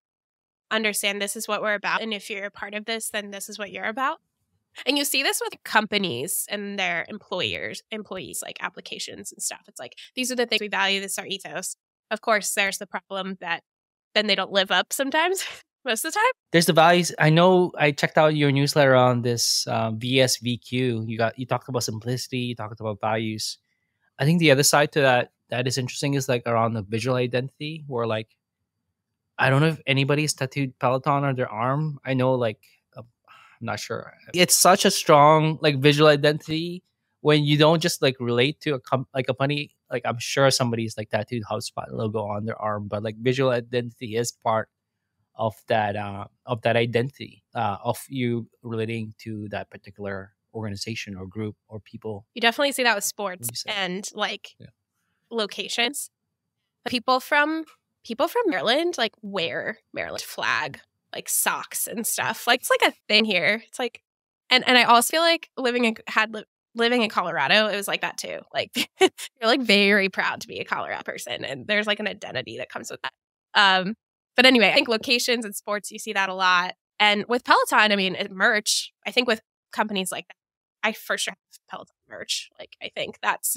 understand 0.71 1.21
this 1.23 1.37
is 1.37 1.47
what 1.47 1.63
we're 1.63 1.75
about 1.75 2.03
and 2.03 2.13
if 2.13 2.29
you're 2.29 2.45
a 2.45 2.51
part 2.51 2.75
of 2.75 2.85
this 2.85 3.11
then 3.11 3.31
this 3.31 3.49
is 3.49 3.59
what 3.59 3.71
you're 3.71 3.85
about 3.85 4.19
and 4.85 4.99
you 4.99 5.05
see 5.05 5.23
this 5.23 5.41
with 5.43 5.55
companies 5.65 6.45
and 6.51 6.79
their 6.79 7.07
employers 7.09 7.83
employees 7.91 8.43
like 8.45 8.57
applications 8.61 9.33
and 9.33 9.41
stuff 9.41 9.63
it's 9.69 9.79
like 9.79 9.95
these 10.17 10.31
are 10.33 10.37
the 10.37 10.45
things 10.45 10.61
we 10.61 10.69
value 10.69 11.01
this 11.01 11.13
is 11.13 11.19
our 11.19 11.27
ethos 11.27 11.77
of 12.11 12.21
course 12.21 12.53
there's 12.55 12.79
the 12.79 12.87
problem 12.87 13.37
that 13.41 13.63
then 14.15 14.27
they 14.27 14.35
don't 14.35 14.53
live 14.53 14.73
up 14.73 14.93
sometimes 14.93 15.45
most 15.85 16.05
of 16.05 16.13
the 16.13 16.19
time 16.19 16.33
there's 16.53 16.67
the 16.67 16.73
values. 16.73 17.13
I 17.19 17.29
know 17.29 17.71
I 17.77 17.91
checked 17.91 18.17
out 18.17 18.35
your 18.35 18.51
newsletter 18.51 18.95
on 18.95 19.21
this 19.21 19.67
um, 19.67 19.99
VSVQ. 19.99 21.07
You 21.07 21.19
got 21.19 21.39
you 21.39 21.45
talked 21.45 21.69
about 21.69 21.83
simplicity. 21.83 22.39
You 22.39 22.55
talked 22.55 22.81
about 22.81 22.99
values. 22.99 23.59
I 24.19 24.25
think 24.25 24.39
the 24.39 24.53
other 24.53 24.63
side 24.63 24.93
to 24.93 25.01
that 25.03 25.33
that 25.49 25.67
is 25.67 25.79
interesting 25.79 26.15
is 26.15 26.29
like 26.29 26.43
around 26.47 26.75
the 26.75 26.83
visual 26.83 27.17
identity, 27.17 27.85
where 27.87 28.07
like 28.07 28.29
I 29.39 29.51
don't 29.51 29.61
know 29.61 29.69
if 29.69 29.81
anybody's 29.87 30.33
tattooed 30.35 30.79
Peloton 30.79 31.25
on 31.25 31.35
their 31.37 31.51
arm. 31.51 31.99
I 32.05 32.15
know 32.15 32.35
like 32.35 32.61
uh, 32.97 33.03
I'm 33.29 33.67
not 33.67 33.81
sure. 33.81 34.13
It's 34.35 34.57
such 34.57 34.85
a 34.85 34.91
strong 34.91 35.59
like 35.61 35.79
visual 35.79 36.09
identity 36.09 36.83
when 37.21 37.45
you 37.45 37.59
don't 37.59 37.81
just 37.81 38.03
like 38.03 38.17
relate 38.21 38.61
to 38.61 38.75
a 38.75 38.81
com- 38.81 39.07
like 39.15 39.25
a 39.25 39.35
company. 39.35 39.75
Like 39.91 40.03
I'm 40.05 40.19
sure 40.19 40.51
somebody's 40.51 40.97
like 40.97 41.11
tattooed 41.11 41.45
HubSpot 41.51 41.91
logo 41.91 42.21
on 42.25 42.45
their 42.45 42.61
arm, 42.61 42.89
but 42.89 43.03
like 43.03 43.17
visual 43.19 43.51
identity 43.51 44.17
is 44.17 44.33
part 44.33 44.69
of 45.37 45.55
that 45.69 45.97
uh, 45.97 46.25
of 46.47 46.63
that 46.63 46.77
identity 46.77 47.45
uh, 47.55 47.77
of 47.85 48.03
you 48.09 48.49
relating 48.63 49.15
to 49.19 49.49
that 49.51 49.71
particular 49.71 50.33
organization 50.55 51.15
or 51.15 51.27
group 51.27 51.55
or 51.69 51.79
people. 51.81 52.27
You 52.35 52.41
definitely 52.41 52.73
see 52.73 52.83
that 52.85 52.95
with 52.95 53.05
sports 53.05 53.65
and 53.67 54.09
like 54.15 54.55
Yeah. 54.59 54.69
Locations. 55.31 56.11
People 56.87 57.21
from 57.21 57.65
people 58.05 58.29
from 58.29 58.43
Maryland 58.47 58.95
like 58.97 59.13
wear 59.23 59.79
Maryland 59.93 60.23
flag 60.23 60.81
like 61.13 61.29
socks 61.29 61.87
and 61.87 62.07
stuff. 62.07 62.47
Like 62.47 62.61
it's 62.61 62.71
like 62.71 62.93
a 62.93 62.95
thing 63.09 63.25
here. 63.25 63.63
It's 63.67 63.79
like 63.79 64.03
and 64.51 64.67
and 64.67 64.79
I 64.79 64.85
also 64.85 65.11
feel 65.11 65.23
like 65.23 65.51
living 65.57 65.85
in 65.85 65.97
had 66.07 66.33
li- 66.33 66.45
living 66.75 67.03
in 67.03 67.09
Colorado, 67.09 67.67
it 67.67 67.77
was 67.77 67.89
like 67.89 68.03
that 68.03 68.19
too. 68.19 68.41
Like 68.55 68.71
you're 69.01 69.11
like 69.43 69.63
very 69.63 70.09
proud 70.09 70.43
to 70.43 70.49
be 70.49 70.59
a 70.61 70.65
Colorado 70.65 71.03
person 71.03 71.45
and 71.45 71.67
there's 71.67 71.87
like 71.87 72.01
an 72.01 72.09
identity 72.09 72.59
that 72.59 72.69
comes 72.69 72.91
with 72.91 73.01
that. 73.03 73.13
Um 73.55 73.95
but 74.37 74.45
anyway, 74.45 74.69
I 74.69 74.75
think 74.75 74.89
locations 74.89 75.47
and 75.47 75.57
sports 75.57 75.91
you 75.91 75.99
see 75.99 76.13
that 76.13 76.29
a 76.29 76.35
lot. 76.35 76.75
And 77.01 77.25
with 77.27 77.43
Peloton, 77.45 77.91
I 77.91 77.97
mean, 77.97 78.17
merch, 78.31 78.93
I 79.07 79.11
think 79.11 79.27
with 79.27 79.41
companies 79.73 80.13
like 80.13 80.29
that 80.29 80.37
I 80.87 80.93
for 80.93 81.19
sure 81.19 81.33
have 81.33 81.61
Peloton 81.69 81.97
merch. 82.09 82.51
Like 82.59 82.77
I 82.81 82.91
think 82.95 83.19
that's 83.21 83.57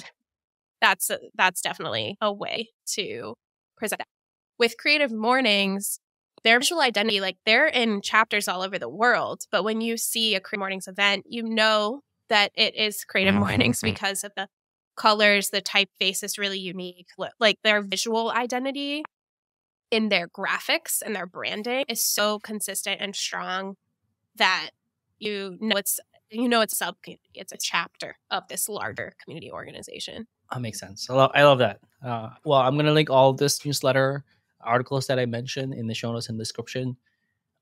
that's 0.82 1.10
a, 1.10 1.20
that's 1.36 1.62
definitely 1.62 2.18
a 2.22 2.32
way 2.32 2.70
to 2.94 3.36
present 3.78 4.00
that. 4.00 4.08
With 4.58 4.78
creative 4.78 5.12
mornings, 5.12 6.00
their 6.44 6.60
visual 6.60 6.82
identity, 6.82 7.22
like 7.22 7.38
they're 7.46 7.68
in 7.68 8.02
chapters 8.02 8.48
all 8.48 8.62
over 8.62 8.78
the 8.78 8.90
world, 8.90 9.44
but 9.52 9.64
when 9.64 9.82
you 9.82 9.98
see 9.98 10.36
a 10.36 10.40
creative 10.40 10.60
mornings 10.60 10.88
event, 10.88 11.26
you 11.30 11.44
know 11.44 12.02
that 12.30 12.52
it 12.56 12.76
is 12.76 13.04
creative 13.04 13.34
mm-hmm, 13.34 13.44
mornings 13.44 13.80
mm-hmm. 13.80 13.94
because 13.94 14.24
of 14.24 14.32
the 14.36 14.48
colors, 14.96 15.50
the 15.50 15.62
typeface 15.62 16.24
is 16.24 16.38
really 16.38 16.60
unique. 16.60 17.08
Like 17.40 17.58
their 17.64 17.82
visual 17.82 18.32
identity 18.32 19.04
in 19.92 20.10
their 20.10 20.28
graphics 20.28 21.02
and 21.04 21.16
their 21.16 21.26
branding 21.26 21.86
is 21.88 22.04
so 22.04 22.40
consistent 22.40 23.02
and 23.02 23.16
strong 23.16 23.76
that 24.36 24.70
you 25.18 25.58
know 25.60 25.78
it's 25.78 26.00
you 26.30 26.48
know 26.48 26.62
it's 26.62 26.74
a 26.74 26.78
sub 26.78 26.96
community. 27.02 27.24
It's 27.34 27.52
a 27.52 27.58
chapter 27.58 28.18
of 28.30 28.44
this 28.50 28.70
larger 28.70 29.14
community 29.24 29.52
organization. 29.52 30.28
That 30.52 30.62
makes 30.62 30.80
sense. 30.80 31.10
I 31.10 31.14
love, 31.14 31.32
I 31.34 31.44
love 31.44 31.60
that. 31.60 31.80
Uh, 32.04 32.30
well, 32.44 32.60
I'm 32.60 32.76
gonna 32.76 32.92
link 32.92 33.10
all 33.10 33.34
this 33.34 33.66
newsletter 33.66 34.24
articles 34.62 35.08
that 35.08 35.20
I 35.20 35.26
mentioned 35.26 35.74
in 35.74 35.88
the 35.88 35.94
show 35.94 36.12
notes 36.12 36.30
and 36.30 36.38
description. 36.38 36.98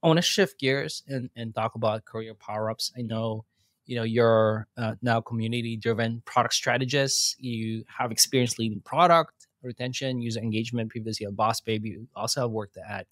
I 0.03 0.07
want 0.07 0.17
to 0.17 0.21
shift 0.21 0.59
gears 0.59 1.03
and, 1.07 1.29
and 1.35 1.53
talk 1.53 1.75
about 1.75 2.05
career 2.05 2.33
power 2.33 2.69
ups. 2.69 2.91
I 2.97 3.01
know 3.01 3.45
you 3.85 3.95
know 3.95 4.03
you're 4.03 4.67
uh, 4.77 4.95
now 5.01 5.21
community 5.21 5.75
driven 5.75 6.21
product 6.25 6.53
strategist. 6.53 7.41
You 7.41 7.83
have 7.97 8.11
experience 8.11 8.59
leading 8.59 8.81
product 8.81 9.47
retention, 9.63 10.21
user 10.21 10.39
engagement. 10.39 10.91
Previously 10.91 11.25
at 11.25 11.35
Boss 11.35 11.61
Babe, 11.61 11.85
you 11.85 12.07
also 12.15 12.41
have 12.41 12.51
worked 12.51 12.77
at 12.77 13.07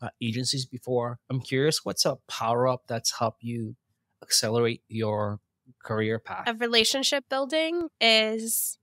uh, 0.00 0.08
agencies 0.22 0.66
before. 0.66 1.18
I'm 1.28 1.40
curious, 1.40 1.84
what's 1.84 2.04
a 2.04 2.16
power 2.28 2.68
up 2.68 2.82
that's 2.86 3.18
helped 3.18 3.42
you 3.42 3.76
accelerate 4.22 4.82
your 4.88 5.40
career 5.82 6.18
path? 6.18 6.48
Of 6.48 6.60
relationship 6.60 7.24
building 7.28 7.88
is 8.00 8.78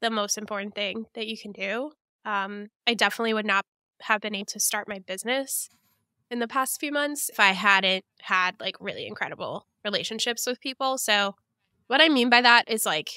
the 0.00 0.10
most 0.10 0.38
important 0.38 0.74
thing 0.74 1.06
that 1.14 1.26
you 1.26 1.36
can 1.38 1.52
do. 1.52 1.92
Um, 2.24 2.68
I 2.86 2.94
definitely 2.94 3.34
would 3.34 3.46
not 3.46 3.64
have 4.02 4.20
been 4.20 4.34
able 4.34 4.46
to 4.46 4.60
start 4.60 4.88
my 4.88 4.98
business 4.98 5.68
in 6.30 6.38
the 6.38 6.48
past 6.48 6.80
few 6.80 6.92
months 6.92 7.28
if 7.28 7.40
I 7.40 7.52
hadn't 7.52 8.04
had 8.22 8.56
like 8.60 8.76
really 8.80 9.06
incredible 9.06 9.66
relationships 9.84 10.46
with 10.46 10.60
people. 10.60 10.98
So, 10.98 11.34
what 11.88 12.00
I 12.00 12.08
mean 12.08 12.30
by 12.30 12.40
that 12.42 12.70
is 12.70 12.86
like, 12.86 13.08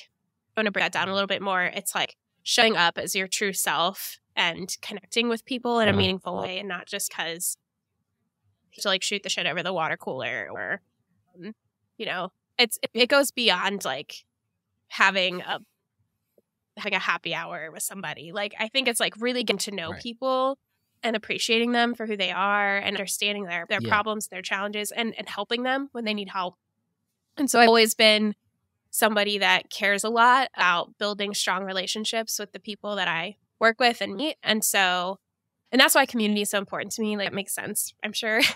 I'm 0.55 0.61
going 0.61 0.65
to 0.65 0.71
break 0.71 0.83
that 0.85 0.91
down 0.93 1.09
a 1.09 1.13
little 1.13 1.27
bit 1.27 1.41
more. 1.41 1.63
It's 1.63 1.93
like 1.93 2.15
showing 2.43 2.75
up 2.75 2.97
as 2.97 3.15
your 3.15 3.27
true 3.27 3.53
self 3.53 4.17
and 4.35 4.75
connecting 4.81 5.29
with 5.29 5.45
people 5.45 5.79
in 5.79 5.87
a 5.87 5.91
Uh-huh. 5.91 5.97
meaningful 5.99 6.37
way 6.41 6.59
and 6.59 6.67
not 6.67 6.87
just 6.87 7.09
because 7.11 7.55
to 8.79 8.87
like 8.87 9.03
shoot 9.03 9.21
the 9.23 9.29
shit 9.29 9.45
over 9.45 9.61
the 9.61 9.73
water 9.73 9.95
cooler 9.97 10.49
or 10.51 10.81
um, 11.35 11.53
you 11.97 12.05
know 12.07 12.29
it's 12.57 12.79
it 12.93 13.07
goes 13.07 13.29
beyond 13.31 13.85
like 13.85 14.25
having 14.89 15.41
a 15.41 15.59
having 16.77 16.93
a 16.95 16.99
happy 16.99 17.33
hour 17.35 17.69
with 17.71 17.83
somebody. 17.83 18.31
Like 18.31 18.53
i 18.59 18.67
think 18.67 18.87
it's 18.87 18.99
like 18.99 19.13
really 19.19 19.43
getting 19.43 19.59
to 19.59 19.71
know 19.71 19.91
Right. 19.91 20.01
people 20.01 20.57
and 21.03 21.15
appreciating 21.15 21.73
them 21.73 21.93
for 21.95 22.05
who 22.05 22.15
they 22.17 22.31
are 22.31 22.77
and 22.77 22.95
understanding 22.95 23.43
their 23.45 23.65
their 23.69 23.79
Yeah. 23.81 23.89
problems 23.89 24.27
their 24.27 24.41
challenges 24.41 24.91
and 24.91 25.13
and 25.17 25.27
helping 25.29 25.63
them 25.63 25.89
when 25.91 26.05
they 26.05 26.13
need 26.13 26.29
help. 26.29 26.55
And 27.37 27.49
so 27.49 27.59
i've 27.59 27.67
always 27.67 27.93
been 27.95 28.35
somebody 28.91 29.39
that 29.39 29.69
cares 29.71 30.03
a 30.03 30.09
lot 30.09 30.49
about 30.55 30.97
building 30.99 31.33
strong 31.33 31.63
relationships 31.63 32.37
with 32.39 32.51
the 32.53 32.59
people 32.59 32.95
that 32.95 33.07
i 33.07 33.37
work 33.59 33.79
with 33.79 34.01
and 34.01 34.15
meet. 34.15 34.37
And 34.43 34.63
so 34.63 35.17
and 35.71 35.79
that's 35.81 35.95
why 35.95 36.05
community 36.05 36.41
is 36.43 36.51
so 36.51 36.59
important 36.59 36.91
to 36.93 37.01
me. 37.01 37.17
Like 37.17 37.27
it 37.27 37.33
makes 37.33 37.53
sense 37.55 37.93
i'm 38.03 38.13
sure. 38.13 38.41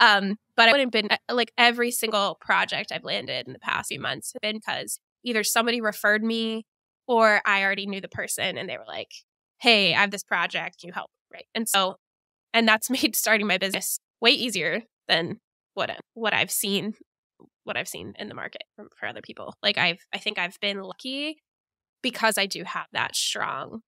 Um 0.00 0.36
but 0.56 0.68
i 0.68 0.72
wouldn't 0.72 0.90
been 0.92 1.08
like 1.30 1.52
every 1.58 1.90
single 1.92 2.36
project 2.40 2.90
i've 2.92 3.04
landed 3.04 3.46
in 3.46 3.52
the 3.52 3.58
past 3.60 3.88
few 3.88 4.00
months 4.00 4.32
have 4.32 4.40
been 4.42 4.56
because 4.56 4.98
either 5.22 5.44
somebody 5.44 5.80
referred 5.80 6.24
me 6.24 6.66
or 7.12 7.40
i 7.44 7.62
already 7.62 7.86
knew 7.86 8.00
the 8.00 8.08
person 8.08 8.56
and 8.56 8.68
they 8.68 8.76
were 8.76 8.86
like 8.86 9.10
hey 9.60 9.94
i 9.94 10.00
have 10.00 10.10
this 10.10 10.22
project 10.24 10.80
can 10.80 10.88
you 10.88 10.92
help 10.92 11.10
right 11.32 11.46
and 11.54 11.68
so 11.68 11.96
and 12.54 12.66
that's 12.66 12.90
made 13.02 13.14
starting 13.16 13.46
my 13.46 13.58
business 13.58 13.98
way 14.20 14.30
easier 14.30 14.82
than 15.08 15.38
what 15.74 15.90
what 16.14 16.34
i've 16.34 16.50
seen 16.50 16.94
what 17.64 17.76
i've 17.76 17.88
seen 17.88 18.14
in 18.18 18.28
the 18.28 18.34
market 18.34 18.62
from, 18.76 18.88
for 18.98 19.06
other 19.06 19.22
people 19.22 19.54
like 19.62 19.78
i've 19.78 19.98
i 20.12 20.18
think 20.18 20.38
i've 20.38 20.58
been 20.60 20.80
lucky 20.80 21.36
because 22.02 22.38
i 22.38 22.46
do 22.46 22.64
have 22.64 22.86
that 22.92 23.14
strong 23.14 23.80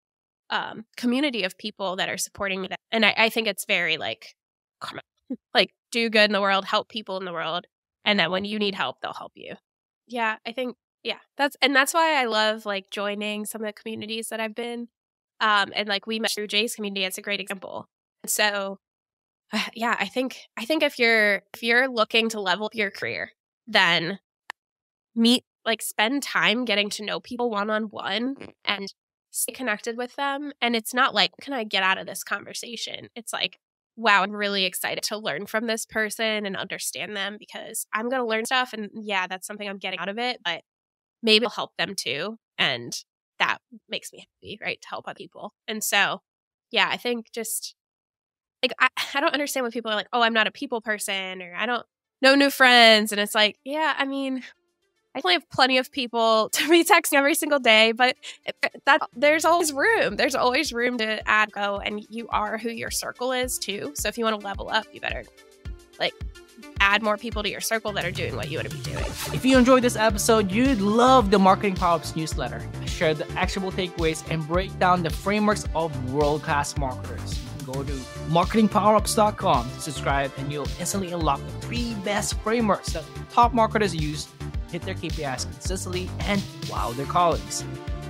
um, 0.51 0.85
community 0.97 1.43
of 1.45 1.57
people 1.59 1.97
that 1.97 2.09
are 2.09 2.19
supporting 2.19 2.61
me. 2.61 2.69
And 2.93 3.05
I, 3.05 3.15
I 3.17 3.29
think 3.29 3.49
it's 3.49 3.65
very 3.67 3.97
like, 3.97 4.35
like 5.55 5.71
do 5.91 6.11
good 6.11 6.29
in 6.31 6.33
the 6.33 6.41
world, 6.41 6.65
help 6.65 6.89
people 6.89 7.19
in 7.19 7.25
the 7.25 7.33
world, 7.33 7.67
and 8.05 8.21
that 8.21 8.31
when 8.31 8.45
you 8.45 8.59
need 8.59 8.75
help, 8.75 8.97
they'll 9.01 9.13
help 9.13 9.33
you. 9.35 9.55
Yeah, 10.07 10.37
I 10.47 10.53
think 10.53 10.77
yeah, 11.05 11.19
that's 11.37 11.57
and 11.63 11.77
that's 11.77 11.95
why 11.95 12.21
I 12.21 12.25
love 12.25 12.67
like 12.67 12.91
joining 12.91 13.45
some 13.45 13.63
of 13.63 13.67
the 13.67 13.73
communities 13.73 14.29
that 14.31 14.41
I've 14.41 14.55
been. 14.55 14.89
Um, 15.41 15.73
and 15.75 15.89
like 15.89 16.07
we 16.07 16.19
met 16.19 16.33
through 16.33 16.47
Jay's 16.49 16.75
community, 16.75 17.05
it's 17.05 17.19
a 17.19 17.23
great 17.23 17.41
example. 17.41 17.89
So, 18.27 18.79
yeah, 19.75 19.97
I 20.01 20.07
think 20.07 20.39
I 20.57 20.65
think 20.65 20.83
if 20.83 20.99
you're 20.99 21.43
if 21.55 21.63
you're 21.63 21.89
looking 21.89 22.29
to 22.31 22.41
level 22.41 22.71
your 22.73 22.91
career, 22.91 23.33
then 23.67 24.19
meet 25.15 25.45
like 25.65 25.83
spend 25.83 26.23
time 26.23 26.65
getting 26.65 26.91
to 26.91 27.05
know 27.05 27.21
people 27.21 27.51
one 27.51 27.71
on 27.71 27.85
one 27.85 28.37
and 28.65 28.93
stay 29.31 29.53
connected 29.53 29.97
with 29.97 30.15
them. 30.17 30.53
And 30.61 30.77
it's 30.77 30.95
not 30.95 31.15
like, 31.15 31.33
can 31.41 31.53
I 31.55 31.65
get 31.65 31.83
out 31.83 31.99
of 31.99 32.07
this 32.07 32.23
conversation? 32.23 33.09
It's 33.17 33.33
like, 33.33 33.59
wow, 33.97 34.23
I'm 34.23 34.33
really 34.33 34.65
excited 34.65 35.03
to 35.05 35.19
learn 35.19 35.47
from 35.47 35.67
this 35.67 35.87
person 35.87 36.47
and 36.47 36.57
understand 36.57 37.17
them 37.17 37.37
because 37.39 37.87
I'm 37.95 38.09
going 38.09 38.23
to 38.23 38.29
learn 38.29 38.45
stuff. 38.45 38.73
And 38.73 38.91
yeah, 38.95 39.27
that's 39.27 39.47
something 39.47 39.69
I'm 39.69 39.79
getting 39.79 39.99
out 39.99 40.09
of 40.09 40.19
it, 40.19 40.39
but 40.45 40.63
maybe 41.25 41.45
it'll 41.45 41.51
help 41.51 41.73
them 41.77 41.95
too. 41.97 42.39
And 42.59 42.97
that 43.41 43.59
makes 43.89 44.13
me 44.13 44.21
happy, 44.21 44.59
right? 44.63 44.81
To 44.81 44.89
help 44.89 45.09
other 45.09 45.17
people. 45.17 45.53
And 45.67 45.83
so, 45.83 46.21
yeah, 46.71 46.89
I 46.89 46.97
think 46.97 47.33
just 47.33 47.75
like, 48.63 48.73
I, 48.79 48.89
I 49.15 49.21
don't 49.21 49.33
understand 49.33 49.65
when 49.65 49.73
people 49.73 49.91
are 49.91 49.97
like, 49.97 50.09
oh, 50.13 50.23
I'm 50.23 50.35
not 50.35 50.47
a 50.47 50.53
people 50.53 50.81
person 50.81 51.43
or 51.43 51.55
I 51.57 51.67
don't 51.67 51.85
know 52.23 52.37
new 52.37 52.51
friends. 52.51 53.11
And 53.11 53.21
it's 53.21 53.35
like, 53.35 53.57
yeah, 53.65 53.95
I 53.99 54.05
mean, 54.05 54.45
I 55.15 55.19
definitely 55.19 55.35
have 55.35 55.51
plenty 55.51 55.79
of 55.79 55.91
people 55.91 56.49
to 56.53 56.69
be 56.69 56.85
texting 56.85 57.15
every 57.15 57.35
single 57.35 57.59
day, 57.59 57.93
but 57.93 58.17
eh, 58.47 58.53
eh, 58.63 58.69
that 58.85 59.01
there's 59.15 59.45
always 59.45 59.73
room. 59.73 60.17
There's 60.17 60.35
always 60.35 60.73
room 60.73 60.99
to 60.99 61.27
add 61.29 61.53
go, 61.53 61.79
and 61.79 62.05
you 62.11 62.29
are 62.29 62.59
who 62.59 62.71
your 62.71 62.91
circle 62.91 63.33
is 63.33 63.59
too. 63.59 63.93
So 63.95 64.09
if 64.09 64.19
you 64.19 64.25
want 64.25 64.41
to 64.41 64.47
level 64.47 64.69
up, 64.69 64.87
you 64.93 65.01
better 65.01 65.25
like 65.99 66.15
add 66.81 67.03
more 67.03 67.17
people 67.17 67.43
to 67.43 67.51
your 67.51 67.61
circle 67.61 67.93
that 67.93 68.05
are 68.05 68.11
doing 68.11 68.37
what 68.37 68.51
you 68.51 68.59
want 68.59 68.71
to 68.71 68.77
be 68.77 68.83
doing. 68.83 69.05
If 69.33 69.45
you 69.45 69.59
enjoyed 69.59 69.83
this 69.83 69.97
episode, 69.97 70.51
you'd 70.51 70.81
love 70.81 71.31
the 71.31 71.39
Marketing 71.39 71.75
Power 71.75 71.97
Ups 71.97 72.15
newsletter. 72.17 72.63
I 72.81 72.87
share 72.87 73.15
the 73.15 73.31
actionable 73.33 73.73
takeaways 73.73 74.29
and 74.31 74.47
break 74.47 74.77
down 74.79 75.03
the 75.03 75.11
frameworks 75.11 75.67
of 75.75 76.13
world 76.13 76.43
class 76.43 76.77
marketers. 76.77 77.39
Go 77.65 77.83
to 77.83 77.93
marketingpowerups.com 78.29 79.71
to 79.71 79.81
subscribe, 79.81 80.33
and 80.37 80.53
you'll 80.53 80.69
instantly 80.79 81.13
unlock 81.13 81.41
the 81.41 81.67
three 81.67 81.95
best 82.05 82.39
frameworks 82.41 82.93
that 82.93 83.05
top 83.31 83.55
marketers 83.55 83.95
use 83.95 84.27
to 84.27 84.73
hit 84.73 84.83
their 84.83 84.95
KPIs 84.95 85.51
consistently 85.51 86.11
and 86.21 86.43
wow 86.71 86.93
their 86.93 87.07
colleagues. 87.07 87.65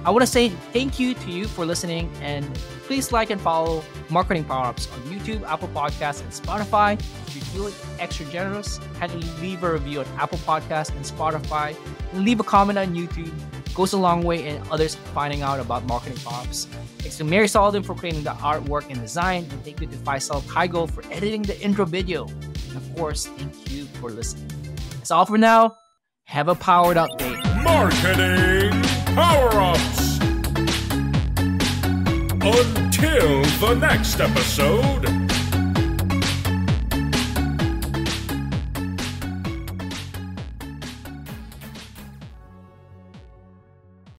I 0.05 0.11
want 0.11 0.21
to 0.21 0.27
say 0.27 0.51
thank 0.51 1.01
you 1.01 1.15
to 1.15 1.31
you 1.31 1.47
for 1.47 1.65
listening, 1.65 2.13
and 2.21 2.45
please 2.87 3.11
like 3.11 3.31
and 3.31 3.41
follow 3.41 3.83
Marketing 4.11 4.45
Power 4.45 4.67
Ups 4.67 4.87
on 4.93 5.01
YouTube, 5.05 5.43
Apple 5.49 5.69
Podcasts, 5.69 6.21
and 6.21 6.31
Spotify. 6.31 7.01
If 7.27 7.35
you're 7.35 7.45
feeling 7.45 7.75
extra 7.99 8.27
generous, 8.27 8.79
kindly 8.99 9.27
leave 9.41 9.63
a 9.63 9.73
review 9.73 10.01
on 10.01 10.07
Apple 10.19 10.37
Podcasts 10.39 10.95
and 10.95 11.07
Spotify, 11.07 11.75
and 12.13 12.23
leave 12.23 12.39
a 12.39 12.45
comment 12.45 12.79
on 12.79 12.95
YouTube. 12.95 13.33
Goes 13.75 13.95
a 13.95 13.97
long 13.97 14.23
way 14.23 14.47
in 14.47 14.63
others 14.71 14.95
finding 14.95 15.41
out 15.41 15.59
about 15.59 15.87
Marketing 15.87 16.19
Power 16.19 16.43
Ups. 16.43 16.67
Thanks 16.99 17.17
to 17.17 17.25
Mary 17.25 17.49
Sullivan 17.49 17.83
for 17.83 17.95
creating 17.95 18.25
the 18.25 18.33
artwork 18.33 18.91
and 18.91 19.01
design, 19.01 19.47
and 19.51 19.65
thank 19.65 19.81
you 19.81 19.87
to 19.87 19.97
Faisal 19.97 20.43
Kaigo 20.43 20.89
for 20.89 21.03
editing 21.11 21.41
the 21.43 21.59
intro 21.63 21.87
video. 21.87 22.27
And 22.27 22.77
of 22.77 22.95
course, 22.95 23.25
thank 23.25 23.71
you 23.73 23.87
for 23.87 24.11
listening. 24.11 24.51
That's 24.91 25.11
all 25.11 25.25
for 25.25 25.39
now. 25.39 25.77
Have 26.25 26.49
a 26.49 26.55
powered 26.55 26.99
up 26.99 27.17
day. 27.19 27.37
Marketing 27.63 28.64
Power 29.15 29.49
Ups. 29.61 30.19
Until 32.43 33.45
the 33.61 33.77
next 33.81 34.19
episode, 34.19 35.07